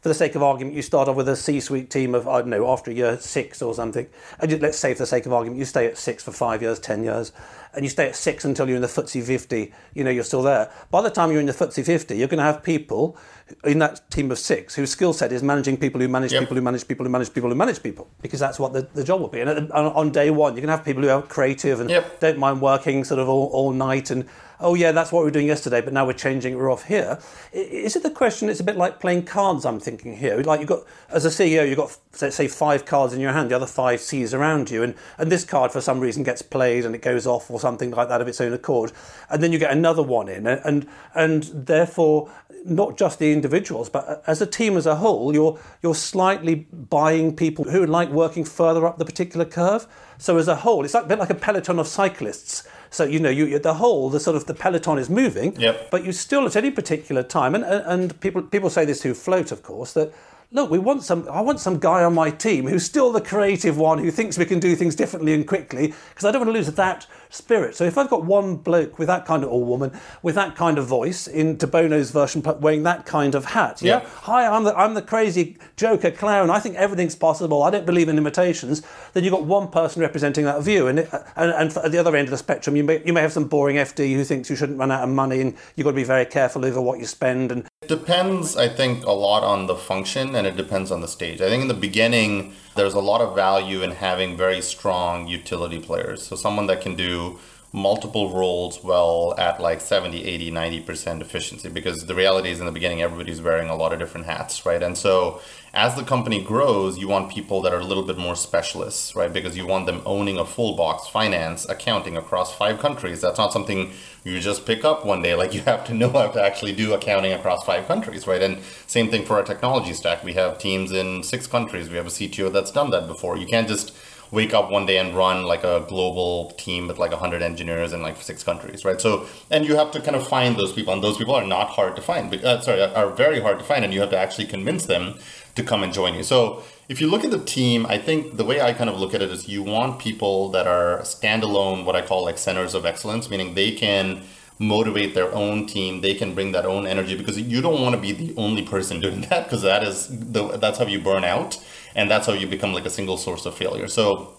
for 0.02 0.10
the 0.10 0.16
sake 0.16 0.36
of 0.36 0.44
argument, 0.44 0.76
you 0.76 0.82
start 0.82 1.08
off 1.08 1.16
with 1.16 1.28
a 1.28 1.36
C-suite 1.36 1.90
team 1.90 2.14
of 2.14 2.28
I 2.28 2.40
don't 2.40 2.50
know 2.50 2.70
after 2.70 2.92
year 2.92 3.18
six 3.20 3.62
or 3.62 3.74
something, 3.74 4.08
and 4.40 4.62
let's 4.62 4.78
say 4.78 4.94
for 4.94 5.00
the 5.00 5.08
sake 5.08 5.26
of 5.26 5.34
argument, 5.34 5.60
you 5.60 5.66
stay 5.66 5.86
at 5.86 5.98
six 5.98 6.24
for 6.24 6.32
five 6.32 6.62
years, 6.62 6.80
ten 6.80 7.04
years, 7.04 7.32
and 7.74 7.84
you 7.84 7.90
stay 7.90 8.08
at 8.08 8.16
six 8.16 8.46
until 8.46 8.68
you're 8.68 8.76
in 8.76 8.82
the 8.82 8.88
FTSE 8.88 9.24
50. 9.24 9.74
You 9.94 10.04
know 10.04 10.10
you're 10.10 10.24
still 10.24 10.44
there. 10.44 10.72
By 10.92 11.02
the 11.02 11.10
time 11.10 11.32
you're 11.32 11.40
in 11.40 11.46
the 11.46 11.54
FTSE 11.54 11.86
50, 11.86 12.18
you're 12.18 12.28
going 12.28 12.38
to 12.40 12.44
have 12.44 12.64
people 12.64 13.18
in 13.64 13.80
that 13.80 14.10
team 14.12 14.32
of 14.32 14.40
six 14.40 14.76
whose 14.76 14.92
skill 14.92 15.14
set 15.14 15.32
is 15.32 15.42
managing 15.42 15.78
people 15.78 16.02
who 16.02 16.08
manage 16.08 16.34
yep. 16.34 16.42
people 16.42 16.56
who 16.56 16.62
manage 16.62 16.88
people 16.88 17.06
who 17.06 17.12
manage 17.12 17.34
people 17.34 17.50
who 17.50 17.56
manage 17.56 17.82
people 17.82 18.10
because 18.22 18.40
that's 18.40 18.60
what 18.60 18.74
the, 18.74 18.82
the 18.94 19.04
job 19.04 19.22
will 19.22 19.28
be. 19.28 19.40
And 19.40 19.72
on 19.72 20.12
day 20.12 20.30
one, 20.30 20.54
you're 20.54 20.62
going 20.62 20.68
to 20.68 20.76
have 20.76 20.86
people 20.86 21.04
who 21.04 21.10
are 21.10 21.22
creative 21.22 21.80
and 21.80 21.90
yep. 21.90 22.20
don't 22.20 22.38
mind 22.38 22.62
working 22.62 23.04
sort 23.04 23.20
of 23.20 23.30
all, 23.30 23.48
all 23.48 23.72
night 23.72 24.12
and 24.12 24.28
oh 24.60 24.76
yeah, 24.76 24.92
that's 24.92 25.12
what 25.12 25.20
we 25.20 25.26
were 25.26 25.32
doing 25.32 25.48
yesterday, 25.48 25.82
but 25.82 25.94
now 25.94 26.06
we're 26.06 26.14
changing 26.14 26.56
we're 26.56 26.72
off 26.72 26.86
here. 26.86 27.20
Is 27.54 27.96
it 27.96 28.04
the 28.04 28.10
question, 28.10 28.50
it's 28.50 28.60
a 28.60 28.64
bit 28.64 28.76
like 28.76 29.00
playing 29.00 29.24
cards, 29.24 29.66
I'm 29.66 29.80
thinking 29.80 30.18
here. 30.18 30.42
Like 30.42 30.60
you've 30.60 30.70
got, 30.70 30.84
as 31.10 31.26
a 31.26 31.30
CEO, 31.30 31.68
you've 31.68 31.78
got, 31.78 31.98
say, 32.14 32.48
five 32.48 32.86
cards 32.86 33.14
in 33.14 33.20
your 33.20 33.34
hand, 33.34 33.52
the 33.52 33.56
other 33.56 33.68
five 33.68 34.02
C's 34.02 34.34
around 34.34 34.72
you, 34.72 34.84
and, 34.84 34.96
and 35.18 35.32
this 35.32 35.44
card 35.44 35.72
for 35.72 35.82
some 35.82 36.00
reason 36.00 36.24
gets 36.24 36.42
played 36.42 36.86
and 36.86 36.96
it 36.96 37.02
goes 37.02 37.28
off 37.28 37.52
or 37.52 37.60
something 37.60 37.92
like 37.92 38.10
that 38.10 38.22
of 38.22 38.28
its 38.28 38.42
own 38.42 38.54
accord. 38.54 38.92
And 39.30 39.44
then 39.44 39.52
you 39.52 39.60
get 39.60 39.72
another 39.72 40.04
one 40.04 40.28
in, 40.28 40.48
and, 40.48 40.88
and 41.14 41.44
therefore, 41.44 42.32
not 42.66 42.98
just 42.98 43.20
the 43.20 43.32
individuals, 43.32 43.90
but 43.90 44.08
uh, 44.08 44.18
as 44.28 44.42
a 44.42 44.46
team 44.46 44.76
as 44.76 44.86
a 44.86 44.96
whole, 44.96 45.34
you're, 45.34 45.60
you're 45.82 45.96
slightly 45.96 46.56
buying 46.56 47.36
people 47.36 47.66
who 47.66 47.86
like 47.86 48.10
working 48.10 48.44
further 48.44 48.86
up 48.86 48.98
the 48.98 49.06
particular 49.06 49.46
curve. 49.46 49.88
So 50.18 50.38
as 50.38 50.48
a 50.48 50.56
whole, 50.58 50.84
it's 50.84 50.94
like 50.94 51.06
a 51.06 51.08
bit 51.08 51.20
like 51.20 51.30
a 51.30 51.36
peloton 51.36 51.80
of 51.80 51.88
cyclists 51.88 52.68
so 52.90 53.04
you 53.04 53.20
know, 53.20 53.30
you, 53.30 53.60
the 53.60 53.76
whole, 53.76 54.10
the 54.10 54.20
sort 54.20 54.36
of 54.36 54.46
the 54.46 54.54
peloton 54.54 54.98
is 54.98 55.10
moving, 55.10 55.60
yep. 55.60 55.90
but 55.92 56.06
you 56.06 56.12
still 56.12 56.46
at 56.46 56.56
any 56.56 56.72
particular 56.72 57.24
time, 57.24 57.56
and 57.56 57.64
and 57.64 58.20
people 58.22 58.42
people 58.42 58.70
say 58.70 58.86
this 58.86 59.02
who 59.04 59.14
float, 59.14 59.52
of 59.52 59.64
course, 59.64 59.94
that 59.94 60.14
look, 60.52 60.70
we 60.70 60.80
want 60.80 61.04
some. 61.04 61.28
I 61.30 61.42
want 61.42 61.60
some 61.60 61.80
guy 61.80 62.04
on 62.04 62.14
my 62.14 62.30
team 62.30 62.68
who's 62.68 62.86
still 62.86 63.12
the 63.12 63.22
creative 63.22 63.78
one, 63.78 64.00
who 64.00 64.12
thinks 64.12 64.38
we 64.38 64.46
can 64.46 64.60
do 64.60 64.76
things 64.76 64.96
differently 64.96 65.34
and 65.34 65.48
quickly, 65.48 65.94
because 66.10 66.26
I 66.26 66.32
don't 66.32 66.42
want 66.42 66.50
to 66.50 66.54
lose 66.54 66.72
that 66.72 67.08
spirit. 67.30 67.76
So 67.76 67.84
if 67.84 67.98
I've 67.98 68.10
got 68.10 68.26
one 68.26 68.56
bloke 68.56 68.98
with 69.00 69.08
that 69.08 69.26
kind 69.26 69.44
of, 69.44 69.50
or 69.52 69.64
woman 69.64 69.92
with 70.22 70.36
that 70.36 70.56
kind 70.56 70.78
of 70.78 70.86
voice 70.86 71.28
in 71.28 71.58
De 71.58 71.68
Bono's 71.68 72.12
version, 72.12 72.42
wearing 72.60 72.84
that 72.84 73.06
kind 73.06 73.36
of 73.36 73.46
hat, 73.46 73.82
yeah, 73.82 74.02
Yeah. 74.02 74.10
hi, 74.24 74.46
I'm 74.48 74.64
the 74.64 74.76
I'm 74.78 74.94
the 74.94 75.02
crazy 75.02 75.58
joker 75.76 76.12
clown. 76.12 76.50
I 76.50 76.60
think 76.60 76.76
everything's 76.76 77.16
possible. 77.16 77.64
I 77.64 77.70
don't 77.70 77.86
believe 77.86 78.10
in 78.10 78.18
imitations. 78.18 78.82
Then 79.14 79.24
you've 79.24 79.34
got 79.34 79.46
one 79.46 79.70
person 79.70 80.02
representing 80.02 80.46
that 80.46 80.62
view, 80.62 80.88
and 80.88 81.00
it, 81.00 81.10
and, 81.36 81.52
and 81.52 81.78
at 81.78 81.92
the 81.92 81.98
other 81.98 82.16
end 82.16 82.28
of 82.28 82.32
the 82.32 82.38
spectrum, 82.38 82.76
you 82.76 82.84
may 82.84 83.02
you 83.06 83.14
may 83.14 83.22
have 83.22 83.34
some 83.34 83.46
boring 83.48 83.78
FD 83.78 84.14
who 84.16 84.24
thinks 84.24 84.50
you 84.50 84.56
shouldn't 84.56 84.80
run 84.80 84.92
out 84.92 85.04
of 85.04 85.10
money, 85.10 85.42
and 85.42 85.56
you've 85.76 85.86
got 85.86 85.92
to 85.92 85.96
be 85.96 86.04
very 86.04 86.26
careful 86.26 86.66
over 86.66 86.82
what 86.82 87.00
you 87.00 87.06
spend 87.06 87.52
and 87.52 87.66
It 87.82 87.90
Depends, 87.90 88.56
I 88.58 88.68
think, 88.70 89.06
a 89.06 89.12
lot 89.12 89.44
on 89.44 89.68
the 89.68 89.76
function 89.76 90.36
and 90.36 90.48
it 90.48 90.56
depends 90.56 90.92
on 90.92 91.02
the 91.02 91.08
stage. 91.08 91.42
I 91.42 91.50
think 91.50 91.62
in 91.62 91.68
the 91.68 91.74
beginning, 91.74 92.54
there's 92.78 92.94
a 92.94 93.02
lot 93.02 93.20
of 93.20 93.36
value 93.36 93.82
in 93.82 93.92
having 93.92 94.38
very 94.38 94.62
strong 94.62 95.28
utility 95.28 95.80
players. 95.80 96.26
So 96.26 96.36
someone 96.36 96.68
that 96.68 96.80
can 96.82 96.96
do 96.96 97.40
multiple 97.74 98.32
roles 98.34 98.82
well 98.84 99.36
at 99.38 99.62
like 99.62 99.82
70, 99.82 100.24
80, 100.24 100.52
90% 100.52 101.22
efficiency 101.22 101.70
because 101.70 102.06
the 102.06 102.16
reality 102.16 102.50
is 102.50 102.60
in 102.60 102.66
the 102.66 102.72
beginning, 102.72 103.02
everybody's 103.02 103.42
wearing 103.42 103.70
a 103.70 103.76
lot 103.76 103.92
of 103.92 104.00
different 104.00 104.26
hats, 104.26 104.66
right? 104.66 104.82
And 104.82 104.98
so 104.98 105.42
as 105.74 105.96
the 105.96 106.04
company 106.04 106.42
grows, 106.42 106.98
you 106.98 107.10
want 107.10 107.30
people 107.30 107.62
that 107.62 107.74
are 107.74 107.80
a 107.80 107.84
little 107.84 108.04
bit 108.04 108.18
more 108.18 108.36
specialists, 108.36 109.16
right? 109.16 109.32
Because 109.32 109.58
you 109.58 109.68
want 109.68 109.86
them 109.86 110.02
owning 110.06 110.38
a 110.38 110.46
full 110.46 110.78
box 110.78 111.08
finance, 111.08 111.68
accounting 111.68 112.16
across 112.16 112.56
five 112.56 112.80
countries. 112.80 113.20
That's 113.20 113.38
not 113.38 113.52
something 113.52 113.92
you 114.24 114.40
just 114.40 114.66
pick 114.66 114.84
up 114.86 115.06
one 115.06 115.22
day. 115.22 115.28
Like 115.38 115.54
you 115.54 115.62
have 115.62 115.86
to 115.86 115.94
know 115.94 116.10
how 116.10 116.30
to 116.30 116.42
actually 116.42 116.74
do 116.74 116.94
accounting 116.94 117.32
across 117.32 117.64
five 117.64 117.88
countries, 117.88 118.26
right? 118.26 118.42
And 118.42 118.64
same 118.88 119.12
thing 119.12 119.24
for 119.24 119.36
our 119.36 119.44
technology 119.44 119.94
stack. 119.94 120.24
We 120.24 120.34
have 120.34 120.58
teams 120.58 120.92
in 120.92 121.22
six 121.22 121.46
countries. 121.46 121.90
We 121.90 121.98
have 121.98 122.08
a 122.08 122.10
CTO 122.10 122.52
that's 122.52 122.72
done 122.72 122.90
that 122.90 123.08
before. 123.08 123.38
You 123.38 123.46
can't 123.46 123.68
just 123.68 123.94
wake 124.32 124.54
up 124.54 124.70
one 124.70 124.86
day 124.86 124.98
and 124.98 125.16
run 125.16 125.44
like 125.44 125.64
a 125.64 125.86
global 125.88 126.52
team 126.52 126.88
with 126.88 126.98
like 126.98 127.12
100 127.12 127.42
engineers 127.42 127.94
in 127.94 128.02
like 128.02 128.22
six 128.22 128.44
countries 128.44 128.86
right? 128.86 129.00
So 129.00 129.26
and 129.52 129.66
you 129.66 129.76
have 129.76 129.92
to 129.92 130.02
kind 130.02 130.16
of 130.16 130.28
find 130.28 130.56
those 130.56 130.74
people 130.74 130.94
and 130.94 131.04
those 131.04 131.18
people 131.18 131.36
are 131.36 131.46
not 131.46 131.70
hard 131.70 131.96
to 131.96 132.02
find 132.02 132.30
but, 132.30 132.44
uh, 132.44 132.62
sorry 132.62 132.82
are 132.82 133.10
very 133.10 133.40
hard 133.40 133.60
to 133.60 133.66
find 133.66 133.84
and 133.84 133.94
you 133.94 134.02
have 134.02 134.10
to 134.12 134.18
actually 134.18 134.46
convince 134.46 134.86
them 134.86 135.16
to 135.56 135.64
come 135.64 135.84
and 135.84 135.92
join 135.92 136.14
you. 136.14 136.24
So 136.24 136.64
if 136.90 137.02
you 137.02 137.08
look 137.08 137.24
at 137.24 137.32
the 137.32 137.44
team 137.44 137.86
i 137.88 137.98
think 137.98 138.38
the 138.38 138.46
way 138.46 138.62
i 138.62 138.74
kind 138.74 138.90
of 138.90 139.00
look 139.00 139.14
at 139.14 139.22
it 139.22 139.30
is 139.30 139.48
you 139.48 139.62
want 139.64 140.00
people 140.00 140.50
that 140.50 140.68
are 140.68 141.00
standalone 141.02 141.86
what 141.86 141.96
i 141.96 142.02
call 142.02 142.24
like 142.24 142.38
centers 142.38 142.74
of 142.74 142.86
excellence 142.86 143.30
meaning 143.30 143.54
they 143.54 143.72
can 143.72 144.22
motivate 144.60 145.14
their 145.14 145.34
own 145.36 145.66
team 145.66 146.02
they 146.02 146.14
can 146.14 146.34
bring 146.34 146.52
that 146.52 146.66
own 146.66 146.88
energy 146.88 147.16
because 147.16 147.40
you 147.40 147.62
don't 147.62 147.82
want 147.82 147.94
to 147.94 148.02
be 148.02 148.12
the 148.12 148.34
only 148.38 148.64
person 148.64 149.00
doing 149.00 149.22
that 149.30 149.44
because 149.44 149.62
that 149.62 149.84
is 149.84 150.08
the 150.08 150.58
that's 150.58 150.80
how 150.80 150.86
you 150.86 151.00
burn 151.00 151.24
out 151.24 151.58
and 151.98 152.10
that's 152.10 152.28
how 152.28 152.34
you 152.34 152.48
become 152.48 152.72
like 152.72 152.86
a 152.86 152.90
single 152.90 153.18
source 153.18 153.46
of 153.46 153.56
failure. 153.56 153.88
So 153.90 154.34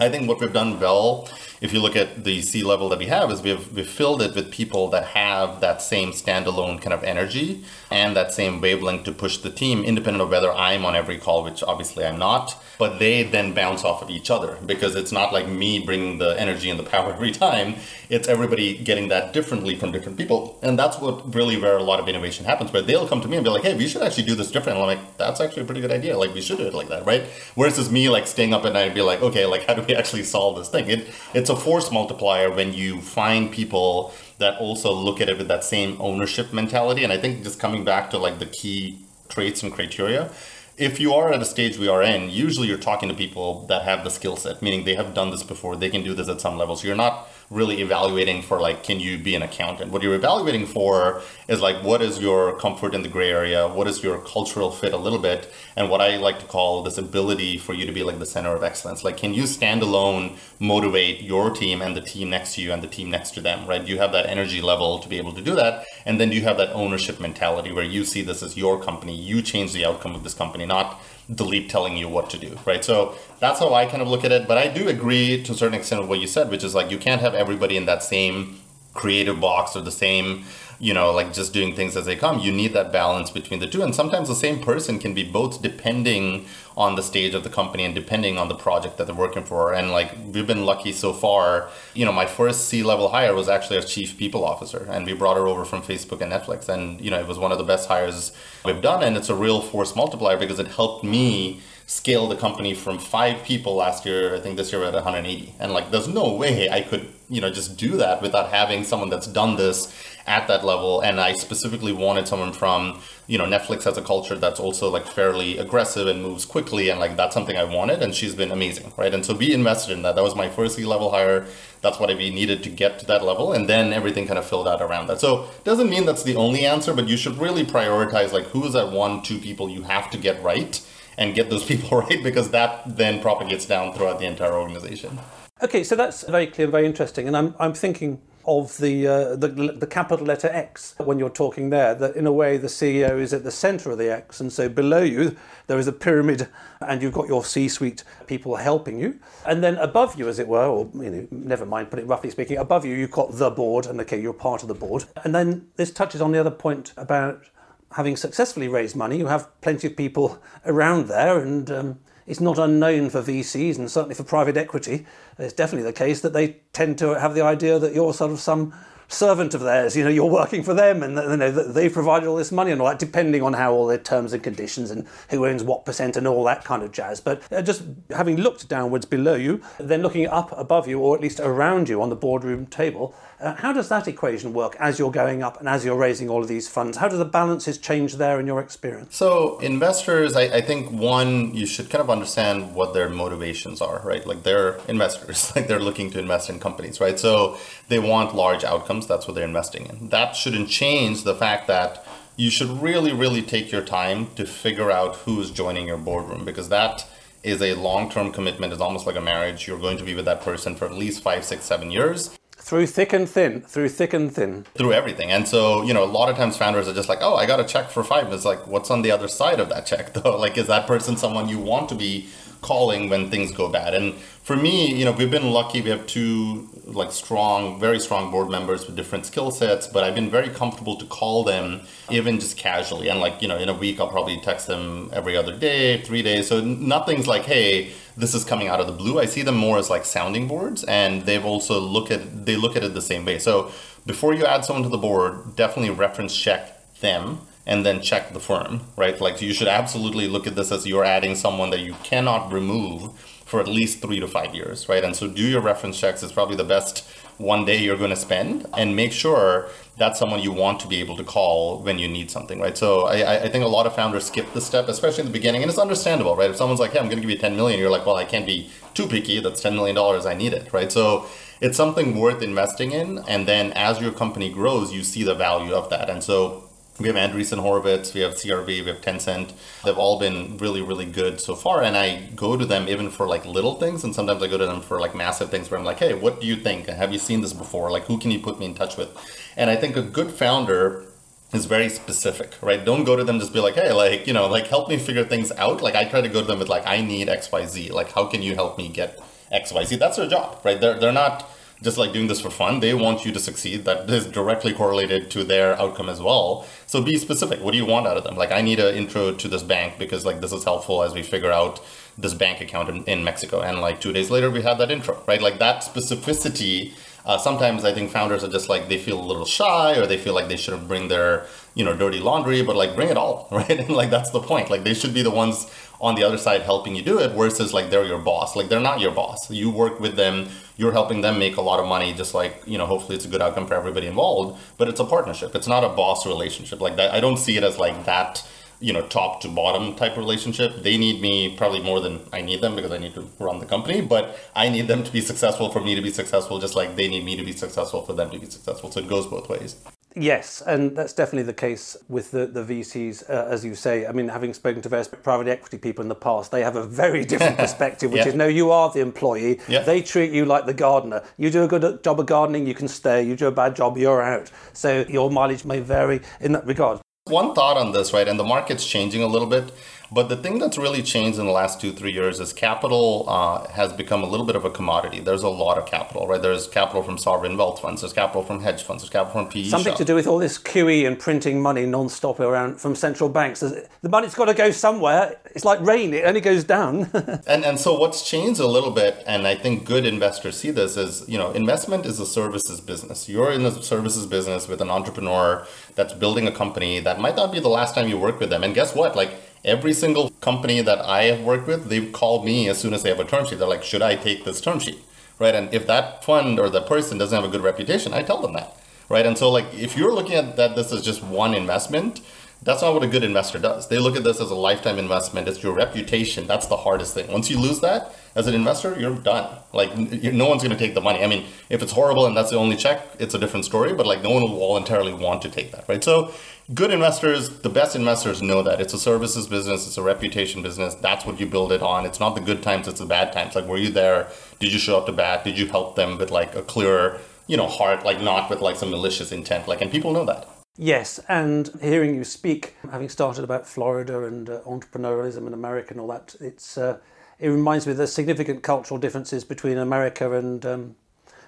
I 0.00 0.08
think 0.08 0.28
what 0.28 0.40
we've 0.40 0.52
done 0.52 0.80
well, 0.80 1.28
if 1.60 1.72
you 1.72 1.80
look 1.80 1.94
at 1.94 2.24
the 2.24 2.42
C 2.42 2.64
level 2.64 2.88
that 2.88 2.98
we 2.98 3.06
have, 3.06 3.30
is 3.30 3.40
we've 3.40 3.72
we've 3.72 3.88
filled 3.88 4.20
it 4.20 4.34
with 4.34 4.50
people 4.50 4.88
that 4.90 5.04
have 5.06 5.60
that 5.60 5.80
same 5.80 6.10
standalone 6.10 6.82
kind 6.82 6.92
of 6.92 7.04
energy 7.04 7.64
and 7.94 8.16
that 8.16 8.32
same 8.32 8.60
wavelength 8.60 9.04
to 9.04 9.12
push 9.12 9.36
the 9.36 9.50
team, 9.50 9.84
independent 9.84 10.20
of 10.20 10.28
whether 10.28 10.52
I'm 10.52 10.84
on 10.84 10.96
every 10.96 11.16
call, 11.16 11.44
which 11.44 11.62
obviously 11.62 12.04
I'm 12.04 12.18
not. 12.18 12.60
But 12.76 12.98
they 12.98 13.22
then 13.22 13.54
bounce 13.54 13.84
off 13.84 14.02
of 14.02 14.10
each 14.10 14.32
other 14.32 14.58
because 14.66 14.96
it's 14.96 15.12
not 15.12 15.32
like 15.32 15.46
me 15.46 15.78
bringing 15.78 16.18
the 16.18 16.38
energy 16.40 16.68
and 16.70 16.78
the 16.78 16.82
power 16.94 17.12
every 17.12 17.30
time. 17.30 17.76
It's 18.10 18.26
everybody 18.26 18.76
getting 18.76 19.08
that 19.08 19.32
differently 19.32 19.76
from 19.76 19.92
different 19.92 20.18
people, 20.18 20.58
and 20.60 20.76
that's 20.76 20.98
what 20.98 21.32
really 21.36 21.56
where 21.56 21.76
a 21.76 21.84
lot 21.84 22.00
of 22.00 22.08
innovation 22.08 22.44
happens. 22.44 22.72
Where 22.72 22.82
they'll 22.82 23.06
come 23.06 23.20
to 23.20 23.28
me 23.28 23.36
and 23.36 23.44
be 23.44 23.50
like, 23.50 23.62
"Hey, 23.62 23.76
we 23.76 23.86
should 23.86 24.02
actually 24.02 24.24
do 24.24 24.34
this 24.34 24.50
different." 24.50 24.76
And 24.76 24.90
I'm 24.90 24.98
like, 24.98 25.16
"That's 25.16 25.40
actually 25.40 25.62
a 25.62 25.66
pretty 25.66 25.80
good 25.80 25.92
idea. 25.92 26.18
Like 26.18 26.34
we 26.34 26.40
should 26.40 26.58
do 26.58 26.66
it 26.66 26.74
like 26.74 26.88
that, 26.88 27.06
right?" 27.06 27.22
Versus 27.56 27.92
me 27.92 28.08
like 28.08 28.26
staying 28.26 28.52
up 28.52 28.64
at 28.64 28.72
night 28.72 28.86
and 28.86 28.94
be 28.94 29.02
like, 29.02 29.22
"Okay, 29.22 29.46
like 29.46 29.66
how 29.66 29.74
do 29.74 29.82
we 29.82 29.94
actually 30.00 30.24
solve 30.24 30.58
this 30.58 30.68
thing?" 30.68 30.90
It 30.90 31.06
it's 31.32 31.48
a 31.48 31.56
force 31.56 31.92
multiplier 31.92 32.50
when 32.50 32.74
you 32.74 33.00
find 33.00 33.52
people 33.52 34.12
that 34.38 34.58
also 34.58 34.92
look 34.92 35.20
at 35.20 35.28
it 35.28 35.38
with 35.38 35.48
that 35.48 35.64
same 35.64 35.96
ownership 36.00 36.52
mentality. 36.52 37.04
And 37.04 37.12
I 37.12 37.18
think 37.18 37.42
just 37.42 37.60
coming 37.60 37.84
back 37.84 38.10
to 38.10 38.18
like 38.18 38.38
the 38.38 38.46
key 38.46 38.98
traits 39.28 39.62
and 39.62 39.72
criteria, 39.72 40.30
if 40.76 40.98
you 40.98 41.14
are 41.14 41.32
at 41.32 41.40
a 41.40 41.44
stage 41.44 41.78
we 41.78 41.88
are 41.88 42.02
in, 42.02 42.30
usually 42.30 42.66
you're 42.66 42.78
talking 42.78 43.08
to 43.08 43.14
people 43.14 43.66
that 43.66 43.82
have 43.82 44.02
the 44.02 44.10
skill 44.10 44.36
set, 44.36 44.60
meaning 44.60 44.84
they 44.84 44.96
have 44.96 45.14
done 45.14 45.30
this 45.30 45.44
before, 45.44 45.76
they 45.76 45.88
can 45.88 46.02
do 46.02 46.14
this 46.14 46.28
at 46.28 46.40
some 46.40 46.58
level. 46.58 46.74
So 46.74 46.86
you're 46.88 46.96
not 46.96 47.28
really 47.54 47.80
evaluating 47.80 48.42
for 48.42 48.60
like, 48.60 48.82
can 48.82 48.98
you 48.98 49.16
be 49.16 49.34
an 49.34 49.42
accountant? 49.42 49.92
What 49.92 50.02
you're 50.02 50.14
evaluating 50.14 50.66
for 50.66 51.22
is 51.46 51.60
like, 51.60 51.82
what 51.84 52.02
is 52.02 52.18
your 52.18 52.58
comfort 52.58 52.94
in 52.94 53.02
the 53.02 53.08
gray 53.08 53.30
area? 53.30 53.68
What 53.68 53.86
is 53.86 54.02
your 54.02 54.18
cultural 54.18 54.72
fit 54.72 54.92
a 54.92 54.96
little 54.96 55.20
bit? 55.20 55.52
And 55.76 55.88
what 55.88 56.00
I 56.00 56.16
like 56.16 56.40
to 56.40 56.46
call 56.46 56.82
this 56.82 56.98
ability 56.98 57.58
for 57.58 57.72
you 57.72 57.86
to 57.86 57.92
be 57.92 58.02
like 58.02 58.18
the 58.18 58.26
center 58.26 58.54
of 58.54 58.64
excellence. 58.64 59.04
Like, 59.04 59.16
can 59.16 59.32
you 59.32 59.46
stand 59.46 59.82
alone, 59.82 60.36
motivate 60.58 61.22
your 61.22 61.50
team 61.50 61.80
and 61.80 61.96
the 61.96 62.00
team 62.00 62.28
next 62.30 62.56
to 62.56 62.62
you 62.62 62.72
and 62.72 62.82
the 62.82 62.88
team 62.88 63.10
next 63.10 63.30
to 63.34 63.40
them, 63.40 63.66
right? 63.66 63.84
Do 63.84 63.92
you 63.92 63.98
have 63.98 64.12
that 64.12 64.26
energy 64.26 64.60
level 64.60 64.98
to 64.98 65.08
be 65.08 65.18
able 65.18 65.32
to 65.34 65.42
do 65.42 65.54
that? 65.54 65.86
And 66.04 66.20
then 66.20 66.30
do 66.30 66.36
you 66.36 66.42
have 66.42 66.56
that 66.58 66.72
ownership 66.72 67.20
mentality 67.20 67.70
where 67.70 67.84
you 67.84 68.04
see 68.04 68.22
this 68.22 68.42
as 68.42 68.56
your 68.56 68.82
company, 68.82 69.14
you 69.14 69.42
change 69.42 69.72
the 69.72 69.84
outcome 69.84 70.14
of 70.16 70.24
this 70.24 70.34
company, 70.34 70.66
not 70.66 71.00
Dileep 71.30 71.68
telling 71.68 71.96
you 71.96 72.08
what 72.08 72.28
to 72.30 72.38
do, 72.38 72.58
right? 72.66 72.84
So 72.84 73.14
that's 73.40 73.58
how 73.58 73.72
I 73.72 73.86
kind 73.86 74.02
of 74.02 74.08
look 74.08 74.24
at 74.24 74.32
it. 74.32 74.46
But 74.46 74.58
I 74.58 74.68
do 74.68 74.88
agree 74.88 75.42
to 75.42 75.52
a 75.52 75.54
certain 75.54 75.74
extent 75.74 76.02
with 76.02 76.10
what 76.10 76.20
you 76.20 76.26
said, 76.26 76.50
which 76.50 76.62
is 76.62 76.74
like 76.74 76.90
you 76.90 76.98
can't 76.98 77.20
have 77.20 77.34
everybody 77.34 77.76
in 77.76 77.86
that 77.86 78.02
same 78.02 78.60
creative 78.92 79.40
box 79.40 79.74
or 79.74 79.80
the 79.80 79.90
same 79.90 80.44
you 80.78 80.92
know 80.94 81.12
like 81.12 81.32
just 81.32 81.52
doing 81.52 81.74
things 81.74 81.96
as 81.96 82.06
they 82.06 82.16
come. 82.16 82.38
You 82.38 82.52
need 82.52 82.72
that 82.72 82.92
balance 82.92 83.30
between 83.30 83.60
the 83.60 83.66
two. 83.66 83.82
And 83.82 83.94
sometimes 83.94 84.28
the 84.28 84.34
same 84.34 84.60
person 84.60 84.98
can 84.98 85.14
be 85.14 85.24
both 85.24 85.62
depending 85.62 86.46
on 86.76 86.96
the 86.96 87.02
stage 87.02 87.34
of 87.34 87.44
the 87.44 87.50
company 87.50 87.84
and 87.84 87.94
depending 87.94 88.36
on 88.36 88.48
the 88.48 88.54
project 88.54 88.96
that 88.98 89.06
they're 89.06 89.14
working 89.14 89.44
for. 89.44 89.72
And 89.72 89.90
like 89.90 90.12
we've 90.32 90.46
been 90.46 90.66
lucky 90.66 90.92
so 90.92 91.12
far. 91.12 91.70
You 91.94 92.04
know 92.04 92.12
my 92.12 92.26
first 92.26 92.68
c 92.68 92.82
level 92.82 93.08
hire 93.08 93.34
was 93.34 93.48
actually 93.48 93.78
our 93.78 93.84
chief 93.84 94.16
people 94.18 94.44
officer 94.44 94.86
and 94.90 95.06
we 95.06 95.12
brought 95.14 95.36
her 95.36 95.46
over 95.46 95.64
from 95.64 95.82
facebook 95.82 96.20
and 96.20 96.32
netflix. 96.32 96.68
And 96.68 97.00
you 97.00 97.10
know 97.10 97.20
it 97.20 97.26
was 97.26 97.38
one 97.38 97.52
of 97.52 97.58
the 97.58 97.64
best 97.64 97.88
hires 97.88 98.32
we've 98.64 98.82
done. 98.82 99.02
And 99.02 99.16
it's 99.16 99.28
a 99.28 99.34
real 99.34 99.60
force 99.60 99.94
multiplier 99.94 100.36
because 100.36 100.58
it 100.58 100.68
helped 100.68 101.04
me 101.04 101.60
scale 101.86 102.26
the 102.28 102.36
company 102.36 102.72
from 102.74 102.98
five 102.98 103.42
people 103.44 103.74
last 103.74 104.06
year 104.06 104.34
i 104.34 104.40
think 104.40 104.56
this 104.56 104.72
year 104.72 104.80
we're 104.80 104.88
at 104.88 104.94
180 104.94 105.54
and 105.58 105.72
like 105.72 105.90
there's 105.90 106.08
no 106.08 106.32
way 106.32 106.68
i 106.70 106.80
could 106.80 107.06
you 107.28 107.42
know 107.42 107.50
just 107.50 107.76
do 107.76 107.96
that 107.98 108.22
without 108.22 108.48
having 108.48 108.82
someone 108.84 109.10
that's 109.10 109.26
done 109.26 109.56
this 109.56 109.92
at 110.26 110.48
that 110.48 110.64
level 110.64 111.00
and 111.00 111.20
i 111.20 111.32
specifically 111.32 111.92
wanted 111.92 112.26
someone 112.26 112.52
from 112.52 113.00
you 113.26 113.36
know 113.36 113.44
netflix 113.44 113.84
has 113.84 113.98
a 113.98 114.02
culture 114.02 114.36
that's 114.36 114.60
also 114.60 114.90
like 114.90 115.06
fairly 115.06 115.58
aggressive 115.58 116.06
and 116.06 116.22
moves 116.22 116.44
quickly 116.44 116.88
and 116.88 116.98
like 116.98 117.16
that's 117.16 117.34
something 117.34 117.56
i 117.56 117.64
wanted 117.64 118.02
and 118.02 118.14
she's 118.14 118.34
been 118.34 118.50
amazing 118.50 118.92
right? 118.96 119.12
And 119.12 119.24
so 119.24 119.34
be 119.34 119.52
invested 119.52 119.92
in 119.92 120.02
that. 120.02 120.14
That 120.14 120.22
was 120.22 120.34
my 120.34 120.48
first 120.48 120.76
C 120.76 120.84
level 120.84 121.10
hire. 121.10 121.46
That's 121.80 121.98
what 121.98 122.10
I 122.10 122.14
needed 122.14 122.62
to 122.62 122.70
get 122.70 122.98
to 123.00 123.06
that 123.06 123.24
level 123.24 123.52
and 123.52 123.68
then 123.68 123.92
everything 123.92 124.26
kind 124.26 124.38
of 124.38 124.46
filled 124.46 124.68
out 124.68 124.80
around 124.80 125.08
that. 125.08 125.20
So 125.20 125.48
doesn't 125.64 125.90
mean 125.90 126.06
that's 126.06 126.22
the 126.22 126.36
only 126.36 126.64
answer 126.64 126.94
but 126.94 127.08
you 127.08 127.16
should 127.16 127.36
really 127.36 127.64
prioritize 127.64 128.32
like 128.32 128.46
who 128.46 128.64
is 128.64 128.72
that 128.72 128.90
one 128.90 129.22
two 129.22 129.38
people 129.38 129.68
you 129.68 129.82
have 129.82 130.10
to 130.10 130.18
get 130.18 130.42
right 130.42 130.80
and 131.18 131.34
get 131.34 131.50
those 131.50 131.64
people 131.70 132.00
right 132.00 132.22
because 132.22 132.50
that 132.50 132.96
then 132.96 133.20
propagates 133.20 133.66
down 133.66 133.92
throughout 133.92 134.18
the 134.18 134.26
entire 134.26 134.54
organization. 134.54 135.18
Okay, 135.62 135.84
so 135.84 135.94
that's 135.94 136.24
very 136.24 136.48
clear, 136.48 136.64
and 136.66 136.72
very 136.72 136.84
interesting, 136.84 137.28
and 137.28 137.36
I'm 137.36 137.54
I'm 137.60 137.72
thinking 137.72 138.20
of 138.46 138.76
the, 138.78 139.06
uh, 139.06 139.36
the 139.36 139.48
the 139.48 139.86
capital 139.86 140.26
letter 140.26 140.48
X 140.48 140.94
when 140.98 141.18
you're 141.18 141.30
talking 141.30 141.70
there. 141.70 141.94
That 141.94 142.16
in 142.16 142.26
a 142.26 142.32
way 142.32 142.56
the 142.56 142.68
CEO 142.68 143.20
is 143.20 143.32
at 143.32 143.44
the 143.44 143.50
centre 143.50 143.90
of 143.90 143.98
the 143.98 144.12
X, 144.12 144.40
and 144.40 144.52
so 144.52 144.68
below 144.68 145.02
you 145.02 145.36
there 145.66 145.78
is 145.78 145.86
a 145.86 145.92
pyramid, 145.92 146.48
and 146.80 147.02
you've 147.02 147.12
got 147.12 147.28
your 147.28 147.44
C-suite 147.44 148.04
people 148.26 148.56
helping 148.56 148.98
you, 148.98 149.18
and 149.46 149.62
then 149.62 149.76
above 149.76 150.18
you, 150.18 150.28
as 150.28 150.38
it 150.38 150.48
were, 150.48 150.66
or 150.66 150.90
you 150.94 151.10
know, 151.10 151.28
never 151.30 151.64
mind, 151.64 151.90
put 151.90 151.98
it 151.98 152.06
roughly 152.06 152.30
speaking, 152.30 152.58
above 152.58 152.84
you 152.84 152.94
you've 152.94 153.10
got 153.10 153.32
the 153.32 153.50
board, 153.50 153.86
and 153.86 154.00
okay, 154.00 154.20
you're 154.20 154.32
part 154.32 154.62
of 154.62 154.68
the 154.68 154.74
board, 154.74 155.04
and 155.24 155.34
then 155.34 155.68
this 155.76 155.90
touches 155.90 156.20
on 156.20 156.32
the 156.32 156.38
other 156.38 156.50
point 156.50 156.92
about 156.96 157.44
having 157.92 158.16
successfully 158.16 158.68
raised 158.68 158.96
money. 158.96 159.18
You 159.18 159.26
have 159.26 159.48
plenty 159.60 159.86
of 159.86 159.96
people 159.96 160.42
around 160.66 161.06
there, 161.06 161.38
and 161.38 161.70
um, 161.70 161.98
it's 162.26 162.40
not 162.40 162.58
unknown 162.58 163.10
for 163.10 163.22
VCs 163.22 163.78
and 163.78 163.90
certainly 163.90 164.14
for 164.14 164.24
private 164.24 164.56
equity. 164.56 165.06
It's 165.38 165.52
definitely 165.52 165.90
the 165.90 165.96
case 165.96 166.20
that 166.22 166.32
they 166.32 166.56
tend 166.72 166.98
to 166.98 167.18
have 167.18 167.34
the 167.34 167.42
idea 167.42 167.78
that 167.78 167.94
you're 167.94 168.14
sort 168.14 168.32
of 168.32 168.40
some 168.40 168.72
servant 169.08 169.54
of 169.54 169.60
theirs. 169.60 169.96
You 169.96 170.04
know, 170.04 170.10
you're 170.10 170.24
working 170.24 170.62
for 170.62 170.74
them, 170.74 171.02
and 171.02 171.16
you 171.16 171.36
know 171.36 171.50
they've 171.50 171.92
provided 171.92 172.26
all 172.26 172.36
this 172.36 172.52
money 172.52 172.70
and 172.70 172.80
all 172.80 172.88
that, 172.88 172.98
depending 172.98 173.42
on 173.42 173.52
how 173.52 173.72
all 173.72 173.86
their 173.86 173.98
terms 173.98 174.32
and 174.32 174.42
conditions 174.42 174.90
and 174.90 175.06
who 175.30 175.46
owns 175.46 175.62
what 175.62 175.84
percent 175.84 176.16
and 176.16 176.26
all 176.26 176.44
that 176.44 176.64
kind 176.64 176.82
of 176.82 176.92
jazz. 176.92 177.20
But 177.20 177.42
uh, 177.52 177.62
just 177.62 177.82
having 178.10 178.36
looked 178.36 178.68
downwards 178.68 179.06
below 179.06 179.34
you, 179.34 179.62
then 179.78 180.02
looking 180.02 180.26
up 180.26 180.56
above 180.58 180.88
you, 180.88 181.00
or 181.00 181.14
at 181.14 181.22
least 181.22 181.40
around 181.40 181.88
you 181.88 182.02
on 182.02 182.10
the 182.10 182.16
boardroom 182.16 182.66
table, 182.66 183.14
Uh, 183.44 183.54
how 183.56 183.74
does 183.74 183.90
that 183.90 184.08
equation 184.08 184.54
work 184.54 184.74
as 184.80 184.98
you're 184.98 185.10
going 185.10 185.42
up 185.42 185.60
and 185.60 185.68
as 185.68 185.84
you're 185.84 185.98
raising 185.98 186.30
all 186.30 186.40
of 186.40 186.48
these 186.48 186.66
funds? 186.66 186.96
How 186.96 187.08
do 187.08 187.18
the 187.18 187.26
balances 187.26 187.76
change 187.76 188.14
there 188.14 188.40
in 188.40 188.46
your 188.46 188.58
experience? 188.58 189.14
So, 189.16 189.58
investors, 189.58 190.34
I, 190.34 190.44
I 190.44 190.60
think 190.62 190.90
one, 190.90 191.52
you 191.52 191.66
should 191.66 191.90
kind 191.90 192.00
of 192.00 192.08
understand 192.08 192.74
what 192.74 192.94
their 192.94 193.10
motivations 193.10 193.82
are, 193.82 194.00
right? 194.02 194.26
Like 194.26 194.44
they're 194.44 194.78
investors, 194.88 195.52
like 195.56 195.68
they're 195.68 195.78
looking 195.78 196.10
to 196.12 196.18
invest 196.18 196.48
in 196.48 196.58
companies, 196.58 197.02
right? 197.02 197.20
So, 197.20 197.58
they 197.88 197.98
want 197.98 198.34
large 198.34 198.64
outcomes. 198.64 199.06
That's 199.06 199.28
what 199.28 199.34
they're 199.34 199.44
investing 199.44 199.84
in. 199.86 200.08
That 200.08 200.34
shouldn't 200.34 200.70
change 200.70 201.24
the 201.24 201.34
fact 201.34 201.66
that 201.66 202.02
you 202.36 202.48
should 202.48 202.70
really, 202.80 203.12
really 203.12 203.42
take 203.42 203.70
your 203.70 203.82
time 203.82 204.28
to 204.36 204.46
figure 204.46 204.90
out 204.90 205.16
who's 205.16 205.50
joining 205.50 205.86
your 205.86 205.98
boardroom 205.98 206.46
because 206.46 206.70
that 206.70 207.06
is 207.42 207.60
a 207.60 207.74
long-term 207.74 208.32
commitment. 208.32 208.72
It's 208.72 208.80
almost 208.80 209.06
like 209.06 209.16
a 209.16 209.20
marriage. 209.20 209.68
You're 209.68 209.78
going 209.78 209.98
to 209.98 210.04
be 210.04 210.14
with 210.14 210.24
that 210.24 210.40
person 210.40 210.74
for 210.74 210.86
at 210.86 210.94
least 210.94 211.22
five, 211.22 211.44
six, 211.44 211.66
seven 211.66 211.90
years. 211.90 212.30
Through 212.64 212.86
thick 212.86 213.12
and 213.12 213.28
thin, 213.28 213.60
through 213.60 213.90
thick 213.90 214.14
and 214.14 214.34
thin. 214.34 214.64
Through 214.74 214.94
everything. 214.94 215.30
And 215.30 215.46
so, 215.46 215.82
you 215.82 215.92
know, 215.92 216.02
a 216.02 216.06
lot 216.06 216.30
of 216.30 216.36
times 216.38 216.56
founders 216.56 216.88
are 216.88 216.94
just 216.94 217.10
like, 217.10 217.18
oh, 217.20 217.34
I 217.34 217.44
got 217.44 217.60
a 217.60 217.64
check 217.64 217.90
for 217.90 218.02
five. 218.02 218.32
It's 218.32 218.46
like, 218.46 218.66
what's 218.66 218.90
on 218.90 219.02
the 219.02 219.10
other 219.10 219.28
side 219.28 219.60
of 219.60 219.68
that 219.68 219.84
check 219.84 220.14
though? 220.14 220.38
Like, 220.38 220.56
is 220.56 220.66
that 220.68 220.86
person 220.86 221.18
someone 221.18 221.46
you 221.46 221.58
want 221.58 221.90
to 221.90 221.94
be 221.94 222.30
calling 222.64 223.10
when 223.10 223.30
things 223.30 223.52
go 223.52 223.68
bad? 223.68 223.94
And 223.94 224.14
for 224.42 224.56
me, 224.56 224.94
you 224.94 225.04
know, 225.04 225.12
we've 225.12 225.30
been 225.30 225.50
lucky. 225.50 225.80
We 225.80 225.90
have 225.90 226.06
two 226.06 226.68
like 226.86 227.12
strong, 227.12 227.78
very 227.78 228.00
strong 228.00 228.30
board 228.30 228.48
members 228.50 228.86
with 228.86 228.96
different 228.96 229.26
skill 229.26 229.50
sets, 229.50 229.86
but 229.86 230.02
I've 230.02 230.14
been 230.14 230.30
very 230.30 230.48
comfortable 230.48 230.96
to 230.96 231.04
call 231.06 231.44
them 231.44 231.82
even 232.10 232.40
just 232.40 232.56
casually. 232.56 233.08
And 233.08 233.20
like, 233.20 233.40
you 233.42 233.48
know, 233.48 233.58
in 233.58 233.68
a 233.68 233.74
week, 233.74 234.00
I'll 234.00 234.08
probably 234.08 234.40
text 234.40 234.66
them 234.66 235.10
every 235.12 235.36
other 235.36 235.56
day, 235.56 236.02
three 236.02 236.22
days. 236.22 236.48
So 236.48 236.60
nothing's 236.60 237.26
like, 237.26 237.44
hey, 237.44 237.92
this 238.16 238.34
is 238.34 238.44
coming 238.44 238.68
out 238.68 238.80
of 238.80 238.86
the 238.86 238.92
blue. 238.92 239.18
I 239.18 239.26
see 239.26 239.42
them 239.42 239.56
more 239.56 239.78
as 239.78 239.90
like 239.90 240.04
sounding 240.04 240.48
boards, 240.48 240.84
and 240.84 241.22
they've 241.22 241.44
also 241.44 241.80
look 241.80 242.10
at 242.10 242.46
they 242.46 242.56
look 242.56 242.76
at 242.76 242.84
it 242.84 242.94
the 242.94 243.02
same 243.02 243.24
way. 243.24 243.38
So 243.38 243.72
before 244.06 244.34
you 244.34 244.44
add 244.46 244.64
someone 244.64 244.82
to 244.84 244.88
the 244.88 244.98
board, 244.98 245.56
definitely 245.56 245.90
reference 245.90 246.36
check 246.36 246.62
them 247.00 247.40
and 247.66 247.84
then 247.84 248.00
check 248.02 248.32
the 248.32 248.40
firm, 248.40 248.82
right? 248.96 249.20
Like 249.20 249.40
you 249.40 249.54
should 249.54 249.68
absolutely 249.68 250.28
look 250.28 250.46
at 250.46 250.54
this 250.54 250.70
as 250.70 250.86
you're 250.86 251.04
adding 251.04 251.34
someone 251.34 251.70
that 251.70 251.80
you 251.80 251.94
cannot 252.02 252.52
remove 252.52 253.12
for 253.44 253.60
at 253.60 253.68
least 253.68 254.00
three 254.00 254.20
to 254.20 254.28
five 254.28 254.54
years, 254.54 254.88
right? 254.88 255.04
And 255.04 255.14
so 255.14 255.28
do 255.28 255.42
your 255.42 255.60
reference 255.60 255.98
checks. 255.98 256.22
It's 256.22 256.32
probably 256.32 256.56
the 256.56 256.64
best 256.64 257.06
one 257.38 257.64
day 257.64 257.78
you're 257.78 257.96
going 257.96 258.10
to 258.10 258.16
spend 258.16 258.66
and 258.76 258.94
make 258.94 259.12
sure 259.12 259.68
that's 259.96 260.18
someone 260.18 260.40
you 260.40 260.52
want 260.52 260.80
to 260.80 260.88
be 260.88 261.00
able 261.00 261.16
to 261.16 261.24
call 261.24 261.82
when 261.82 261.98
you 261.98 262.08
need 262.08 262.30
something, 262.30 262.60
right? 262.60 262.76
So 262.76 263.06
I, 263.06 263.44
I 263.44 263.48
think 263.48 263.64
a 263.64 263.68
lot 263.68 263.86
of 263.86 263.94
founders 263.94 264.24
skip 264.24 264.52
this 264.54 264.66
step, 264.66 264.88
especially 264.88 265.20
in 265.20 265.26
the 265.26 265.32
beginning, 265.32 265.62
and 265.62 265.70
it's 265.70 265.78
understandable, 265.78 266.36
right? 266.36 266.50
If 266.50 266.56
someone's 266.56 266.80
like, 266.80 266.92
hey, 266.92 266.98
I'm 266.98 267.06
going 267.06 267.16
to 267.16 267.22
give 267.22 267.30
you 267.30 267.38
10 267.38 267.56
million, 267.56 267.78
you're 267.78 267.90
like, 267.90 268.06
well, 268.06 268.16
I 268.16 268.24
can't 268.24 268.46
be 268.46 268.70
too 268.94 269.06
picky. 269.06 269.40
That's 269.40 269.62
$10 269.62 269.74
million. 269.74 269.96
I 270.26 270.34
need 270.34 270.52
it, 270.52 270.72
right? 270.72 270.90
So 270.90 271.26
it's 271.60 271.76
something 271.76 272.18
worth 272.18 272.42
investing 272.42 272.92
in. 272.92 273.18
And 273.28 273.46
then 273.46 273.72
as 273.72 274.00
your 274.00 274.12
company 274.12 274.50
grows, 274.50 274.92
you 274.92 275.04
see 275.04 275.22
the 275.22 275.34
value 275.34 275.74
of 275.74 275.90
that. 275.90 276.10
And 276.10 276.22
so 276.22 276.63
we 277.00 277.08
have 277.08 277.16
Andreessen 277.16 277.58
Horowitz, 277.58 278.14
we 278.14 278.20
have 278.20 278.34
CRV, 278.34 278.66
we 278.66 278.86
have 278.86 279.00
Tencent. 279.00 279.52
They've 279.84 279.98
all 279.98 280.20
been 280.20 280.56
really, 280.58 280.80
really 280.80 281.06
good 281.06 281.40
so 281.40 281.56
far. 281.56 281.82
And 281.82 281.96
I 281.96 282.28
go 282.36 282.56
to 282.56 282.64
them 282.64 282.88
even 282.88 283.10
for 283.10 283.26
like 283.26 283.44
little 283.44 283.74
things. 283.74 284.04
And 284.04 284.14
sometimes 284.14 284.42
I 284.42 284.46
go 284.46 284.58
to 284.58 284.66
them 284.66 284.80
for 284.80 285.00
like 285.00 285.14
massive 285.14 285.50
things 285.50 285.70
where 285.70 285.78
I'm 285.78 285.84
like, 285.84 285.98
hey, 285.98 286.14
what 286.14 286.40
do 286.40 286.46
you 286.46 286.54
think? 286.54 286.86
Have 286.86 287.12
you 287.12 287.18
seen 287.18 287.40
this 287.40 287.52
before? 287.52 287.90
Like, 287.90 288.04
who 288.04 288.18
can 288.18 288.30
you 288.30 288.38
put 288.38 288.60
me 288.60 288.66
in 288.66 288.74
touch 288.74 288.96
with? 288.96 289.10
And 289.56 289.70
I 289.70 289.76
think 289.76 289.96
a 289.96 290.02
good 290.02 290.30
founder 290.30 291.04
is 291.52 291.66
very 291.66 291.88
specific, 291.88 292.52
right? 292.62 292.84
Don't 292.84 293.04
go 293.04 293.16
to 293.16 293.24
them 293.24 293.40
just 293.40 293.52
be 293.52 293.60
like, 293.60 293.74
hey, 293.74 293.92
like, 293.92 294.28
you 294.28 294.32
know, 294.32 294.46
like 294.46 294.68
help 294.68 294.88
me 294.88 294.96
figure 294.96 295.24
things 295.24 295.50
out. 295.52 295.82
Like 295.82 295.96
I 295.96 296.04
try 296.04 296.20
to 296.20 296.28
go 296.28 296.42
to 296.42 296.46
them 296.46 296.60
with 296.60 296.68
like, 296.68 296.86
I 296.86 297.00
need 297.00 297.26
XYZ. 297.26 297.90
Like, 297.90 298.12
how 298.12 298.26
can 298.26 298.40
you 298.40 298.54
help 298.54 298.78
me 298.78 298.88
get 298.88 299.20
XYZ? 299.52 299.98
That's 299.98 300.16
their 300.16 300.28
job, 300.28 300.60
right? 300.64 300.80
They're, 300.80 300.98
they're 300.98 301.12
not 301.12 301.50
just 301.84 301.98
like 301.98 302.12
doing 302.12 302.26
this 302.26 302.40
for 302.40 302.50
fun. 302.50 302.80
They 302.80 302.94
want 302.94 303.24
you 303.24 303.32
to 303.32 303.38
succeed. 303.38 303.84
That 303.84 304.10
is 304.10 304.26
directly 304.26 304.72
correlated 304.72 305.30
to 305.32 305.44
their 305.44 305.78
outcome 305.80 306.08
as 306.08 306.20
well. 306.20 306.66
So 306.86 307.02
be 307.02 307.18
specific. 307.18 307.60
What 307.60 307.72
do 307.72 307.76
you 307.76 307.86
want 307.86 308.06
out 308.06 308.16
of 308.16 308.24
them? 308.24 308.36
Like, 308.36 308.50
I 308.50 308.62
need 308.62 308.80
an 308.80 308.94
intro 308.94 309.32
to 309.34 309.48
this 309.48 309.62
bank 309.62 309.98
because 309.98 310.24
like 310.24 310.40
this 310.40 310.52
is 310.52 310.64
helpful 310.64 311.02
as 311.02 311.12
we 311.12 311.22
figure 311.22 311.52
out 311.52 311.80
this 312.16 312.34
bank 312.34 312.60
account 312.60 312.88
in, 312.88 313.04
in 313.04 313.24
Mexico. 313.24 313.60
And 313.60 313.80
like 313.80 314.00
two 314.00 314.12
days 314.12 314.30
later, 314.30 314.50
we 314.50 314.62
have 314.62 314.78
that 314.78 314.90
intro, 314.90 315.22
right? 315.26 315.42
Like 315.42 315.58
that 315.58 315.82
specificity. 315.82 316.94
Uh, 317.26 317.38
sometimes 317.38 317.84
I 317.84 317.92
think 317.92 318.10
founders 318.10 318.44
are 318.44 318.50
just 318.50 318.68
like 318.68 318.88
they 318.88 318.98
feel 318.98 319.18
a 319.20 319.24
little 319.24 319.46
shy 319.46 319.98
or 319.98 320.06
they 320.06 320.18
feel 320.18 320.34
like 320.34 320.48
they 320.48 320.56
shouldn't 320.56 320.86
bring 320.86 321.08
their 321.08 321.46
you 321.74 321.84
know 321.84 321.96
dirty 321.96 322.20
laundry, 322.20 322.62
but 322.62 322.76
like 322.76 322.94
bring 322.94 323.08
it 323.08 323.16
all, 323.16 323.48
right? 323.52 323.70
And 323.70 323.90
like 323.90 324.10
that's 324.10 324.30
the 324.30 324.40
point. 324.40 324.70
Like 324.70 324.84
they 324.84 324.94
should 324.94 325.14
be 325.14 325.22
the 325.22 325.30
ones 325.30 325.70
on 326.00 326.14
the 326.14 326.24
other 326.24 326.38
side 326.38 326.62
helping 326.62 326.94
you 326.94 327.02
do 327.02 327.18
it 327.18 327.32
versus 327.32 327.72
like 327.72 327.90
they're 327.90 328.04
your 328.04 328.18
boss. 328.18 328.56
Like 328.56 328.68
they're 328.68 328.80
not 328.80 329.00
your 329.00 329.12
boss. 329.12 329.50
You 329.50 329.70
work 329.70 330.00
with 330.00 330.16
them 330.16 330.48
you're 330.76 330.92
helping 330.92 331.20
them 331.20 331.38
make 331.38 331.56
a 331.56 331.60
lot 331.60 331.80
of 331.80 331.86
money 331.86 332.12
just 332.12 332.34
like 332.34 332.62
you 332.66 332.78
know 332.78 332.86
hopefully 332.86 333.16
it's 333.16 333.24
a 333.24 333.28
good 333.28 333.42
outcome 333.42 333.66
for 333.66 333.74
everybody 333.74 334.06
involved 334.06 334.60
but 334.78 334.88
it's 334.88 335.00
a 335.00 335.04
partnership. 335.04 335.54
It's 335.54 335.68
not 335.68 335.84
a 335.84 335.88
boss 335.88 336.26
relationship. 336.26 336.80
Like 336.80 336.96
that 336.96 337.12
i 337.12 337.20
don't 337.20 337.38
see 337.38 337.56
it 337.56 337.64
as 337.64 337.78
like 337.78 338.04
that 338.06 338.46
you 338.80 338.92
know 338.92 339.06
top 339.06 339.40
to 339.42 339.48
bottom 339.48 339.94
type 339.94 340.16
relationship. 340.16 340.82
They 340.82 340.96
need 340.96 341.20
me 341.20 341.56
probably 341.56 341.82
more 341.82 342.00
than 342.00 342.20
i 342.32 342.40
need 342.40 342.60
them 342.60 342.74
because 342.76 342.92
i 342.92 342.98
need 342.98 343.14
to 343.14 343.28
run 343.38 343.58
the 343.58 343.66
company 343.66 344.00
but 344.00 344.36
i 344.54 344.68
need 344.68 344.88
them 344.88 345.04
to 345.04 345.12
be 345.12 345.20
successful 345.20 345.70
for 345.70 345.80
me 345.80 345.94
to 345.94 346.02
be 346.02 346.10
successful 346.10 346.58
just 346.58 346.74
like 346.74 346.96
they 346.96 347.08
need 347.08 347.24
me 347.24 347.36
to 347.36 347.44
be 347.44 347.52
successful 347.52 348.02
for 348.02 348.12
them 348.12 348.30
to 348.30 348.38
be 348.38 348.46
successful. 348.46 348.90
So 348.90 349.00
it 349.00 349.08
goes 349.08 349.26
both 349.26 349.48
ways 349.48 349.76
Yes, 350.16 350.62
and 350.64 350.96
that's 350.96 351.12
definitely 351.12 351.42
the 351.42 351.52
case 351.52 351.96
with 352.08 352.30
the, 352.30 352.46
the 352.46 352.62
VCs, 352.62 353.28
uh, 353.28 353.46
as 353.48 353.64
you 353.64 353.74
say. 353.74 354.06
I 354.06 354.12
mean, 354.12 354.28
having 354.28 354.54
spoken 354.54 354.80
to 354.82 354.88
various 354.88 355.08
private 355.08 355.48
equity 355.48 355.76
people 355.76 356.02
in 356.02 356.08
the 356.08 356.14
past, 356.14 356.52
they 356.52 356.62
have 356.62 356.76
a 356.76 356.86
very 356.86 357.24
different 357.32 357.58
perspective, 357.58 358.12
which 358.12 358.20
yeah. 358.20 358.28
is 358.28 358.34
no, 358.34 358.46
you 358.46 358.70
are 358.70 358.92
the 358.92 359.00
employee. 359.00 359.60
Yeah. 359.66 359.82
They 359.82 360.02
treat 360.02 360.30
you 360.30 360.44
like 360.44 360.66
the 360.66 360.74
gardener. 360.74 361.24
You 361.36 361.50
do 361.50 361.64
a 361.64 361.68
good 361.68 362.04
job 362.04 362.20
of 362.20 362.26
gardening, 362.26 362.66
you 362.66 362.74
can 362.74 362.86
stay. 362.86 363.22
You 363.24 363.34
do 363.34 363.48
a 363.48 363.52
bad 363.52 363.74
job, 363.74 363.98
you're 363.98 364.22
out. 364.22 364.52
So 364.72 365.04
your 365.08 365.30
mileage 365.30 365.64
may 365.64 365.80
vary 365.80 366.20
in 366.40 366.52
that 366.52 366.64
regard. 366.64 367.00
One 367.24 367.54
thought 367.54 367.78
on 367.78 367.92
this, 367.92 368.12
right? 368.12 368.28
And 368.28 368.38
the 368.38 368.44
market's 368.44 368.86
changing 368.86 369.22
a 369.22 369.26
little 369.26 369.48
bit. 369.48 369.72
But 370.10 370.28
the 370.28 370.36
thing 370.36 370.58
that's 370.58 370.78
really 370.78 371.02
changed 371.02 371.38
in 371.38 371.46
the 371.46 371.52
last 371.52 371.80
two, 371.80 371.92
three 371.92 372.12
years 372.12 372.40
is 372.40 372.52
capital 372.52 373.24
uh, 373.28 373.68
has 373.70 373.92
become 373.92 374.22
a 374.22 374.26
little 374.26 374.46
bit 374.46 374.56
of 374.56 374.64
a 374.64 374.70
commodity. 374.70 375.20
There's 375.20 375.42
a 375.42 375.48
lot 375.48 375.78
of 375.78 375.86
capital, 375.86 376.26
right? 376.26 376.40
There's 376.40 376.66
capital 376.68 377.02
from 377.02 377.18
sovereign 377.18 377.56
wealth 377.56 377.80
funds, 377.80 378.02
there's 378.02 378.12
capital 378.12 378.42
from 378.42 378.60
hedge 378.60 378.82
funds, 378.82 379.02
there's 379.02 379.10
capital 379.10 379.42
from 379.42 379.50
PE. 379.50 379.64
Something 379.68 379.94
to 379.94 380.04
do 380.04 380.14
with 380.14 380.26
all 380.26 380.38
this 380.38 380.58
QE 380.58 381.06
and 381.06 381.18
printing 381.18 381.60
money 381.60 381.86
non-stop 381.86 382.40
around 382.40 382.80
from 382.80 382.94
central 382.94 383.28
banks. 383.28 383.60
The 383.60 384.08
money's 384.08 384.34
got 384.34 384.46
to 384.46 384.54
go 384.54 384.70
somewhere. 384.70 385.36
It's 385.54 385.64
like 385.64 385.80
rain; 385.80 386.12
it 386.14 386.24
only 386.24 386.40
goes 386.40 386.64
down. 386.64 387.10
and 387.46 387.64
and 387.64 387.78
so 387.78 387.98
what's 387.98 388.28
changed 388.28 388.60
a 388.60 388.66
little 388.66 388.90
bit, 388.90 389.22
and 389.26 389.46
I 389.46 389.54
think 389.54 389.84
good 389.84 390.06
investors 390.06 390.56
see 390.56 390.70
this 390.70 390.96
is 390.96 391.28
you 391.28 391.38
know 391.38 391.50
investment 391.52 392.06
is 392.06 392.20
a 392.20 392.26
services 392.26 392.80
business. 392.80 393.28
You're 393.28 393.52
in 393.52 393.62
the 393.62 393.82
services 393.82 394.26
business 394.26 394.68
with 394.68 394.80
an 394.80 394.90
entrepreneur 394.90 395.66
that's 395.94 396.12
building 396.12 396.46
a 396.46 396.52
company 396.52 397.00
that 397.00 397.20
might 397.20 397.36
not 397.36 397.52
be 397.52 397.60
the 397.60 397.68
last 397.68 397.94
time 397.94 398.08
you 398.08 398.18
work 398.18 398.40
with 398.40 398.50
them. 398.50 398.64
And 398.64 398.74
guess 398.74 398.94
what? 398.94 399.16
Like 399.16 399.34
every 399.64 399.92
single 399.92 400.30
company 400.40 400.80
that 400.82 401.00
I 401.00 401.24
have 401.24 401.40
worked 401.40 401.66
with, 401.66 401.88
they've 401.88 402.12
called 402.12 402.44
me 402.44 402.68
as 402.68 402.78
soon 402.78 402.94
as 402.94 403.02
they 403.02 403.08
have 403.08 403.20
a 403.20 403.24
term 403.24 403.46
sheet. 403.46 403.58
They're 403.58 403.68
like, 403.68 403.82
should 403.82 404.02
I 404.02 404.16
take 404.16 404.44
this 404.44 404.60
term 404.60 404.78
sheet? 404.78 404.98
Right. 405.38 405.54
And 405.54 405.72
if 405.74 405.86
that 405.86 406.24
fund 406.24 406.60
or 406.60 406.70
the 406.70 406.82
person 406.82 407.18
doesn't 407.18 407.34
have 407.34 407.48
a 407.48 407.50
good 407.50 407.64
reputation, 407.64 408.14
I 408.14 408.22
tell 408.22 408.40
them 408.40 408.52
that. 408.52 408.76
Right. 409.08 409.26
And 409.26 409.36
so, 409.36 409.50
like, 409.50 409.66
if 409.74 409.96
you're 409.96 410.14
looking 410.14 410.34
at 410.34 410.56
that, 410.56 410.76
this 410.76 410.92
is 410.92 411.02
just 411.02 411.22
one 411.22 411.54
investment, 411.54 412.20
that's 412.62 412.82
not 412.82 412.94
what 412.94 413.02
a 413.02 413.08
good 413.08 413.24
investor 413.24 413.58
does. 413.58 413.88
They 413.88 413.98
look 413.98 414.16
at 414.16 414.24
this 414.24 414.40
as 414.40 414.50
a 414.50 414.54
lifetime 414.54 414.98
investment. 414.98 415.48
It's 415.48 415.62
your 415.62 415.74
reputation. 415.74 416.46
That's 416.46 416.66
the 416.66 416.78
hardest 416.78 417.12
thing. 417.14 417.30
Once 417.30 417.50
you 417.50 417.58
lose 417.58 417.80
that 417.80 418.14
as 418.34 418.46
an 418.46 418.54
investor, 418.54 418.98
you're 418.98 419.14
done. 419.14 419.58
Like, 419.72 419.96
no 419.96 420.46
one's 420.48 420.62
going 420.62 420.76
to 420.76 420.78
take 420.78 420.94
the 420.94 421.00
money. 421.00 421.22
I 421.22 421.26
mean, 421.26 421.46
if 421.70 421.82
it's 421.82 421.92
horrible 421.92 422.26
and 422.26 422.36
that's 422.36 422.50
the 422.50 422.56
only 422.56 422.76
check, 422.76 423.06
it's 423.18 423.34
a 423.34 423.38
different 423.38 423.64
story, 423.64 423.92
but 423.92 424.06
like, 424.06 424.22
no 424.22 424.30
one 424.30 424.42
will 424.42 424.58
voluntarily 424.58 425.12
want 425.12 425.42
to 425.42 425.48
take 425.48 425.70
that. 425.72 425.88
Right. 425.88 426.02
So, 426.02 426.32
good 426.72 426.90
investors, 426.90 427.60
the 427.60 427.68
best 427.68 427.94
investors 427.94 428.42
know 428.42 428.62
that 428.62 428.80
it's 428.80 428.94
a 428.94 428.98
services 428.98 429.46
business, 429.46 429.86
it's 429.86 429.98
a 429.98 430.02
reputation 430.02 430.62
business. 430.62 430.94
That's 430.94 431.24
what 431.24 431.38
you 431.38 431.46
build 431.46 431.72
it 431.72 431.82
on. 431.82 432.06
It's 432.06 432.18
not 432.18 432.34
the 432.34 432.40
good 432.40 432.62
times, 432.62 432.88
it's 432.88 433.00
the 433.00 433.06
bad 433.06 433.32
times. 433.32 433.54
Like, 433.54 433.66
were 433.66 433.76
you 433.76 433.90
there? 433.90 434.28
Did 434.58 434.72
you 434.72 434.78
show 434.78 434.98
up 434.98 435.06
to 435.06 435.12
bat? 435.12 435.44
Did 435.44 435.58
you 435.58 435.66
help 435.66 435.94
them 435.94 436.18
with 436.18 436.30
like 436.30 436.54
a 436.54 436.62
clear, 436.62 437.18
you 437.46 437.56
know, 437.56 437.68
heart, 437.68 438.04
like 438.04 438.20
not 438.20 438.50
with 438.50 438.60
like 438.60 438.76
some 438.76 438.90
malicious 438.90 439.30
intent? 439.30 439.68
Like, 439.68 439.80
and 439.80 439.90
people 439.90 440.12
know 440.12 440.24
that. 440.24 440.48
Yes, 440.76 441.20
and 441.28 441.70
hearing 441.80 442.16
you 442.16 442.24
speak, 442.24 442.74
having 442.90 443.08
started 443.08 443.44
about 443.44 443.64
Florida 443.64 444.24
and 444.24 444.50
uh, 444.50 444.58
entrepreneurialism 444.62 445.46
in 445.46 445.54
America 445.54 445.92
and 445.92 446.00
all 446.00 446.08
that, 446.08 446.34
it's 446.40 446.76
uh, 446.76 446.98
it 447.38 447.48
reminds 447.48 447.86
me 447.86 447.92
of 447.92 447.98
the 447.98 448.06
significant 448.06 448.62
cultural 448.62 448.98
differences 448.98 449.44
between 449.44 449.78
America 449.78 450.32
and 450.32 450.64
um, 450.64 450.96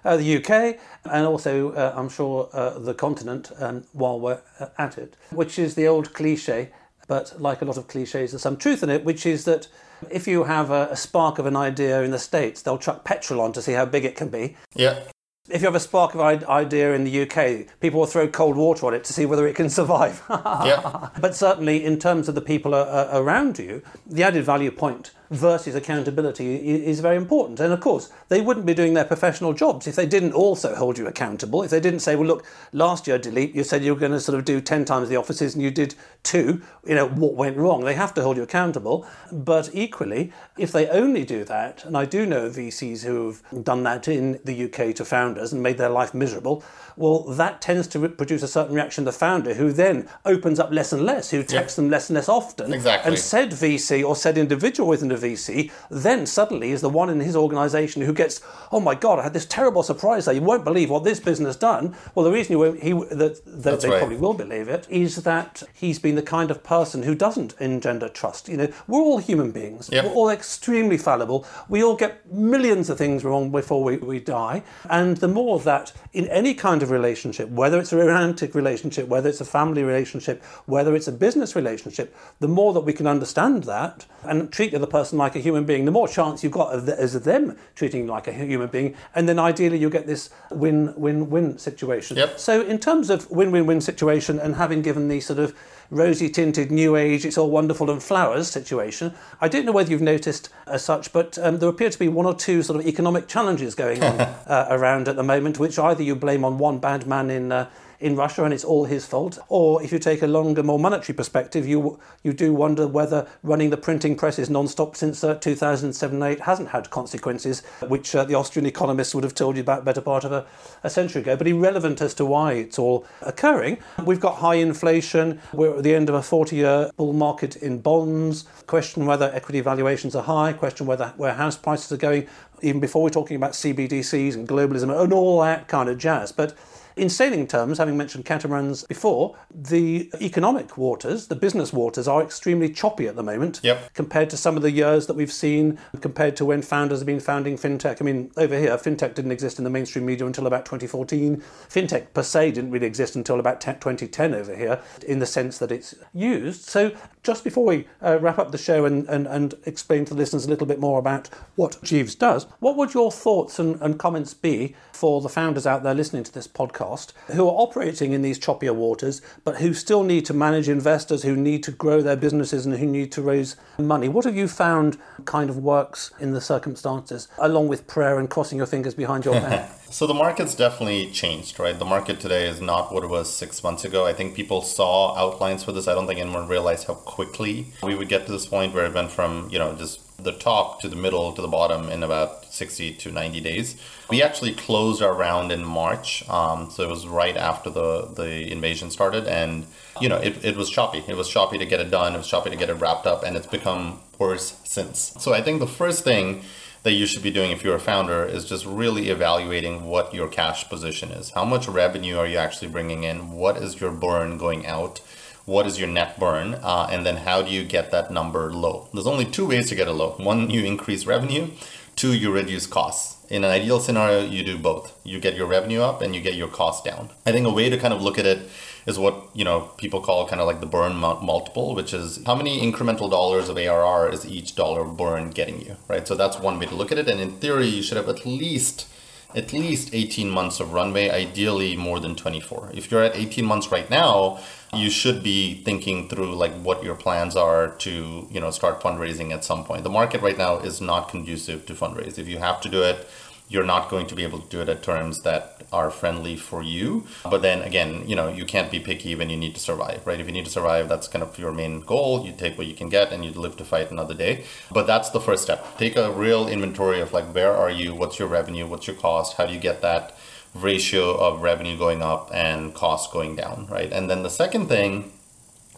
uh, 0.07 0.17
the 0.17 0.37
UK, 0.37 0.79
and 1.05 1.27
also, 1.27 1.73
uh, 1.73 1.93
I'm 1.97 2.09
sure, 2.09 2.49
uh, 2.53 2.79
the 2.79 2.95
continent 2.95 3.51
um, 3.59 3.85
while 3.93 4.21
we're 4.21 4.41
uh, 4.61 4.69
at 4.79 4.99
it, 4.99 5.17
which 5.31 5.59
is 5.59 5.75
the 5.75 5.89
old 5.89 6.15
cliche, 6.15 6.71
but 7.09 7.41
like 7.41 7.61
a 7.61 7.65
lot 7.65 7.77
of 7.77 7.89
cliches, 7.89 8.31
there's 8.31 8.43
some 8.43 8.57
truth 8.57 8.83
in 8.83 8.91
it, 8.91 9.05
which 9.05 9.27
is 9.27 9.45
that 9.45 9.67
if 10.11 10.29
you 10.29 10.45
have 10.45 10.71
a, 10.71 10.89
a 10.93 10.97
spark 10.97 11.39
of 11.39 11.47
an 11.47 11.57
idea 11.57 12.03
in 12.03 12.13
the 12.13 12.19
States, 12.19 12.63
they'll 12.63 12.79
chuck 12.79 13.05
petrol 13.05 13.41
on 13.41 13.53
to 13.53 13.63
see 13.63 13.73
how 13.73 13.85
big 13.85 14.05
it 14.05 14.15
can 14.15 14.29
be. 14.29 14.57
Yeah. 14.75 15.01
If 15.49 15.61
you 15.61 15.67
have 15.67 15.77
a 15.77 15.81
spark 15.81 16.15
of 16.15 16.21
an 16.21 16.45
idea 16.47 16.93
in 16.95 17.05
the 17.05 17.23
UK, 17.23 17.81
people 17.81 18.01
will 18.01 18.07
throw 18.07 18.29
cold 18.29 18.57
water 18.57 18.87
on 18.87 18.95
it 18.95 19.05
to 19.05 19.13
see 19.13 19.27
whether 19.27 19.47
it 19.47 19.55
can 19.55 19.71
survive. 19.71 20.23
yeah. 20.29 21.09
But 21.21 21.35
certainly, 21.35 21.85
in 21.85 21.99
terms 21.99 22.29
of 22.29 22.35
the 22.35 22.41
people 22.41 22.75
around 22.75 23.59
you, 23.59 23.83
the 24.07 24.25
added 24.25 24.45
value 24.45 24.73
point 24.73 25.13
versus 25.31 25.75
accountability 25.75 26.57
is 26.87 27.01
very 27.01 27.17
important. 27.17 27.61
And 27.61 27.73
of 27.73 27.81
course, 27.81 28.11
they 28.29 28.41
wouldn't 28.41 28.67
be 28.67 28.75
doing 28.75 28.95
their 28.95 29.05
professional 29.05 29.53
jobs 29.53 29.87
if 29.87 29.97
they 29.97 30.07
didn't 30.07 30.33
also 30.33 30.75
hold 30.75 30.99
you 30.99 31.07
accountable. 31.07 31.63
If 31.63 31.71
they 31.71 31.81
didn't 31.81 32.01
say, 32.01 32.17
well, 32.17 32.27
look, 32.27 32.47
last 32.73 33.07
year, 33.07 33.19
Dileep, 33.19 33.55
you 33.55 33.65
said 33.65 33.85
you 33.85 33.95
were 33.95 34.01
going 34.01 34.13
to 34.13 34.21
sort 34.21 34.39
of 34.39 34.45
do 34.45 34.61
10 34.61 34.85
times 34.85 35.09
the 35.09 35.17
offices 35.17 35.55
and 35.55 35.63
you 35.63 35.71
did 35.71 35.95
two, 36.23 36.63
you 36.87 36.95
know, 36.95 37.09
what 37.09 37.35
went 37.35 37.57
wrong? 37.57 37.85
They 37.85 37.95
have 37.95 38.15
to 38.15 38.23
hold 38.23 38.37
you 38.37 38.43
accountable. 38.43 39.07
But 39.33 39.71
equally, 39.73 40.33
if 40.59 40.73
they 40.73 40.89
only 40.89 41.25
do 41.25 41.45
that, 41.45 41.85
and 41.85 41.97
I 41.97 42.05
do 42.05 42.27
know 42.27 42.49
VCs 42.49 43.05
who 43.05 43.27
have 43.27 43.65
done 43.65 43.83
that 43.85 44.09
in 44.09 44.41
the 44.45 44.65
UK 44.65 44.95
to 44.97 45.05
founders 45.05 45.53
and 45.53 45.63
made 45.63 45.79
their 45.79 45.89
life 45.89 46.15
miserable, 46.15 46.65
well, 46.97 47.23
that 47.25 47.61
tends 47.61 47.87
to 47.89 48.09
produce 48.09 48.43
a 48.43 48.49
certain 48.49 48.75
reaction 48.75 49.05
the 49.05 49.13
founder 49.13 49.55
who 49.55 49.73
then 49.73 50.09
opens 50.25 50.59
up 50.59 50.71
less 50.71 50.93
and 50.93 51.05
less, 51.05 51.31
who 51.31 51.43
texts 51.43 51.77
them 51.77 51.91
less 51.91 52.09
and 52.09 52.15
less 52.15 52.29
often. 52.29 52.73
Exactly. 52.73 53.11
And 53.11 53.19
said 53.19 53.51
VC 53.51 54.07
or 54.07 54.17
said 54.17 54.39
individual 54.39 54.89
within 54.89 55.11
a 55.13 55.17
VC 55.17 55.71
then 55.91 56.27
suddenly 56.27 56.73
is 56.73 56.81
the 56.81 56.89
one 56.89 57.11
in 57.11 57.21
his 57.21 57.37
organization 57.37 58.03
who 58.03 58.13
gets, 58.13 58.41
oh 58.73 58.81
my 58.81 58.95
God, 58.95 59.19
I 59.19 59.23
had 59.25 59.33
this 59.33 59.47
terrible 59.47 59.83
surprise 59.83 60.25
there. 60.25 60.35
You 60.35 60.43
won't 60.43 60.65
believe 60.65 60.91
what 60.91 61.05
this 61.05 61.21
business 61.21 61.57
done. 61.57 61.95
Well, 62.15 62.25
the 62.25 62.33
reason 62.33 62.57
he, 62.57 62.81
he 62.81 62.93
that, 62.93 63.41
that 63.45 63.81
they 63.81 63.89
right. 63.89 63.99
probably 63.99 64.17
will 64.17 64.35
believe 64.35 64.69
it 64.69 64.87
is 64.89 65.17
that 65.17 65.63
he's 65.75 65.99
been 65.99 66.15
the 66.15 66.23
kind 66.23 66.51
of 66.51 66.63
person 66.63 67.03
who 67.03 67.15
doesn't 67.15 67.55
engender 67.61 68.09
trust. 68.09 68.49
You 68.49 68.57
know, 68.57 68.73
we're 68.87 69.01
all 69.01 69.19
human 69.19 69.51
beings. 69.53 69.89
Yep. 69.93 70.05
We're 70.07 70.13
all 70.13 70.31
extremely 70.31 70.99
fallible. 70.99 71.47
We 71.69 71.83
all 71.83 71.97
get 71.97 72.31
millions 72.33 72.91
of 72.91 72.99
things 72.99 73.25
wrong 73.25 73.51
before 73.51 73.85
we, 73.85 73.99
we 73.99 74.21
die. 74.21 74.63
And 74.89 75.17
the 75.19 75.29
more 75.29 75.61
that 75.61 75.93
in 76.13 76.27
any 76.29 76.55
kind 76.55 76.83
of 76.83 76.86
relationship, 76.91 77.49
whether 77.49 77.79
it's 77.79 77.93
a 77.93 77.97
romantic 77.97 78.55
relationship, 78.55 79.09
whether 79.09 79.29
it's 79.29 79.41
a 79.41 79.45
family 79.45 79.83
relationship, 79.83 80.43
whether 80.67 80.95
it's 80.95 81.09
a 81.09 81.13
business 81.13 81.55
relationship, 81.57 82.15
the 82.41 82.49
more 82.49 82.73
that 82.73 82.81
we 82.81 82.93
can 82.93 83.07
understand 83.07 83.65
that 83.65 84.07
and 84.25 84.53
treat 84.53 84.71
the 84.71 84.77
other 84.77 84.87
person 84.87 85.19
like 85.19 85.37
a 85.37 85.41
human 85.41 85.65
being, 85.65 85.85
the 85.85 85.91
more 85.91 86.09
chance 86.09 86.43
you've 86.43 86.53
got 86.53 86.73
of, 86.73 86.89
as 86.89 87.13
them 87.23 87.57
treating 87.75 88.03
you 88.03 88.07
like 88.07 88.27
a 88.27 88.33
human 88.33 88.69
being. 88.69 88.95
And 89.15 89.29
then 89.29 89.39
ideally 89.39 89.79
you 89.79 89.91
get 89.91 90.07
this 90.07 90.31
win-win-win 90.51 91.59
situation. 91.59 92.17
Yep. 92.17 92.39
So 92.39 92.63
in 92.63 92.79
terms 92.79 93.11
of 93.11 93.31
win-win-win 93.31 93.81
situation 93.81 94.39
and 94.39 94.57
having 94.57 94.83
given 94.83 95.09
the 95.09 95.21
sort 95.21 95.39
of 95.39 95.55
rosy 95.91 96.29
tinted 96.29 96.71
new 96.71 96.97
age, 96.97 97.25
it's 97.25 97.39
all 97.39 97.51
wonderful 97.51 97.91
and 97.91 98.03
flowers 98.03 98.49
situation. 98.49 99.15
I 99.41 99.49
don't 99.49 99.65
know 99.65 99.73
whether 99.73 99.91
you've 99.91 100.03
noticed 100.03 100.49
as 100.67 100.85
such, 100.85 101.13
but 101.13 101.39
um, 101.39 101.59
there 101.59 101.69
appear 101.69 101.91
to 101.91 101.99
be 101.99 102.09
one 102.09 102.27
or 102.27 102.35
two 102.35 102.63
sort 102.63 102.81
of 102.81 102.87
economic 102.87 103.29
challenges 103.29 103.75
going 103.75 104.03
on 104.03 104.21
uh, 104.47 104.67
around 104.71 105.09
at 105.09 105.17
the 105.17 105.23
moment, 105.23 105.59
which 105.59 105.79
either 105.79 106.03
you 106.03 106.15
blame 106.15 106.45
on 106.45 106.59
one 106.59 106.79
bad 106.79 107.07
man 107.07 107.31
in. 107.31 107.53
Uh, 107.53 107.69
in 108.01 108.17
Russia 108.17 108.45
and 108.45 108.53
it's 108.53 108.65
all 108.65 108.85
his 108.85 109.07
fault. 109.07 109.39
Or 109.49 109.83
if 109.83 109.93
you 109.93 109.99
take 109.99 110.23
a 110.23 110.27
longer, 110.27 110.63
more 110.63 110.79
monetary 110.79 111.15
perspective, 111.15 111.67
you 111.67 111.99
you 112.23 112.33
do 112.33 112.53
wonder 112.53 112.87
whether 112.87 113.27
running 113.43 113.71
the 113.71 113.77
printing 113.77 114.17
presses 114.17 114.51
non-stop 114.51 114.97
since 114.97 115.23
uh, 115.23 115.37
2007-8 115.37 116.41
hasn't 116.41 116.71
had 116.71 116.91
consequences, 116.91 117.63
which 117.89 118.15
uh, 118.15 118.25
the 118.25 118.35
Austrian 118.35 118.67
economists 118.67 119.15
would 119.15 119.25
have 119.25 119.35
told 119.35 119.57
you 119.57 119.63
about 119.63 119.85
better 119.85 120.01
part 120.01 120.25
of 120.25 120.33
a, 120.33 120.47
a 120.83 120.91
century 120.91 121.23
ago. 121.23 121.37
But 121.37 121.47
irrelevant 121.47 122.01
as 122.01 122.15
to 122.15 122.25
why 122.25 122.55
it's 122.55 122.79
all 122.79 123.07
occurring. 123.23 123.79
We've 124.05 124.21
got 124.21 124.37
high 124.37 124.57
inflation. 124.57 125.41
We're 125.53 125.77
at 125.77 125.85
the 125.85 125.95
end 125.95 126.09
of 126.09 126.15
a 126.15 126.21
40-year 126.21 126.91
bull 126.97 127.13
market 127.13 127.57
in 127.57 127.81
bonds. 127.81 128.45
Question 128.67 129.07
whether 129.07 129.31
equity 129.33 129.61
valuations 129.61 130.15
are 130.15 130.23
high. 130.23 130.53
Question 130.53 130.87
whether 130.87 131.13
where 131.17 131.35
house 131.35 131.57
prices 131.57 131.93
are 131.93 131.97
going. 131.97 132.27
Even 132.63 132.81
before 132.81 133.03
we're 133.03 133.11
talking 133.11 133.37
about 133.37 133.53
CBDCs 133.53 134.35
and 134.35 134.49
globalism 134.49 135.03
and 135.03 135.13
all 135.13 135.43
that 135.43 135.69
kind 135.69 135.89
of 135.89 135.99
jazz. 135.99 136.33
But 136.33 136.57
in 136.97 137.11
sailing 137.11 137.47
terms, 137.47 137.77
having 137.77 137.97
mentioned 137.97 138.25
catamarans 138.25 138.85
before, 138.85 139.37
the 139.55 140.11
economic 140.21 140.79
waters, 140.79 141.27
the 141.27 141.37
business 141.37 141.71
waters, 141.71 142.09
are 142.09 142.23
extremely 142.23 142.71
choppy 142.71 143.07
at 143.07 143.17
the 143.17 143.23
moment 143.23 143.61
Yep. 143.63 143.93
compared 143.93 144.31
to 144.31 144.37
some 144.39 144.57
of 144.57 144.63
the 144.63 144.71
years 144.71 145.07
that 145.07 145.15
we've 145.15 145.33
seen, 145.33 145.79
compared 146.01 146.37
to 146.37 146.47
when 146.47 146.63
founders 146.63 147.01
have 147.01 147.07
been 147.07 147.21
founding 147.21 147.57
fintech. 147.59 148.01
I 148.01 148.05
mean, 148.05 148.31
over 148.39 148.59
here, 148.59 148.75
fintech 148.79 149.15
didn't 149.15 149.31
exist 149.31 149.59
in 149.59 149.65
the 149.65 149.71
mainstream 149.71 150.07
media 150.07 150.27
until 150.27 150.47
about 150.47 150.65
2014. 150.65 151.43
Fintech 151.69 152.15
per 152.15 152.23
se 152.23 152.53
didn't 152.53 152.71
really 152.71 152.87
exist 152.87 153.15
until 153.15 153.39
about 153.39 153.61
10, 153.61 153.75
2010 153.75 154.35
over 154.35 154.57
here, 154.57 154.81
in 155.07 155.19
the 155.19 155.27
sense 155.27 155.59
that 155.59 155.71
it's 155.71 155.95
used. 156.15 156.63
So, 156.63 156.93
just 157.23 157.45
before 157.45 157.67
we 157.67 157.87
uh, 158.01 158.19
wrap 158.21 158.39
up 158.39 158.53
the 158.53 158.59
show 158.59 158.87
and, 158.87 159.07
and, 159.09 159.27
and 159.27 159.55
explain 159.67 160.07
to 160.07 160.15
the 160.15 160.21
listeners 160.21 160.47
a 160.47 160.49
little 160.49 160.67
bit 160.67 160.81
more 160.81 160.99
about 160.99 161.29
what 161.57 161.83
Jeeves 161.83 162.15
does, 162.15 162.45
what 162.61 162.77
would 162.77 162.95
your 162.95 163.13
thoughts 163.13 163.59
and, 163.59 163.79
and 163.83 163.99
comments 163.99 164.33
be 164.33 164.75
for 164.93 165.21
the 165.21 165.29
founders 165.29 165.67
out 165.67 165.83
there 165.83 165.93
listening 165.93 166.25
to 166.25 166.33
this 166.33 166.49
podcast 166.49 166.86
who 167.33 167.49
are 167.49 167.53
operating 167.53 168.13
in 168.13 168.23
these 168.23 168.39
choppier 168.39 168.75
waters, 168.75 169.21
but 169.45 169.57
who 169.57 169.75
still 169.75 170.03
need 170.03 170.25
to 170.27 170.35
manage 170.35 170.69
investors, 170.69 171.23
who 171.23 171.37
need 171.37 171.63
to 171.65 171.73
grow 171.73 172.01
their 172.03 172.17
businesses, 172.17 172.67
and 172.67 172.77
who 172.77 172.87
need 172.87 173.13
to 173.13 173.23
raise 173.23 173.57
money? 173.79 174.09
What 174.09 174.25
have 174.25 174.37
you 174.37 174.49
found 174.49 174.99
kind 175.25 175.51
of 175.51 175.59
works 175.59 176.11
in 176.21 176.33
the 176.33 176.41
circumstances, 176.41 177.29
along 177.39 177.69
with 177.69 177.87
prayer 177.87 178.19
and 178.19 178.31
crossing 178.31 178.59
your 178.59 178.67
fingers 178.67 178.95
behind 178.95 179.25
your 179.25 179.41
back? 179.41 179.71
So 179.89 180.09
the 180.09 180.15
market's 180.15 180.57
definitely 180.57 181.13
changed, 181.13 181.61
right? 181.61 181.79
The 181.79 181.85
market 181.85 182.19
today 182.19 182.49
is 182.49 182.61
not 182.61 182.93
what 182.93 183.05
it 183.05 183.09
was 183.09 183.33
six 183.33 183.63
months 183.63 183.85
ago. 183.85 184.05
I 184.05 184.13
think 184.13 184.35
people 184.35 184.61
saw 184.61 185.17
outlines 185.17 185.63
for 185.63 185.71
this. 185.71 185.87
I 185.87 185.95
don't 185.95 186.09
think 186.09 186.19
anyone 186.19 186.49
realized 186.49 186.89
how 186.89 186.95
quickly 186.95 187.69
we 187.85 187.95
would 187.95 188.09
get 188.09 188.27
to 188.27 188.33
this 188.33 188.47
point 188.47 188.75
where 188.75 188.85
it 188.85 188.95
went 188.95 189.13
from, 189.13 189.49
you 189.49 189.61
know, 189.61 189.77
just 189.77 190.01
the 190.19 190.33
top 190.33 190.81
to 190.81 190.89
the 190.89 190.97
middle 190.97 191.33
to 191.33 191.43
the 191.43 191.49
bottom 191.49 191.89
in 191.89 192.03
about 192.03 192.47
60 192.53 192.95
to 192.95 193.11
90 193.11 193.41
days. 193.41 193.81
We 194.09 194.23
actually 194.23 194.55
closed 194.55 195.03
our 195.03 195.15
round 195.15 195.53
in 195.53 195.65
March. 195.65 196.29
Um, 196.29 196.71
so 196.71 196.83
it 196.83 196.89
was 196.89 197.07
right 197.07 197.37
after 197.37 197.71
the, 197.71 198.07
the 198.07 198.51
invasion 198.51 198.91
started. 198.91 199.27
And, 199.27 199.67
you 200.01 200.09
know, 200.09 200.17
it, 200.17 200.45
it 200.45 200.57
was 200.57 200.71
choppy. 200.71 201.05
It 201.07 201.17
was 201.17 201.29
choppy 201.29 201.59
to 201.59 201.67
get 201.67 201.81
it 201.81 201.91
done. 201.91 202.15
It 202.15 202.19
was 202.19 202.29
choppy 202.29 202.51
to 202.51 202.57
get 202.57 202.71
it 202.71 202.75
wrapped 202.75 203.07
up. 203.07 203.25
And 203.25 203.37
it's 203.37 203.47
become 203.47 204.01
worse 204.19 204.59
since. 204.65 205.13
So 205.19 205.35
I 205.35 205.43
think 205.43 205.61
the 205.61 205.67
first 205.67 206.03
thing 206.03 206.43
that 206.83 206.93
you 206.93 207.05
should 207.05 207.23
be 207.23 207.33
doing 207.33 207.51
if 207.51 207.65
you're 207.65 207.75
a 207.75 207.81
founder 207.81 208.25
is 208.25 208.45
just 208.45 208.65
really 208.65 209.09
evaluating 209.11 209.85
what 209.85 210.15
your 210.15 210.29
cash 210.29 210.69
position 210.69 211.11
is. 211.11 211.31
How 211.31 211.45
much 211.45 211.67
revenue 211.67 212.17
are 212.17 212.29
you 212.29 212.39
actually 212.39 212.69
bringing 212.69 213.03
in? 213.03 213.33
What 213.33 213.57
is 213.57 213.81
your 213.81 213.91
burn 213.91 214.39
going 214.39 214.67
out? 214.67 215.01
What 215.47 215.67
is 215.69 215.79
your 215.79 215.89
net 215.89 216.19
burn? 216.19 216.55
Uh, 216.55 216.89
and 216.91 217.07
then 217.07 217.19
how 217.19 217.41
do 217.41 217.51
you 217.51 217.65
get 217.65 217.93
that 217.93 218.11
number 218.11 218.53
low? 218.53 218.89
There's 218.93 219.07
only 219.07 219.25
two 219.25 219.47
ways 219.47 219.69
to 219.69 219.77
get 219.77 219.87
it 219.87 219.93
low. 219.93 220.17
One, 220.19 220.51
you 220.51 220.65
increase 220.65 221.07
revenue. 221.07 221.51
Two, 221.95 222.13
you 222.13 222.33
reduce 222.33 222.67
costs. 222.67 223.17
In 223.31 223.45
an 223.45 223.51
ideal 223.51 223.79
scenario, 223.79 224.27
you 224.27 224.45
do 224.45 224.59
both. 224.59 224.99
You 225.05 225.21
get 225.21 225.37
your 225.37 225.47
revenue 225.47 225.83
up 225.83 226.03
and 226.03 226.15
you 226.17 226.21
get 226.21 226.35
your 226.35 226.49
cost 226.49 226.85
down. 226.85 227.11
I 227.25 227.31
think 227.31 227.47
a 227.47 227.53
way 227.53 227.71
to 227.71 227.79
kind 227.79 227.95
of 227.95 228.03
look 228.03 228.19
at 228.19 228.27
it 228.27 228.51
is 228.87 228.99
what 228.99 229.29
you 229.35 229.45
know 229.45 229.71
people 229.79 230.01
call 230.01 230.27
kind 230.29 230.41
of 230.41 230.47
like 230.49 230.61
the 230.61 230.67
burn 230.67 230.97
multiple, 230.97 231.75
which 231.75 231.95
is 231.95 232.21
how 232.27 232.35
many 232.35 232.61
incremental 232.61 233.09
dollars 233.09 233.49
of 233.49 233.57
ARR 233.57 234.13
is 234.13 234.27
each 234.27 234.57
dollar 234.57 234.85
burn 234.85 235.31
getting 235.31 235.61
you, 235.61 235.77
right? 235.89 236.07
So 236.07 236.15
that's 236.15 236.39
one 236.39 236.59
way 236.59 236.67
to 236.67 236.75
look 236.75 236.93
at 236.93 236.99
it. 236.99 237.09
And 237.09 237.21
in 237.21 237.39
theory, 237.39 237.67
you 237.67 237.83
should 237.83 237.97
have 237.97 238.09
at 238.09 238.27
least 238.27 238.89
at 239.35 239.53
least 239.53 239.91
18 239.93 240.31
months 240.31 240.61
of 240.61 240.73
runway, 240.73 241.11
ideally 241.11 241.77
more 241.77 242.01
than 242.01 242.15
24. 242.15 242.71
If 242.75 242.91
you're 242.91 243.03
at 243.03 243.17
18 243.17 243.45
months 243.45 243.71
right 243.71 243.89
now, 243.91 244.39
you 244.73 244.91
should 244.91 245.23
be 245.23 245.55
thinking 245.63 246.09
through 246.09 246.35
like 246.35 246.53
what 246.63 246.83
your 246.83 246.95
plans 246.95 247.37
are 247.37 247.69
to, 247.69 248.29
you 248.31 248.41
know, 248.41 248.51
start 248.51 248.81
fundraising 248.81 249.33
at 249.33 249.45
some 249.45 249.65
point. 249.65 249.85
The 249.85 249.91
market 249.91 250.23
right 250.23 250.39
now 250.39 250.59
is 250.59 250.81
not 250.81 251.09
conducive 251.09 251.67
to 251.67 251.75
fundraise. 251.75 252.19
If 252.19 252.29
you 252.29 252.39
have 252.39 252.61
to 252.63 252.69
do 252.69 252.83
it, 252.83 253.09
you're 253.49 253.65
not 253.65 253.89
going 253.89 254.07
to 254.07 254.15
be 254.15 254.25
able 254.25 254.41
to 254.41 254.49
do 254.49 254.61
it 254.61 254.69
at 254.69 254.83
terms 254.83 255.23
that 255.23 255.63
are 255.73 255.91
friendly 255.91 256.37
for 256.37 256.63
you. 256.63 257.07
But 257.23 257.43
then 257.43 257.63
again, 257.63 258.09
you 258.09 258.17
know, 258.17 258.29
you 258.29 258.45
can't 258.45 258.71
be 258.71 258.81
picky 258.81 259.15
when 259.15 259.31
you 259.31 259.37
need 259.37 259.55
to 259.55 259.61
survive, 259.61 260.07
right? 260.07 260.21
If 260.21 260.27
you 260.27 260.33
need 260.33 260.47
to 260.47 260.51
survive, 260.51 260.89
that's 260.89 261.09
kind 261.09 261.23
of 261.23 261.39
your 261.39 261.53
main 261.53 261.81
goal. 261.81 262.27
You 262.27 262.33
take 262.33 262.59
what 262.59 262.67
you 262.67 262.75
can 262.75 262.89
get 262.89 263.13
and 263.13 263.25
you 263.25 263.31
live 263.33 263.57
to 263.59 263.65
fight 263.65 263.91
another 263.91 264.15
day. 264.15 264.45
But 264.73 264.87
that's 264.87 265.11
the 265.11 265.21
first 265.21 265.43
step. 265.43 265.79
Take 265.79 265.97
a 265.97 266.11
real 266.11 266.49
inventory 266.49 267.01
of 267.01 267.13
like, 267.13 267.33
where 267.35 267.53
are 267.53 267.71
you? 267.71 267.95
What's 267.95 268.19
your 268.19 268.29
revenue? 268.29 268.67
What's 268.67 268.87
your 268.87 268.97
cost? 268.97 269.37
How 269.37 269.47
do 269.47 269.53
you 269.53 269.61
get 269.61 269.81
that 269.83 270.17
ratio 270.55 271.15
of 271.17 271.43
revenue 271.43 271.77
going 271.77 272.03
up 272.03 272.31
and 272.33 272.75
cost 272.75 273.13
going 273.13 273.37
down, 273.37 273.67
right? 273.71 273.93
And 273.93 274.11
then 274.11 274.23
the 274.23 274.31
second 274.31 274.69
thing 274.69 275.13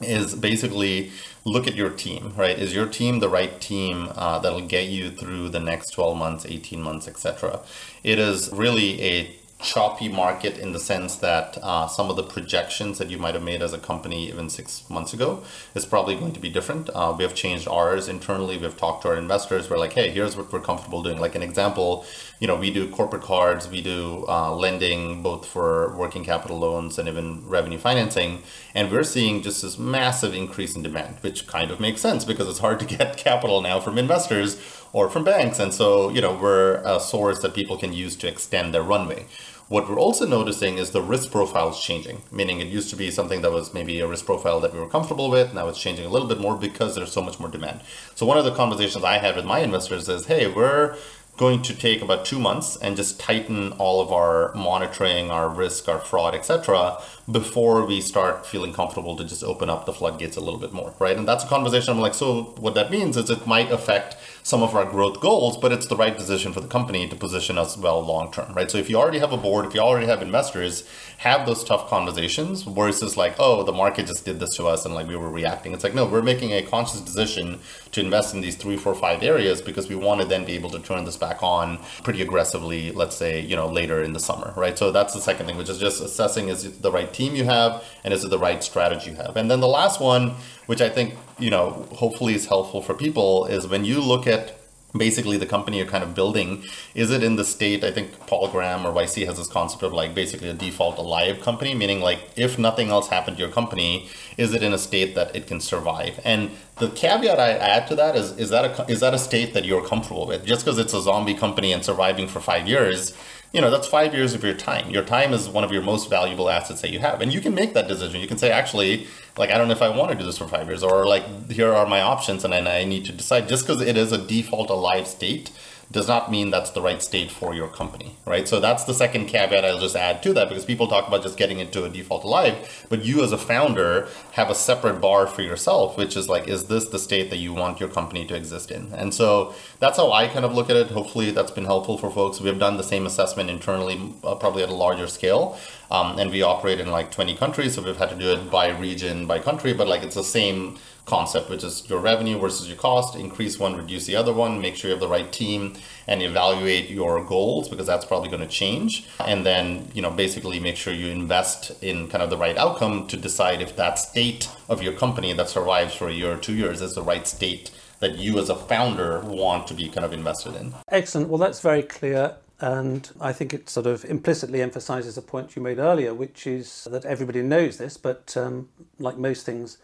is 0.01 0.35
basically 0.35 1.11
look 1.45 1.67
at 1.67 1.75
your 1.75 1.91
team, 1.91 2.33
right? 2.37 2.59
Is 2.59 2.75
your 2.75 2.87
team 2.87 3.21
the 3.21 3.29
right 3.29 3.61
team 3.61 4.09
uh, 4.15 4.39
that'll 4.39 4.67
get 4.67 4.89
you 4.89 5.11
through 5.11 5.49
the 5.51 5.61
next 5.61 5.91
12 5.91 6.17
months, 6.17 6.47
18 6.47 6.81
months, 6.81 7.09
etc.? 7.09 7.61
It 8.05 8.19
is 8.19 8.51
really 8.53 9.01
a 9.03 9.38
choppy 9.61 10.09
market 10.09 10.57
in 10.57 10.73
the 10.73 10.79
sense 10.79 11.17
that 11.17 11.59
uh, 11.63 11.89
some 11.89 12.11
of 12.11 12.17
the 12.17 12.23
projections 12.23 12.99
that 12.99 13.11
you 13.11 13.19
might 13.19 13.35
have 13.35 13.43
made 13.43 13.61
as 13.61 13.73
a 13.73 13.79
company 13.79 14.29
even 14.29 14.49
six 14.49 14.89
months 14.89 15.13
ago 15.13 15.43
is 15.75 15.85
probably 15.85 16.15
going 16.15 16.33
to 16.33 16.39
be 16.39 16.49
different. 16.49 16.89
Uh, 16.95 17.13
we 17.17 17.25
have 17.25 17.35
changed 17.35 17.67
ours 17.67 18.09
internally. 18.09 18.57
We've 18.57 18.77
talked 18.77 19.03
to 19.03 19.09
our 19.09 19.17
investors. 19.17 19.69
We're 19.69 19.79
like, 19.79 19.95
hey, 19.95 20.11
here's 20.11 20.37
what 20.37 20.53
we're 20.53 20.61
comfortable 20.61 21.03
doing. 21.03 21.19
Like 21.19 21.35
an 21.35 21.43
example, 21.43 22.07
you 22.39 22.47
know, 22.47 22.55
we 22.55 22.71
do 22.71 22.89
corporate 22.89 23.23
cards, 23.23 23.69
we 23.69 23.83
do 23.83 24.25
uh, 24.29 24.55
lending 24.55 25.23
both 25.23 25.45
for 25.45 25.97
working 25.97 26.25
capital 26.25 26.59
loans 26.59 26.97
and 26.99 27.09
even 27.09 27.49
revenue 27.49 27.79
financing, 27.79 28.43
and 28.75 28.93
we're 28.93 29.03
seeing 29.03 29.43
just 29.43 29.63
this 29.63 29.77
massive 29.77 30.35
increase 30.35 30.77
in 30.77 30.83
demand, 30.83 31.17
which 31.23 31.49
kind 31.49 31.73
of 31.73 31.81
makes 31.81 32.01
sense 32.01 32.25
because 32.25 32.49
it's 32.49 32.61
hard 32.61 32.79
to 32.79 32.87
get 32.87 33.17
capital 33.29 33.61
now 33.61 33.81
from 33.81 33.99
investors 33.99 34.61
or 34.93 35.11
from 35.11 35.25
banks, 35.25 35.59
and 35.59 35.75
so 35.75 36.09
you 36.11 36.21
know 36.21 36.35
we're 36.35 36.81
a 36.85 37.01
source 37.01 37.41
that 37.41 37.55
people 37.55 37.77
can 37.77 37.93
use 37.93 38.17
to 38.17 38.29
extend 38.29 38.73
their 38.73 38.83
runway. 38.83 39.27
What 39.69 39.87
we're 39.87 40.01
also 40.01 40.27
noticing 40.27 40.79
is 40.79 40.93
the 40.93 41.03
risk 41.03 41.31
profile 41.31 41.69
is 41.69 41.79
changing, 41.79 42.23
meaning 42.33 42.61
it 42.61 42.69
used 42.69 42.89
to 42.89 42.97
be 42.97 43.11
something 43.11 43.43
that 43.43 43.53
was 43.53 43.75
maybe 43.75 44.01
a 44.01 44.07
risk 44.07 44.25
profile 44.25 44.61
that 44.61 44.73
we 44.73 44.81
were 44.81 44.89
comfortable 44.89 45.29
with. 45.29 45.53
Now 45.53 45.69
it's 45.69 45.79
changing 45.79 46.07
a 46.07 46.09
little 46.09 46.27
bit 46.27 46.41
more 46.41 46.57
because 46.57 46.95
there's 46.95 47.13
so 47.13 47.21
much 47.21 47.39
more 47.39 47.51
demand. 47.51 47.83
So 48.15 48.25
one 48.25 48.39
of 48.39 48.47
the 48.47 48.55
conversations 48.55 49.05
I 49.05 49.19
had 49.19 49.37
with 49.37 49.45
my 49.45 49.59
investors 49.59 50.09
is, 50.09 50.25
hey, 50.25 50.51
we're 50.51 50.97
going 51.37 51.61
to 51.63 51.75
take 51.75 52.01
about 52.01 52.25
two 52.25 52.39
months 52.39 52.77
and 52.77 52.97
just 52.97 53.21
tighten 53.21 53.73
all 53.73 54.01
of 54.01 54.11
our 54.11 54.55
monitoring, 54.55 55.31
our 55.31 55.51
risk, 55.51 55.87
our 55.87 56.01
fraud, 56.01 56.35
etc., 56.35 57.01
before 57.31 57.85
we 57.85 58.01
start 58.01 58.47
feeling 58.47 58.73
comfortable 58.73 59.17
to 59.17 59.25
just 59.25 59.45
open 59.45 59.69
up 59.69 59.85
the 59.85 59.93
floodgates 59.93 60.39
a 60.39 60.41
little 60.41 60.59
bit 60.59 60.73
more, 60.73 60.95
right? 60.99 61.17
And 61.17 61.29
that's 61.29 61.45
a 61.45 61.47
conversation. 61.47 61.93
I'm 61.93 62.01
like, 62.01 62.15
so 62.15 62.55
what 62.59 62.75
that 62.75 62.91
means 62.91 63.19
is 63.19 63.29
it 63.29 63.47
might 63.47 63.71
affect 63.71 64.17
some 64.49 64.63
of 64.63 64.75
our 64.75 64.87
growth 64.87 65.21
goals, 65.21 65.59
but 65.59 65.73
it's 65.73 65.89
the 65.89 65.97
right 65.97 66.17
decision 66.17 66.55
for 66.55 66.61
the 66.61 66.67
company 66.67 67.07
to 67.07 67.15
position 67.15 67.59
us 67.59 67.77
well 67.77 68.01
long 68.01 68.33
term, 68.33 68.51
right? 68.55 68.71
So 68.71 68.79
if 68.79 68.89
you 68.89 68.97
already 68.97 69.19
have 69.19 69.31
a 69.31 69.37
board, 69.37 69.67
if 69.67 69.75
you 69.75 69.81
already 69.81 70.07
have 70.07 70.23
investors, 70.23 70.89
have 71.19 71.45
those 71.45 71.63
tough 71.63 71.91
conversations 71.91 72.63
versus 72.63 73.15
like, 73.15 73.35
oh, 73.39 73.63
the 73.63 73.73
market 73.73 74.07
just 74.07 74.25
did 74.25 74.41
this 74.41 74.57
to 74.57 74.67
us 74.67 74.87
and 74.87 74.95
like 74.95 75.07
we 75.07 75.17
were 75.17 75.29
reacting. 75.29 75.75
It's 75.75 75.85
like, 75.85 75.95
no, 75.95 76.07
we're 76.07 76.23
making 76.23 76.53
a 76.53 76.63
conscious 76.63 77.03
decision 77.03 77.61
to 77.93 78.01
invest 78.01 78.33
in 78.33 78.41
these 78.41 78.57
three, 78.57 78.79
four, 78.79 78.95
five 78.95 79.23
areas 79.23 79.61
because 79.61 79.87
we 79.87 79.97
want 79.97 80.23
to 80.23 80.27
then 80.27 80.47
be 80.47 80.53
able 80.53 80.71
to 80.71 80.79
turn 80.79 81.05
this 81.05 81.19
back 81.19 81.43
on 81.43 81.79
pretty 82.03 82.23
aggressively, 82.23 82.91
let's 82.93 83.17
say, 83.17 83.41
you 83.41 83.55
know, 83.55 83.67
later 83.67 84.03
in 84.03 84.15
the 84.15 84.21
summer, 84.21 84.55
right? 84.57 84.79
So 84.79 84.91
that's 84.91 85.13
the 85.13 85.21
second 85.21 85.45
thing, 85.45 85.59
which 85.59 85.69
is 85.69 85.79
just 85.79 86.01
assessing 86.01 86.49
is 86.49 86.65
it 86.65 86.81
the 86.81 86.91
right 86.91 87.13
team 87.13 87.35
you 87.35 87.45
have 87.45 87.85
and 88.03 88.15
is 88.15 88.25
it 88.25 88.31
the 88.31 88.39
right 88.39 88.65
strategy 88.65 89.11
you 89.11 89.17
have. 89.17 89.37
And 89.37 89.51
then 89.51 89.61
the 89.61 89.69
last 89.69 90.01
one, 90.01 90.37
which 90.69 90.83
I 90.83 90.91
think, 90.91 91.15
you 91.39 91.51
know, 91.51 91.89
hopefully 91.95 92.35
is 92.35 92.47
helpful 92.47 92.83
for 92.83 92.93
people 92.93 93.47
is 93.47 93.67
when 93.67 93.85
you 93.87 94.01
look 94.01 94.27
at 94.27 94.55
basically 94.97 95.37
the 95.37 95.47
company 95.47 95.77
you're 95.77 95.87
kind 95.87 96.03
of 96.03 96.15
building 96.15 96.65
is 96.95 97.11
it 97.11 97.23
in 97.23 97.37
the 97.37 97.45
state 97.45 97.85
i 97.85 97.91
think 97.91 98.09
paul 98.27 98.49
graham 98.49 98.87
or 98.87 98.93
yc 98.95 99.27
has 99.27 99.37
this 99.37 99.47
concept 99.47 99.83
of 99.83 99.93
like 99.93 100.15
basically 100.15 100.49
a 100.49 100.55
default 100.55 100.97
alive 100.97 101.43
company 101.43 101.75
meaning 101.75 102.01
like 102.01 102.21
if 102.37 102.59
nothing 102.59 102.89
else 102.89 103.09
happened 103.09 103.37
to 103.37 103.43
your 103.43 103.53
company 103.53 104.09
is 104.39 104.55
it 104.55 104.63
in 104.63 104.73
a 104.73 104.79
state 104.79 105.17
that 105.17 105.35
it 105.35 105.47
can 105.47 105.61
survive? 105.61 106.21
And 106.25 106.53
the 106.77 106.89
caveat 106.91 107.41
i 107.41 107.51
add 107.51 107.89
to 107.89 107.97
that 107.97 108.17
is 108.17 108.39
is 108.39 108.51
that 108.51 108.65
a 108.65 108.91
is 108.91 109.01
that 109.01 109.13
a 109.13 109.19
state 109.19 109.53
that 109.53 109.65
you're 109.65 109.85
comfortable 109.85 110.27
with? 110.27 110.47
Just 110.47 110.65
because 110.65 110.79
it's 110.79 110.95
a 110.95 111.03
zombie 111.03 111.35
company 111.35 111.73
and 111.73 111.85
surviving 111.85 112.29
for 112.29 112.41
five 112.41 112.67
years 112.69 113.13
you 113.53 113.61
know 113.61 113.71
that's 113.71 113.87
five 113.89 114.15
years 114.15 114.35
of 114.35 114.45
your 114.45 114.55
time. 114.55 114.91
Your 114.91 115.05
time 115.05 115.33
is 115.33 115.49
one 115.49 115.65
of 115.65 115.73
your 115.73 115.83
most 115.83 116.11
valuable 116.11 116.51
assets 116.51 116.83
that 116.83 116.91
you 116.91 116.99
have. 116.99 117.21
And 117.21 117.33
you 117.33 117.41
can 117.41 117.55
make 117.55 117.75
that 117.75 117.89
decision. 117.89 118.21
You 118.21 118.29
can 118.29 118.39
say 118.39 118.51
actually 118.51 119.07
like 119.39 119.51
i 119.51 119.57
don't 119.57 119.69
know 119.69 119.73
if 119.73 119.83
i 119.83 119.89
want 119.89 120.11
to 120.11 120.19
do 120.19 120.25
this 120.25 120.37
for 120.37 120.49
five 120.49 120.67
years 120.67 120.83
or 120.83 121.07
like 121.07 121.51
here 121.51 121.73
are 121.73 121.87
my 121.87 122.03
options 122.03 122.45
and 122.45 122.53
then 122.53 122.67
i 122.67 122.85
need 122.85 123.05
to 123.05 123.13
decide 123.13 123.49
just 123.49 123.67
because 123.67 123.81
it 123.81 123.97
is 123.97 124.13
a 124.13 124.19
default 124.19 124.69
alive 124.69 125.07
state 125.07 125.51
does 125.91 126.07
not 126.07 126.31
mean 126.31 126.51
that's 126.51 126.71
the 126.71 126.83
right 126.83 127.03
state 127.03 127.31
for 127.31 127.55
your 127.55 127.69
company, 127.69 128.17
right? 128.27 128.47
So 128.47 128.61
that's 128.61 128.85
the 128.85 128.93
second 128.93 129.27
caveat 129.27 129.65
I'll 129.65 129.79
just 129.79 129.97
add 129.97 130.23
to 130.23 130.35
that 130.35 130.49
because 130.49 130.65
people 130.65 130.87
talk 130.87 131.09
about 131.09 131.23
just 131.23 131.39
getting 131.39 131.61
into 131.61 131.85
a 131.85 131.89
default 131.89 132.25
alive, 132.25 132.87
but 132.91 133.05
you 133.05 133.23
as 133.25 133.33
a 133.33 133.39
founder 133.39 134.09
have 134.33 134.51
a 134.51 134.55
separate 134.55 135.01
bar 135.01 135.27
for 135.27 135.41
yourself, 135.41 135.97
which 135.97 136.17
is 136.17 136.29
like, 136.29 136.47
is 136.47 136.65
this 136.65 136.89
the 136.89 136.99
state 136.99 137.31
that 137.31 137.39
you 137.39 137.55
want 137.55 137.81
your 137.81 137.89
company 137.89 138.27
to 138.27 138.37
exist 138.37 138.71
in? 138.71 138.93
And 138.93 139.15
so 139.15 139.55
that's 139.79 139.97
how 139.97 140.13
I 140.13 140.29
kind 140.29 140.45
of 140.45 140.55
look 140.55 140.69
at 140.69 140.77
it. 140.77 140.91
Hopefully 140.91 141.31
that's 141.31 141.53
been 141.53 141.65
helpful 141.65 141.97
for 141.97 142.11
folks. 142.11 142.41
We've 142.41 142.59
done 142.59 142.77
the 142.77 142.83
same 142.83 143.07
assessment 143.07 143.49
internally, 143.49 144.13
uh, 144.23 144.35
probably 144.35 144.63
at 144.63 144.69
a 144.69 144.75
larger 144.75 145.07
scale. 145.07 145.59
Um, 145.91 146.19
and 146.19 146.31
we 146.31 146.43
operate 146.43 146.81
in 146.81 146.91
like 146.91 147.11
20 147.11 147.35
countries, 147.37 147.75
so 147.75 147.83
we've 147.83 147.97
had 147.97 148.11
to 148.11 148.17
do 148.17 148.33
it 148.33 148.51
by 148.51 148.69
region, 148.69 149.27
by 149.27 149.39
country, 149.39 149.73
but 149.73 149.89
like 149.89 150.03
it's 150.03 150.17
the 150.17 150.23
same 150.23 150.77
concept, 151.09 151.51
which 151.51 151.65
is 151.65 151.89
your 151.89 151.99
revenue 151.99 152.39
versus 152.39 152.69
your 152.69 152.77
cost, 152.77 153.17
increase 153.17 153.59
one, 153.59 153.77
reduce 153.77 154.07
the 154.07 154.15
other 154.15 154.33
one, 154.33 154.61
make 154.61 154.77
sure 154.77 154.89
you 154.89 154.93
have 154.93 155.01
the 155.01 155.09
right 155.09 155.33
team 155.33 155.75
and 156.07 156.23
evaluate 156.23 156.89
your 156.91 157.25
goals 157.25 157.69
because 157.69 157.87
that's 157.87 158.05
probably 158.05 158.29
going 158.29 158.43
to 158.43 158.49
change. 158.49 159.09
And 159.27 159.45
then, 159.45 159.91
you 159.95 160.03
know, 160.03 160.11
basically 160.11 160.61
make 160.61 160.77
sure 160.77 160.93
you 160.93 161.09
invest 161.09 161.83
in 161.83 162.09
kind 162.09 162.23
of 162.23 162.31
the 162.31 162.37
right 162.37 162.57
outcome 162.57 163.07
to 163.09 163.17
decide 163.17 163.61
if 163.61 163.75
that 163.77 163.99
state 163.99 164.49
of 164.69 164.83
your 164.83 164.93
company 164.93 165.33
that 165.33 165.49
survives 165.49 165.95
for 165.95 166.09
a 166.09 166.13
year 166.13 166.33
or 166.33 166.37
two 166.37 166.55
years 166.55 166.81
is 166.81 166.95
the 166.95 167.03
right 167.03 167.27
state 167.27 167.71
that 168.01 168.17
you 168.17 168.39
as 168.39 168.49
a 168.49 168.55
founder 168.55 169.21
want 169.21 169.67
to 169.67 169.75
be 169.75 169.89
kind 169.89 170.05
of 170.05 170.13
invested 170.13 170.55
in. 170.55 170.75
Excellent. 170.91 171.29
Well, 171.29 171.39
that's 171.39 171.61
very 171.61 171.83
clear. 171.83 172.37
And 172.61 173.09
I 173.21 173.33
think 173.33 173.55
it 173.55 173.71
sort 173.71 173.87
of 173.87 174.05
implicitly 174.05 174.63
emphasizes 174.63 175.17
a 175.17 175.23
point 175.23 175.55
you 175.55 175.63
made 175.63 175.79
earlier, 175.79 176.13
which 176.13 176.47
is 176.47 176.89
that 176.91 177.05
everybody 177.05 177.41
knows 177.43 177.79
this, 177.79 177.97
but 177.97 178.37
um, 178.37 178.69
like 178.99 179.17
most 179.17 179.47
things, 179.47 179.79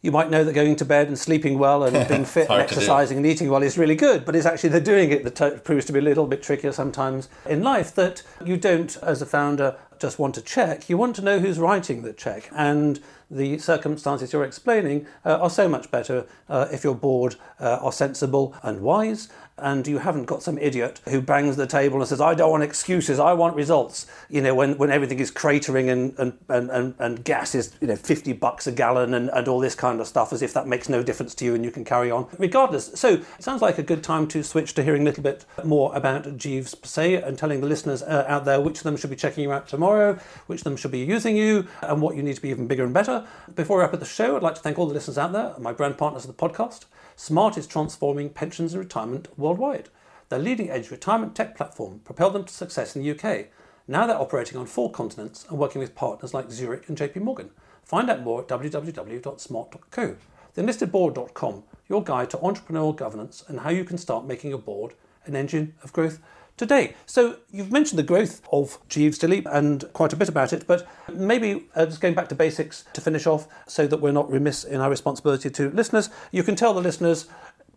you 0.00 0.12
might 0.12 0.30
know 0.30 0.44
that 0.44 0.52
going 0.52 0.76
to 0.76 0.84
bed 0.84 1.08
and 1.08 1.18
sleeping 1.18 1.58
well 1.58 1.82
and 1.82 2.08
being 2.08 2.24
fit 2.36 2.48
and 2.48 2.60
exercising 2.60 3.16
and 3.16 3.26
eating 3.26 3.50
well 3.50 3.62
is 3.62 3.76
really 3.76 3.96
good, 3.96 4.24
but 4.24 4.36
it's 4.36 4.46
actually 4.46 4.70
the 4.70 4.80
doing 4.80 5.10
it 5.10 5.24
that 5.24 5.34
t- 5.34 5.58
proves 5.60 5.84
to 5.86 5.92
be 5.92 5.98
a 5.98 6.02
little 6.02 6.26
bit 6.26 6.42
trickier 6.42 6.72
sometimes 6.72 7.28
in 7.46 7.62
life. 7.62 7.94
That 7.94 8.22
you 8.44 8.56
don't, 8.56 8.96
as 9.02 9.20
a 9.20 9.26
founder, 9.26 9.76
just 9.98 10.18
want 10.18 10.34
to 10.36 10.42
check, 10.42 10.88
you 10.88 10.96
want 10.96 11.16
to 11.16 11.22
know 11.22 11.40
who's 11.40 11.58
writing 11.58 12.02
the 12.02 12.12
check. 12.12 12.48
And 12.52 13.00
the 13.30 13.58
circumstances 13.58 14.32
you're 14.32 14.44
explaining 14.44 15.06
uh, 15.24 15.38
are 15.40 15.50
so 15.50 15.68
much 15.68 15.90
better 15.90 16.26
uh, 16.48 16.68
if 16.72 16.84
your 16.84 16.94
board 16.94 17.36
uh, 17.60 17.78
are 17.82 17.92
sensible 17.92 18.54
and 18.62 18.80
wise 18.80 19.28
and 19.60 19.86
you 19.86 19.98
haven't 19.98 20.24
got 20.24 20.42
some 20.42 20.58
idiot 20.58 21.00
who 21.08 21.20
bangs 21.20 21.56
the 21.56 21.66
table 21.66 21.98
and 21.98 22.08
says, 22.08 22.20
I 22.20 22.34
don't 22.34 22.50
want 22.50 22.62
excuses, 22.62 23.18
I 23.18 23.32
want 23.32 23.56
results. 23.56 24.06
You 24.28 24.40
know, 24.40 24.54
when, 24.54 24.78
when 24.78 24.90
everything 24.90 25.18
is 25.18 25.30
cratering 25.30 25.90
and, 25.90 26.18
and, 26.18 26.38
and, 26.48 26.70
and, 26.70 26.94
and 26.98 27.24
gas 27.24 27.54
is, 27.54 27.74
you 27.80 27.86
know, 27.86 27.96
50 27.96 28.32
bucks 28.34 28.66
a 28.66 28.72
gallon 28.72 29.14
and, 29.14 29.30
and 29.30 29.48
all 29.48 29.60
this 29.60 29.74
kind 29.74 30.00
of 30.00 30.06
stuff, 30.06 30.32
as 30.32 30.42
if 30.42 30.52
that 30.54 30.66
makes 30.66 30.88
no 30.88 31.02
difference 31.02 31.34
to 31.36 31.44
you 31.44 31.54
and 31.54 31.64
you 31.64 31.70
can 31.70 31.84
carry 31.84 32.10
on 32.10 32.26
regardless. 32.38 32.86
So 32.94 33.14
it 33.14 33.42
sounds 33.42 33.62
like 33.62 33.78
a 33.78 33.82
good 33.82 34.02
time 34.02 34.26
to 34.28 34.42
switch 34.42 34.74
to 34.74 34.82
hearing 34.82 35.02
a 35.02 35.04
little 35.04 35.22
bit 35.22 35.44
more 35.64 35.94
about 35.94 36.36
Jeeves 36.36 36.74
per 36.74 36.86
se 36.86 37.22
and 37.22 37.38
telling 37.38 37.60
the 37.60 37.66
listeners 37.66 38.02
uh, 38.02 38.24
out 38.28 38.44
there 38.44 38.60
which 38.60 38.78
of 38.78 38.84
them 38.84 38.96
should 38.96 39.10
be 39.10 39.16
checking 39.16 39.44
you 39.44 39.52
out 39.52 39.68
tomorrow, 39.68 40.18
which 40.46 40.60
of 40.60 40.64
them 40.64 40.76
should 40.76 40.90
be 40.90 41.00
using 41.00 41.36
you, 41.36 41.66
and 41.82 42.00
what 42.00 42.16
you 42.16 42.22
need 42.22 42.36
to 42.36 42.42
be 42.42 42.50
even 42.50 42.66
bigger 42.66 42.84
and 42.84 42.94
better. 42.94 43.26
Before 43.54 43.78
we 43.78 43.82
wrap 43.82 43.94
up 43.94 44.00
the 44.00 44.06
show, 44.06 44.36
I'd 44.36 44.42
like 44.42 44.54
to 44.54 44.60
thank 44.60 44.78
all 44.78 44.86
the 44.86 44.94
listeners 44.94 45.18
out 45.18 45.32
there, 45.32 45.54
my 45.58 45.72
brand 45.72 45.98
partners 45.98 46.24
of 46.24 46.36
the 46.36 46.48
podcast. 46.48 46.84
Smart 47.18 47.58
is 47.58 47.66
transforming 47.66 48.30
pensions 48.30 48.74
and 48.74 48.80
retirement 48.80 49.36
worldwide. 49.36 49.88
Their 50.28 50.38
leading 50.38 50.70
edge 50.70 50.92
retirement 50.92 51.34
tech 51.34 51.56
platform 51.56 51.98
propelled 52.04 52.32
them 52.32 52.44
to 52.44 52.54
success 52.54 52.94
in 52.94 53.02
the 53.02 53.10
UK. 53.10 53.48
Now 53.88 54.06
they're 54.06 54.16
operating 54.16 54.56
on 54.56 54.66
four 54.66 54.92
continents 54.92 55.44
and 55.50 55.58
working 55.58 55.80
with 55.80 55.96
partners 55.96 56.32
like 56.32 56.52
Zurich 56.52 56.88
and 56.88 56.96
JP 56.96 57.16
Morgan. 57.22 57.50
Find 57.82 58.08
out 58.08 58.22
more 58.22 58.42
at 58.42 58.46
www.smart.co. 58.46 60.16
TheEnlightenedBoard.com, 60.56 61.64
your 61.88 62.04
guide 62.04 62.30
to 62.30 62.36
entrepreneurial 62.36 62.94
governance 62.94 63.44
and 63.48 63.60
how 63.60 63.70
you 63.70 63.82
can 63.82 63.98
start 63.98 64.24
making 64.24 64.50
your 64.50 64.60
board 64.60 64.94
an 65.24 65.34
engine 65.34 65.74
of 65.82 65.92
growth 65.92 66.20
today. 66.58 66.94
So 67.06 67.36
you've 67.50 67.72
mentioned 67.72 67.98
the 67.98 68.02
growth 68.02 68.42
of 68.52 68.78
Jeeves 68.88 69.18
Dileep 69.18 69.46
and 69.50 69.90
quite 69.94 70.12
a 70.12 70.16
bit 70.16 70.28
about 70.28 70.52
it, 70.52 70.66
but 70.66 70.86
maybe 71.12 71.66
uh, 71.74 71.86
just 71.86 72.00
going 72.00 72.14
back 72.14 72.28
to 72.28 72.34
basics 72.34 72.84
to 72.92 73.00
finish 73.00 73.26
off 73.26 73.48
so 73.66 73.86
that 73.86 74.00
we're 74.00 74.12
not 74.12 74.30
remiss 74.30 74.64
in 74.64 74.80
our 74.80 74.90
responsibility 74.90 75.48
to 75.48 75.70
listeners, 75.70 76.10
you 76.32 76.42
can 76.42 76.56
tell 76.56 76.74
the 76.74 76.80
listeners 76.80 77.26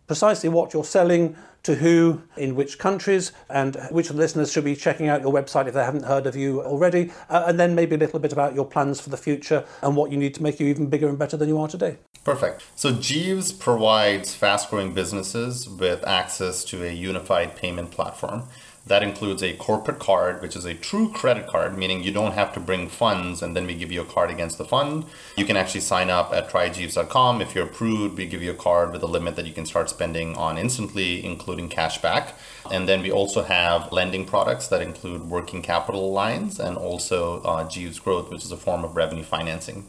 precisely 0.06 0.48
what 0.48 0.74
you're 0.74 0.84
selling 0.84 1.36
to 1.62 1.76
who 1.76 2.20
in 2.36 2.56
which 2.56 2.78
countries 2.78 3.32
and 3.48 3.76
which 3.90 4.10
of 4.10 4.16
the 4.16 4.22
listeners 4.22 4.50
should 4.50 4.64
be 4.64 4.74
checking 4.74 5.08
out 5.08 5.22
your 5.22 5.32
website 5.32 5.68
if 5.68 5.74
they 5.74 5.84
haven't 5.84 6.04
heard 6.04 6.26
of 6.26 6.34
you 6.34 6.60
already 6.62 7.12
uh, 7.30 7.44
and 7.46 7.58
then 7.58 7.74
maybe 7.74 7.94
a 7.94 7.98
little 7.98 8.18
bit 8.18 8.32
about 8.32 8.54
your 8.54 8.66
plans 8.66 9.00
for 9.00 9.10
the 9.10 9.16
future 9.16 9.64
and 9.80 9.96
what 9.96 10.10
you 10.10 10.18
need 10.18 10.34
to 10.34 10.42
make 10.42 10.58
you 10.58 10.66
even 10.66 10.88
bigger 10.88 11.08
and 11.08 11.18
better 11.18 11.36
than 11.36 11.48
you 11.48 11.58
are 11.58 11.68
today. 11.68 11.96
Perfect. 12.24 12.64
So 12.76 12.92
jeeves 12.92 13.52
provides 13.52 14.34
fast 14.34 14.70
growing 14.70 14.92
businesses 14.92 15.68
with 15.68 16.06
access 16.06 16.64
to 16.64 16.84
a 16.84 16.92
unified 16.92 17.56
payment 17.56 17.90
platform 17.90 18.44
that 18.86 19.02
includes 19.02 19.42
a 19.42 19.54
corporate 19.54 19.98
card, 20.00 20.42
which 20.42 20.56
is 20.56 20.64
a 20.64 20.74
true 20.74 21.08
credit 21.10 21.46
card, 21.46 21.78
meaning 21.78 22.02
you 22.02 22.10
don't 22.10 22.32
have 22.32 22.52
to 22.54 22.60
bring 22.60 22.88
funds 22.88 23.40
and 23.42 23.54
then 23.54 23.66
we 23.66 23.74
give 23.74 23.92
you 23.92 24.00
a 24.00 24.04
card 24.04 24.30
against 24.30 24.58
the 24.58 24.64
fund. 24.64 25.04
You 25.36 25.44
can 25.44 25.56
actually 25.56 25.82
sign 25.82 26.10
up 26.10 26.32
at 26.32 26.48
tryjeeves.com. 26.48 27.40
If 27.40 27.54
you're 27.54 27.66
approved, 27.66 28.18
we 28.18 28.26
give 28.26 28.42
you 28.42 28.50
a 28.50 28.54
card 28.54 28.92
with 28.92 29.02
a 29.02 29.06
limit 29.06 29.36
that 29.36 29.46
you 29.46 29.52
can 29.52 29.66
start 29.66 29.88
spending 29.88 30.36
on 30.36 30.58
instantly, 30.58 31.24
including 31.24 31.68
cash 31.68 32.02
back. 32.02 32.34
And 32.70 32.88
then 32.88 33.02
we 33.02 33.12
also 33.12 33.42
have 33.42 33.92
lending 33.92 34.24
products 34.24 34.66
that 34.68 34.82
include 34.82 35.30
working 35.30 35.62
capital 35.62 36.12
lines 36.12 36.58
and 36.58 36.76
also 36.76 37.40
uh, 37.42 37.68
Jeeves 37.68 38.00
Growth, 38.00 38.30
which 38.30 38.44
is 38.44 38.50
a 38.50 38.56
form 38.56 38.84
of 38.84 38.96
revenue 38.96 39.24
financing. 39.24 39.86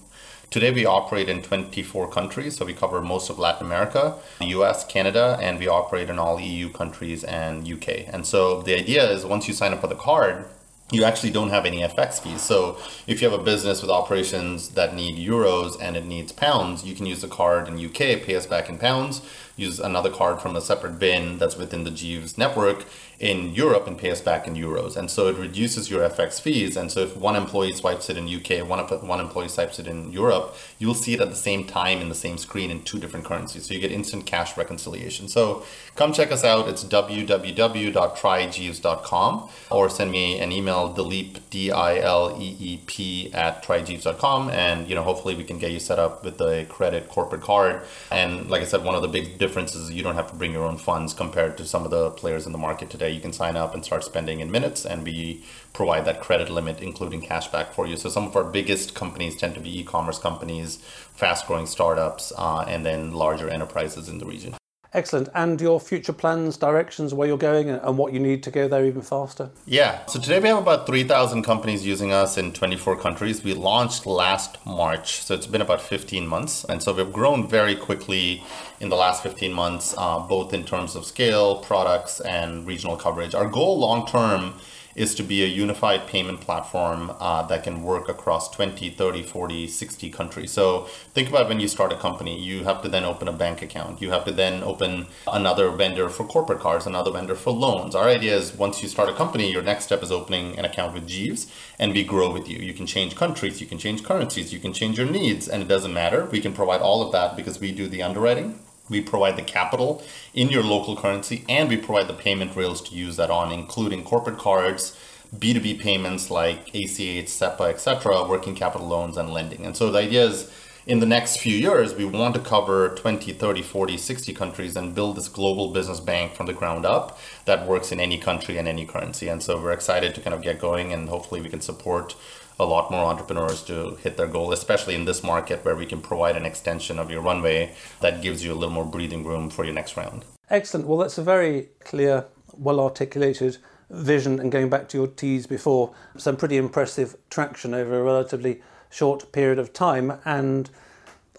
Today 0.53 0.69
we 0.69 0.85
operate 0.85 1.29
in 1.29 1.41
24 1.41 2.11
countries, 2.11 2.57
so 2.57 2.65
we 2.65 2.75
cover 2.75 3.01
most 3.01 3.31
of 3.31 3.39
Latin 3.39 3.65
America, 3.65 4.17
the 4.37 4.49
US, 4.57 4.85
Canada, 4.85 5.35
and 5.41 5.57
we 5.57 5.67
operate 5.67 6.11
in 6.11 6.19
all 6.19 6.39
EU 6.39 6.69
countries 6.69 7.23
and 7.23 7.67
UK. 7.67 8.07
And 8.13 8.23
so 8.23 8.61
the 8.61 8.75
idea 8.75 9.09
is 9.09 9.25
once 9.25 9.47
you 9.47 9.55
sign 9.55 9.73
up 9.73 9.81
for 9.81 9.87
the 9.87 9.95
card, 9.95 10.45
you 10.91 11.05
actually 11.05 11.31
don't 11.31 11.49
have 11.49 11.65
any 11.65 11.79
FX 11.79 12.21
fees. 12.21 12.41
So 12.41 12.77
if 13.07 13.19
you 13.19 13.27
have 13.27 13.39
a 13.39 13.43
business 13.43 13.81
with 13.81 13.89
operations 13.89 14.69
that 14.75 14.93
need 14.93 15.15
euros 15.17 15.75
and 15.81 15.97
it 15.97 16.05
needs 16.05 16.31
pounds, 16.31 16.83
you 16.83 16.93
can 16.93 17.07
use 17.07 17.21
the 17.21 17.27
card 17.27 17.67
in 17.67 17.83
UK, 17.83 18.21
pay 18.21 18.35
us 18.35 18.45
back 18.45 18.69
in 18.69 18.77
pounds. 18.77 19.23
Use 19.55 19.79
another 19.79 20.09
card 20.09 20.41
from 20.41 20.55
a 20.55 20.61
separate 20.61 20.97
bin 20.99 21.37
that's 21.37 21.55
within 21.55 21.83
the 21.83 21.91
Jeeves 21.91 22.35
network 22.37 22.85
in 23.19 23.53
Europe 23.53 23.85
and 23.87 23.97
pay 23.97 24.11
us 24.11 24.19
back 24.19 24.45
in 24.47 24.55
euros. 24.55 24.97
And 24.97 25.09
so 25.09 25.27
it 25.27 25.37
reduces 25.37 25.89
your 25.89 26.01
FX 26.09 26.41
fees. 26.41 26.75
And 26.75 26.91
so 26.91 26.99
if 27.01 27.15
one 27.15 27.37
employee 27.37 27.71
swipes 27.73 28.09
it 28.09 28.17
in 28.17 28.27
UK, 28.27 28.67
one 28.67 28.79
one 28.79 29.21
employee 29.21 29.47
swipes 29.47 29.79
it 29.79 29.87
in 29.87 30.11
Europe, 30.11 30.53
you'll 30.77 30.93
see 30.93 31.13
it 31.13 31.21
at 31.21 31.29
the 31.29 31.35
same 31.35 31.65
time 31.65 32.01
in 32.01 32.09
the 32.09 32.15
same 32.15 32.37
screen 32.37 32.69
in 32.69 32.83
two 32.83 32.99
different 32.99 33.25
currencies. 33.25 33.65
So 33.65 33.73
you 33.73 33.79
get 33.79 33.93
instant 33.93 34.25
cash 34.25 34.57
reconciliation. 34.57 35.29
So 35.29 35.63
come 35.95 36.11
check 36.11 36.33
us 36.33 36.43
out. 36.43 36.67
It's 36.67 36.83
www.tryjeeves.com 36.83 39.49
or 39.71 39.89
send 39.89 40.11
me 40.11 40.39
an 40.39 40.51
email, 40.51 40.93
Dileep, 40.93 41.39
D-I-L-E-E-P 41.49 43.33
at 43.33 43.63
tryjeeves.com. 43.63 44.49
And, 44.49 44.89
you 44.89 44.95
know, 44.95 45.03
hopefully 45.03 45.35
we 45.35 45.45
can 45.45 45.59
get 45.59 45.71
you 45.71 45.79
set 45.79 45.99
up 45.99 46.25
with 46.25 46.39
the 46.39 46.65
credit 46.67 47.07
corporate 47.07 47.41
card. 47.41 47.83
And 48.11 48.49
like 48.49 48.61
I 48.61 48.65
said, 48.65 48.83
one 48.83 48.95
of 48.95 49.01
the 49.01 49.07
big 49.07 49.37
differences 49.43 49.81
is 49.83 49.91
you 49.91 50.03
don't 50.07 50.15
have 50.21 50.29
to 50.31 50.35
bring 50.35 50.53
your 50.53 50.65
own 50.69 50.77
funds 50.77 51.13
compared 51.13 51.57
to 51.57 51.65
some 51.65 51.83
of 51.83 51.91
the 51.91 52.09
players 52.21 52.45
in 52.45 52.53
the 52.53 52.63
market 52.67 52.89
today 52.89 53.11
you 53.11 53.19
can 53.25 53.33
sign 53.33 53.55
up 53.57 53.73
and 53.73 53.83
start 53.83 54.01
spending 54.03 54.39
in 54.39 54.49
minutes, 54.49 54.85
and 54.85 55.03
we 55.03 55.43
provide 55.73 56.05
that 56.05 56.21
credit 56.21 56.49
limit, 56.49 56.81
including 56.81 57.21
cashback 57.21 57.67
for 57.75 57.85
you. 57.85 57.97
So 57.97 58.07
some 58.09 58.25
of 58.27 58.35
our 58.37 58.47
biggest 58.59 58.95
companies 58.95 59.35
tend 59.35 59.53
to 59.55 59.59
be 59.59 59.79
e-commerce 59.79 60.19
companies, 60.19 60.77
fast-growing 61.21 61.67
startups, 61.67 62.31
uh, 62.37 62.63
and 62.73 62.85
then 62.85 63.11
larger 63.11 63.49
enterprises 63.49 64.07
in 64.07 64.17
the 64.19 64.25
region. 64.25 64.55
Excellent. 64.93 65.29
And 65.33 65.59
your 65.59 65.79
future 65.79 66.13
plans, 66.13 66.55
directions, 66.55 67.13
where 67.13 67.27
you're 67.27 67.37
going, 67.37 67.69
and 67.69 67.97
what 67.97 68.13
you 68.13 68.19
need 68.19 68.43
to 68.43 68.51
go 68.51 68.67
there 68.67 68.85
even 68.85 69.01
faster? 69.01 69.49
Yeah. 69.65 70.05
So 70.05 70.19
today 70.19 70.39
we 70.39 70.49
have 70.49 70.59
about 70.59 70.85
3,000 70.85 71.41
companies 71.41 71.83
using 71.85 72.11
us 72.11 72.37
in 72.37 72.53
24 72.53 72.97
countries. 72.97 73.43
We 73.43 73.55
launched 73.55 74.05
last 74.05 74.63
March. 74.65 75.21
So 75.21 75.33
it's 75.33 75.47
been 75.47 75.61
about 75.61 75.81
15 75.81 76.27
months. 76.27 76.63
And 76.65 76.83
so 76.83 76.93
we've 76.93 77.11
grown 77.11 77.47
very 77.47 77.75
quickly 77.75 78.43
in 78.79 78.89
the 78.89 78.95
last 78.95 79.23
15 79.23 79.51
months, 79.51 79.95
uh, 79.97 80.19
both 80.19 80.53
in 80.53 80.63
terms 80.63 80.95
of 80.95 81.05
scale, 81.05 81.57
products, 81.57 82.19
and 82.19 82.67
regional 82.67 82.95
coverage. 82.95 83.33
Our 83.33 83.47
goal 83.47 83.79
long 83.79 84.05
term 84.05 84.53
is 84.95 85.15
to 85.15 85.23
be 85.23 85.43
a 85.43 85.47
unified 85.47 86.07
payment 86.07 86.41
platform 86.41 87.11
uh, 87.19 87.43
that 87.43 87.63
can 87.63 87.83
work 87.83 88.09
across 88.09 88.49
20, 88.51 88.89
30, 88.89 89.23
40, 89.23 89.67
60 89.67 90.09
countries. 90.09 90.51
So 90.51 90.81
think 91.13 91.29
about 91.29 91.47
when 91.47 91.59
you 91.59 91.67
start 91.67 91.91
a 91.91 91.97
company, 91.97 92.39
you 92.39 92.63
have 92.63 92.81
to 92.83 92.89
then 92.89 93.03
open 93.03 93.27
a 93.27 93.33
bank 93.33 93.61
account. 93.61 94.01
You 94.01 94.11
have 94.11 94.25
to 94.25 94.31
then 94.31 94.63
open 94.63 95.07
another 95.31 95.69
vendor 95.71 96.09
for 96.09 96.25
corporate 96.25 96.59
cards, 96.59 96.85
another 96.85 97.11
vendor 97.11 97.35
for 97.35 97.51
loans. 97.51 97.95
Our 97.95 98.07
idea 98.07 98.35
is 98.35 98.53
once 98.53 98.81
you 98.81 98.89
start 98.89 99.09
a 99.09 99.13
company, 99.13 99.51
your 99.51 99.63
next 99.63 99.85
step 99.85 100.03
is 100.03 100.11
opening 100.11 100.57
an 100.59 100.65
account 100.65 100.93
with 100.93 101.07
Jeeves 101.07 101.51
and 101.79 101.93
we 101.93 102.03
grow 102.03 102.31
with 102.31 102.47
you. 102.47 102.57
You 102.57 102.73
can 102.73 102.85
change 102.85 103.15
countries, 103.15 103.61
you 103.61 103.67
can 103.67 103.77
change 103.77 104.03
currencies, 104.03 104.53
you 104.53 104.59
can 104.59 104.73
change 104.73 104.97
your 104.97 105.09
needs, 105.09 105.47
and 105.47 105.61
it 105.61 105.67
doesn't 105.67 105.93
matter. 105.93 106.25
We 106.25 106.41
can 106.41 106.53
provide 106.53 106.81
all 106.81 107.01
of 107.01 107.11
that 107.11 107.35
because 107.35 107.59
we 107.59 107.71
do 107.71 107.87
the 107.87 108.03
underwriting 108.03 108.59
we 108.93 109.01
provide 109.01 109.35
the 109.35 109.41
capital 109.41 110.03
in 110.35 110.49
your 110.49 110.63
local 110.63 110.95
currency 110.95 111.43
and 111.49 111.67
we 111.67 111.75
provide 111.75 112.07
the 112.07 112.13
payment 112.13 112.55
rails 112.55 112.79
to 112.87 112.95
use 112.95 113.17
that 113.17 113.31
on, 113.31 113.51
including 113.51 114.03
corporate 114.03 114.37
cards, 114.37 114.95
B2B 115.35 115.79
payments 115.79 116.29
like 116.29 116.69
ACH, 116.75 117.27
SEPA, 117.27 117.69
etc., 117.69 118.23
working 118.29 118.53
capital 118.53 118.87
loans, 118.87 119.17
and 119.17 119.33
lending. 119.33 119.65
And 119.65 119.75
so 119.75 119.91
the 119.91 119.97
idea 119.97 120.25
is 120.25 120.51
in 120.85 120.99
the 120.99 121.05
next 121.05 121.37
few 121.37 121.55
years, 121.55 121.95
we 121.95 122.05
want 122.05 122.35
to 122.35 122.41
cover 122.41 122.89
20, 122.89 123.33
30, 123.33 123.61
40, 123.61 123.97
60 123.97 124.33
countries 124.33 124.75
and 124.75 124.93
build 124.93 125.15
this 125.15 125.29
global 125.29 125.71
business 125.71 125.99
bank 125.99 126.33
from 126.33 126.45
the 126.45 126.53
ground 126.53 126.85
up 126.85 127.17
that 127.45 127.65
works 127.65 127.91
in 127.91 127.99
any 127.99 128.17
country 128.17 128.57
and 128.57 128.67
any 128.67 128.85
currency. 128.85 129.27
And 129.27 129.41
so 129.41 129.59
we're 129.59 129.71
excited 129.71 130.13
to 130.13 130.21
kind 130.21 130.33
of 130.33 130.41
get 130.41 130.59
going 130.59 130.93
and 130.93 131.09
hopefully 131.09 131.41
we 131.41 131.49
can 131.49 131.61
support 131.61 132.15
a 132.59 132.65
lot 132.65 132.91
more 132.91 133.05
entrepreneurs 133.05 133.63
to 133.63 133.95
hit 133.95 134.17
their 134.17 134.27
goal, 134.27 134.51
especially 134.51 134.95
in 134.95 135.05
this 135.05 135.23
market 135.23 135.63
where 135.65 135.75
we 135.75 135.85
can 135.85 136.01
provide 136.01 136.35
an 136.35 136.45
extension 136.45 136.99
of 136.99 137.09
your 137.09 137.21
runway 137.21 137.73
that 137.99 138.21
gives 138.21 138.43
you 138.43 138.53
a 138.53 138.55
little 138.55 138.73
more 138.73 138.85
breathing 138.85 139.23
room 139.23 139.49
for 139.49 139.63
your 139.63 139.73
next 139.73 139.97
round. 139.97 140.25
Excellent. 140.49 140.87
Well, 140.87 140.99
that's 140.99 141.17
a 141.17 141.23
very 141.23 141.69
clear, 141.83 142.25
well 142.53 142.79
articulated 142.79 143.57
vision. 143.89 144.39
And 144.39 144.51
going 144.51 144.69
back 144.69 144.87
to 144.89 144.97
your 144.97 145.07
teas 145.07 145.47
before, 145.47 145.93
some 146.17 146.37
pretty 146.37 146.57
impressive 146.57 147.15
traction 147.29 147.73
over 147.73 147.99
a 147.99 148.03
relatively 148.03 148.61
short 148.89 149.31
period 149.31 149.59
of 149.59 149.73
time. 149.73 150.19
And 150.25 150.69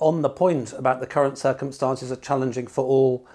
on 0.01 0.23
the 0.23 0.31
point 0.31 0.73
about 0.73 1.01
the 1.01 1.07
current 1.07 1.39
circumstances 1.39 2.11
are 2.11 2.17
challenging 2.17 2.67
for 2.67 2.85
all 2.85 3.27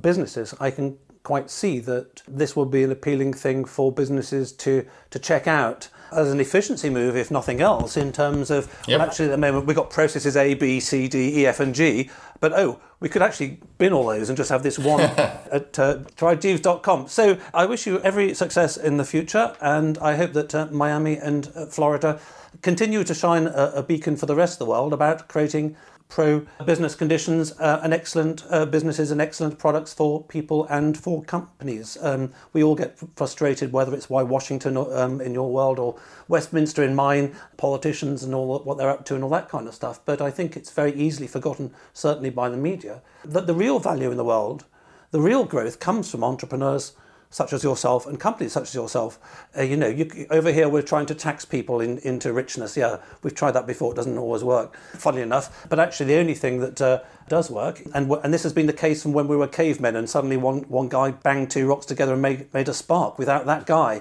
businesses, 0.00 0.54
I 0.58 0.70
can 0.70 0.98
quite 1.22 1.50
see 1.50 1.80
that 1.80 2.22
this 2.28 2.54
will 2.54 2.66
be 2.66 2.84
an 2.84 2.92
appealing 2.92 3.32
thing 3.32 3.64
for 3.64 3.90
businesses 3.90 4.52
to, 4.52 4.86
to 5.10 5.18
check 5.18 5.46
out 5.46 5.88
as 6.12 6.30
an 6.30 6.40
efficiency 6.40 6.90
move, 6.90 7.16
if 7.16 7.30
nothing 7.30 7.60
else, 7.60 7.96
in 7.96 8.12
terms 8.12 8.50
of 8.50 8.66
yep. 8.86 8.98
well, 8.98 9.08
actually 9.08 9.26
at 9.26 9.32
the 9.32 9.38
moment 9.38 9.66
we've 9.66 9.76
got 9.76 9.90
processes 9.90 10.36
A, 10.36 10.54
B, 10.54 10.80
C, 10.80 11.08
D, 11.08 11.40
E, 11.40 11.46
F, 11.46 11.60
and 11.60 11.74
G, 11.74 12.10
but 12.40 12.52
oh, 12.52 12.80
we 13.00 13.08
could 13.08 13.22
actually 13.22 13.60
bin 13.78 13.92
all 13.92 14.06
those 14.06 14.28
and 14.28 14.36
just 14.36 14.50
have 14.50 14.62
this 14.62 14.78
one 14.78 15.00
at 15.00 15.78
uh, 15.78 15.98
tryjeeves.com. 16.16 17.08
So 17.08 17.38
I 17.52 17.66
wish 17.66 17.86
you 17.86 18.00
every 18.00 18.34
success 18.34 18.76
in 18.76 18.96
the 18.96 19.04
future, 19.04 19.54
and 19.60 19.98
I 19.98 20.16
hope 20.16 20.32
that 20.32 20.54
uh, 20.54 20.66
Miami 20.70 21.16
and 21.16 21.50
uh, 21.54 21.66
Florida 21.66 22.20
continue 22.62 23.04
to 23.04 23.14
shine 23.14 23.46
a, 23.46 23.72
a 23.76 23.82
beacon 23.82 24.16
for 24.16 24.26
the 24.26 24.34
rest 24.34 24.54
of 24.54 24.58
the 24.60 24.70
world 24.70 24.92
about 24.92 25.28
creating 25.28 25.76
pro 26.08 26.46
business 26.64 26.94
conditions 26.94 27.52
uh, 27.58 27.80
and 27.82 27.92
excellent 27.92 28.44
uh, 28.50 28.64
businesses 28.64 29.10
and 29.10 29.20
excellent 29.20 29.58
products 29.58 29.92
for 29.92 30.22
people 30.24 30.66
and 30.66 30.96
for 30.96 31.22
companies. 31.24 31.98
Um, 32.00 32.32
we 32.52 32.62
all 32.62 32.74
get 32.74 32.98
frustrated, 33.16 33.72
whether 33.72 33.94
it's 33.94 34.08
why 34.08 34.22
Washington 34.22 34.76
um, 34.76 35.20
in 35.20 35.34
your 35.34 35.50
world 35.50 35.78
or 35.78 35.96
Westminster 36.28 36.82
in 36.82 36.94
mine, 36.94 37.34
politicians 37.56 38.22
and 38.22 38.34
all 38.34 38.58
what 38.60 38.78
they're 38.78 38.90
up 38.90 39.04
to 39.06 39.14
and 39.14 39.24
all 39.24 39.30
that 39.30 39.48
kind 39.48 39.68
of 39.68 39.74
stuff. 39.74 40.00
But 40.04 40.20
I 40.20 40.30
think 40.30 40.56
it's 40.56 40.70
very 40.70 40.92
easily 40.94 41.26
forgotten, 41.26 41.72
certainly 41.92 42.30
by 42.30 42.48
the 42.48 42.56
media, 42.56 43.02
that 43.24 43.46
the 43.46 43.54
real 43.54 43.78
value 43.78 44.10
in 44.10 44.16
the 44.16 44.24
world, 44.24 44.64
the 45.10 45.20
real 45.20 45.44
growth 45.44 45.80
comes 45.80 46.10
from 46.10 46.24
entrepreneurs 46.24 46.92
such 47.36 47.52
as 47.52 47.62
yourself 47.62 48.06
and 48.06 48.18
companies 48.18 48.54
such 48.54 48.68
as 48.70 48.74
yourself. 48.74 49.18
Uh, 49.54 49.60
you 49.60 49.76
know, 49.76 49.88
you, 49.88 50.26
over 50.30 50.50
here 50.50 50.70
we're 50.70 50.80
trying 50.80 51.04
to 51.04 51.14
tax 51.14 51.44
people 51.44 51.82
in, 51.82 51.98
into 51.98 52.32
richness. 52.32 52.78
Yeah, 52.78 52.96
we've 53.22 53.34
tried 53.34 53.50
that 53.50 53.66
before. 53.66 53.92
It 53.92 53.96
doesn't 53.96 54.16
always 54.16 54.42
work, 54.42 54.74
funnily 54.94 55.22
enough. 55.22 55.66
But 55.68 55.78
actually, 55.78 56.06
the 56.06 56.18
only 56.18 56.32
thing 56.32 56.60
that 56.60 56.80
uh, 56.80 57.00
does 57.28 57.50
work, 57.50 57.82
and 57.92 58.10
and 58.10 58.32
this 58.32 58.42
has 58.42 58.54
been 58.54 58.66
the 58.66 58.72
case 58.72 59.02
from 59.02 59.12
when 59.12 59.28
we 59.28 59.36
were 59.36 59.48
cavemen, 59.48 59.96
and 59.96 60.08
suddenly 60.08 60.38
one 60.38 60.60
one 60.62 60.88
guy 60.88 61.10
banged 61.10 61.50
two 61.50 61.66
rocks 61.66 61.84
together 61.84 62.14
and 62.14 62.22
made 62.22 62.54
made 62.54 62.70
a 62.70 62.74
spark. 62.74 63.18
Without 63.18 63.44
that 63.44 63.66
guy, 63.66 64.00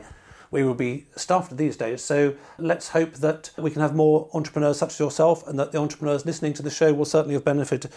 we 0.51 0.63
will 0.63 0.73
be 0.73 1.05
staffed 1.15 1.55
these 1.57 1.77
days. 1.77 2.03
So 2.03 2.35
let's 2.57 2.89
hope 2.89 3.13
that 3.15 3.51
we 3.57 3.71
can 3.71 3.81
have 3.81 3.95
more 3.95 4.29
entrepreneurs 4.33 4.77
such 4.77 4.93
as 4.93 4.99
yourself, 4.99 5.47
and 5.47 5.57
that 5.59 5.71
the 5.71 5.77
entrepreneurs 5.77 6.25
listening 6.25 6.53
to 6.53 6.63
the 6.63 6.69
show 6.69 6.93
will 6.93 7.05
certainly 7.05 7.33
have 7.33 7.43
benefited, 7.43 7.91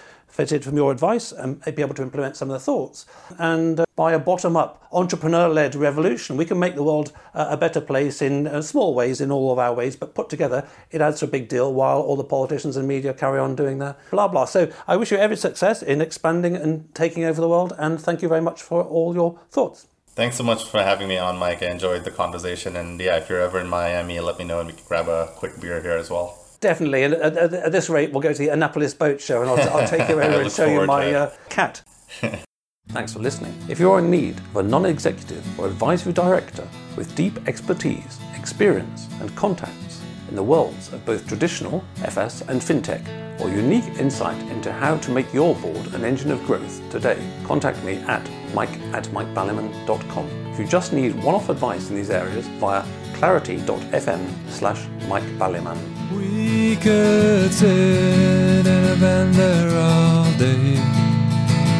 from 0.65 0.77
your 0.77 0.93
advice 0.93 1.33
and 1.33 1.61
be 1.75 1.83
able 1.83 1.95
to 1.95 2.03
implement 2.03 2.37
some 2.37 2.51
of 2.51 2.55
the 2.55 2.61
thoughts. 2.61 3.07
And 3.39 3.81
uh, 3.81 3.85
by 3.97 4.13
a 4.13 4.19
bottom 4.19 4.57
up, 4.57 4.87
entrepreneur 4.93 5.49
led 5.49 5.75
revolution, 5.75 6.37
we 6.37 6.45
can 6.45 6.59
make 6.59 6.77
the 6.77 6.83
world 6.83 7.13
a 7.35 7.57
better 7.57 7.81
place 7.81 8.23
in 8.23 8.47
uh, 8.47 8.63
small 8.63 8.95
ways, 8.95 9.21
in 9.21 9.33
all 9.33 9.51
of 9.51 9.59
our 9.59 9.75
ways, 9.75 9.97
but 9.97 10.15
put 10.15 10.29
together, 10.29 10.69
it 10.91 11.01
adds 11.01 11.19
to 11.21 11.25
a 11.25 11.29
big 11.29 11.49
deal 11.49 11.75
while 11.75 12.01
all 12.01 12.17
the 12.17 12.25
politicians 12.25 12.77
and 12.77 12.87
media 12.87 13.13
carry 13.13 13.39
on 13.39 13.57
doing 13.57 13.79
their 13.79 13.97
blah 14.11 14.29
blah. 14.29 14.45
So 14.45 14.71
I 14.87 14.97
wish 14.97 15.11
you 15.11 15.19
every 15.19 15.37
success 15.37 15.83
in 15.83 16.01
expanding 16.01 16.55
and 16.55 16.95
taking 16.95 17.25
over 17.25 17.41
the 17.41 17.49
world, 17.49 17.73
and 17.79 18.01
thank 18.01 18.23
you 18.23 18.29
very 18.29 18.43
much 18.43 18.63
for 18.63 18.83
all 18.83 19.15
your 19.15 19.41
thoughts. 19.51 19.89
Thanks 20.19 20.35
so 20.35 20.43
much 20.43 20.65
for 20.65 20.83
having 20.83 21.07
me 21.07 21.17
on, 21.17 21.39
Mike. 21.39 21.63
I 21.63 21.67
enjoyed 21.67 22.03
the 22.03 22.11
conversation. 22.11 22.75
And 22.75 23.01
yeah, 23.01 23.19
if 23.19 23.29
you're 23.29 23.41
ever 23.41 23.61
in 23.61 23.69
Miami, 23.69 24.19
let 24.19 24.37
me 24.37 24.45
know 24.45 24.59
and 24.59 24.67
we 24.67 24.75
can 24.75 24.85
grab 24.89 25.07
a 25.07 25.33
quick 25.37 25.61
beer 25.61 25.81
here 25.81 25.93
as 25.93 26.11
well. 26.11 26.37
Definitely. 26.59 27.05
And 27.05 27.15
at, 27.15 27.37
at, 27.37 27.53
at 27.53 27.71
this 27.71 27.89
rate, 27.89 28.11
we'll 28.11 28.21
go 28.21 28.33
to 28.33 28.39
the 28.39 28.49
Annapolis 28.49 28.95
Boat 28.95 29.21
Show 29.21 29.43
and 29.43 29.49
I'll, 29.49 29.77
I'll 29.77 29.87
take 29.87 30.09
you 30.09 30.21
over 30.21 30.41
and 30.41 30.51
show 30.51 30.67
you 30.67 30.85
my 30.87 31.15
uh, 31.15 31.31
cat. 31.51 31.83
Thanks 32.89 33.13
for 33.13 33.21
listening. 33.21 33.57
If 33.69 33.79
you're 33.79 34.01
in 34.01 34.11
need 34.11 34.39
of 34.39 34.57
a 34.57 34.63
non 34.65 34.87
executive 34.87 35.47
or 35.57 35.69
advisory 35.69 36.13
director 36.13 36.67
with 36.97 37.15
deep 37.15 37.39
expertise, 37.47 38.19
experience, 38.37 39.07
and 39.21 39.33
contacts 39.37 40.03
in 40.29 40.35
the 40.35 40.43
worlds 40.43 40.93
of 40.93 41.07
both 41.07 41.29
traditional 41.29 41.85
FS 42.03 42.41
and 42.41 42.61
fintech, 42.61 43.07
or 43.41 43.51
unique 43.51 43.87
insight 44.01 44.41
into 44.51 44.73
how 44.73 44.97
to 44.97 45.13
make 45.13 45.33
your 45.33 45.55
board 45.55 45.95
an 45.95 46.05
engine 46.05 46.33
of 46.33 46.45
growth 46.45 46.83
today, 46.91 47.25
contact 47.45 47.81
me 47.85 47.99
at 48.09 48.29
mike 48.55 48.77
at 48.93 49.05
mikebaliman.com. 49.09 50.27
If 50.53 50.59
you 50.59 50.67
just 50.67 50.93
need 50.93 51.23
one-off 51.23 51.49
advice 51.49 51.91
in 51.91 51.97
these 51.97 52.11
areas 52.11 52.47
via 52.61 52.85
clarity.fm 53.15 54.27
slash 54.49 54.87
mikebaliman. 55.09 55.79
We 56.17 56.77
could 56.77 57.53
sit 57.53 58.67
in 58.67 58.85
a 58.93 58.97
band 58.97 59.35
there 59.35 59.71
all 59.77 60.25
day, 60.39 60.79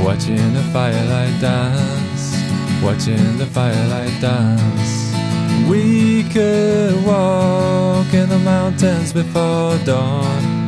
watching 0.05 0.53
the 0.55 0.63
firelight 0.73 1.41
dance, 1.41 2.37
watching 2.83 3.39
the 3.39 3.47
firelight 3.47 4.21
dance. 4.21 5.15
We 5.69 6.25
could 6.31 7.05
walk 7.05 8.13
in 8.15 8.29
the 8.29 8.39
mountains 8.39 9.13
before 9.13 9.77
dawn 9.85 10.59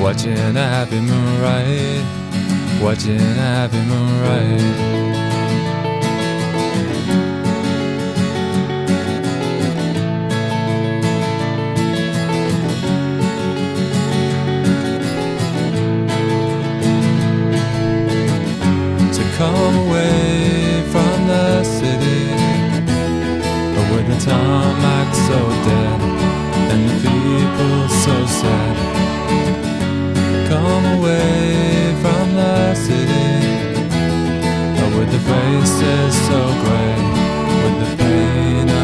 Watching 0.00 0.36
a 0.36 0.68
happy 0.68 1.00
moon 1.00 1.40
ride, 1.40 2.82
watching 2.82 3.20
a 3.20 3.34
happy 3.34 3.78
moon 3.78 4.20
ride. 4.20 5.23
come 19.36 19.76
away 19.86 20.82
from 20.92 21.26
the 21.26 21.64
city. 21.64 22.28
But 23.74 23.86
with 23.92 24.06
the 24.12 24.18
tarmac 24.24 25.14
so 25.28 25.38
dead 25.68 26.00
and 26.72 26.82
the 26.88 26.96
people 27.08 27.88
so 28.04 28.14
sad, 28.40 28.76
come 30.48 30.84
away 30.98 31.94
from 32.02 32.34
the 32.36 32.74
city. 32.74 33.30
But 34.78 34.90
with 34.98 35.10
the 35.10 35.22
faces 35.30 36.14
so 36.28 36.40
grey, 36.62 36.96
with 37.62 37.76
the 37.82 37.96
pain. 37.96 38.83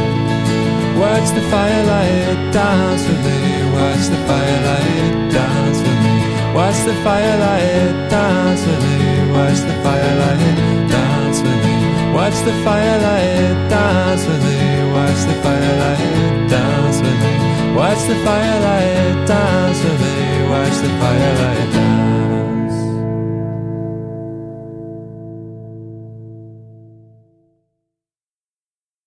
Watch 1.01 1.31
the 1.31 1.41
firelight 1.49 2.53
dance 2.53 3.07
with 3.07 3.25
me. 3.25 3.39
Watch 3.73 4.05
the 4.13 4.21
firelight 4.29 5.31
dance 5.33 5.79
with 5.81 5.99
me. 6.05 6.15
Watch 6.53 6.79
the 6.85 6.93
firelight 7.01 8.09
dance 8.13 8.61
with 8.67 8.83
me. 8.85 9.31
Watch 9.33 9.61
the 9.65 9.73
firelight 9.81 10.89
dance 10.93 11.41
with 11.41 11.57
me. 11.65 12.13
Watch 12.13 12.37
the 12.45 12.53
firelight 12.63 13.69
dance 13.73 14.27
with 14.27 14.43
me. 14.45 14.61
Watch 14.93 15.21
the 15.25 15.37
firelight 15.41 16.49
dance 16.53 17.01
with 17.01 17.19
me. 17.23 17.75
Watch 17.75 18.01
the 18.05 18.17
firelight 18.23 19.27
dance 19.27 19.83
with 19.83 20.01
me. 20.05 20.49
Watch 20.53 20.77
the 20.85 20.91
firelight 21.01 21.73
dance. 21.73 22.10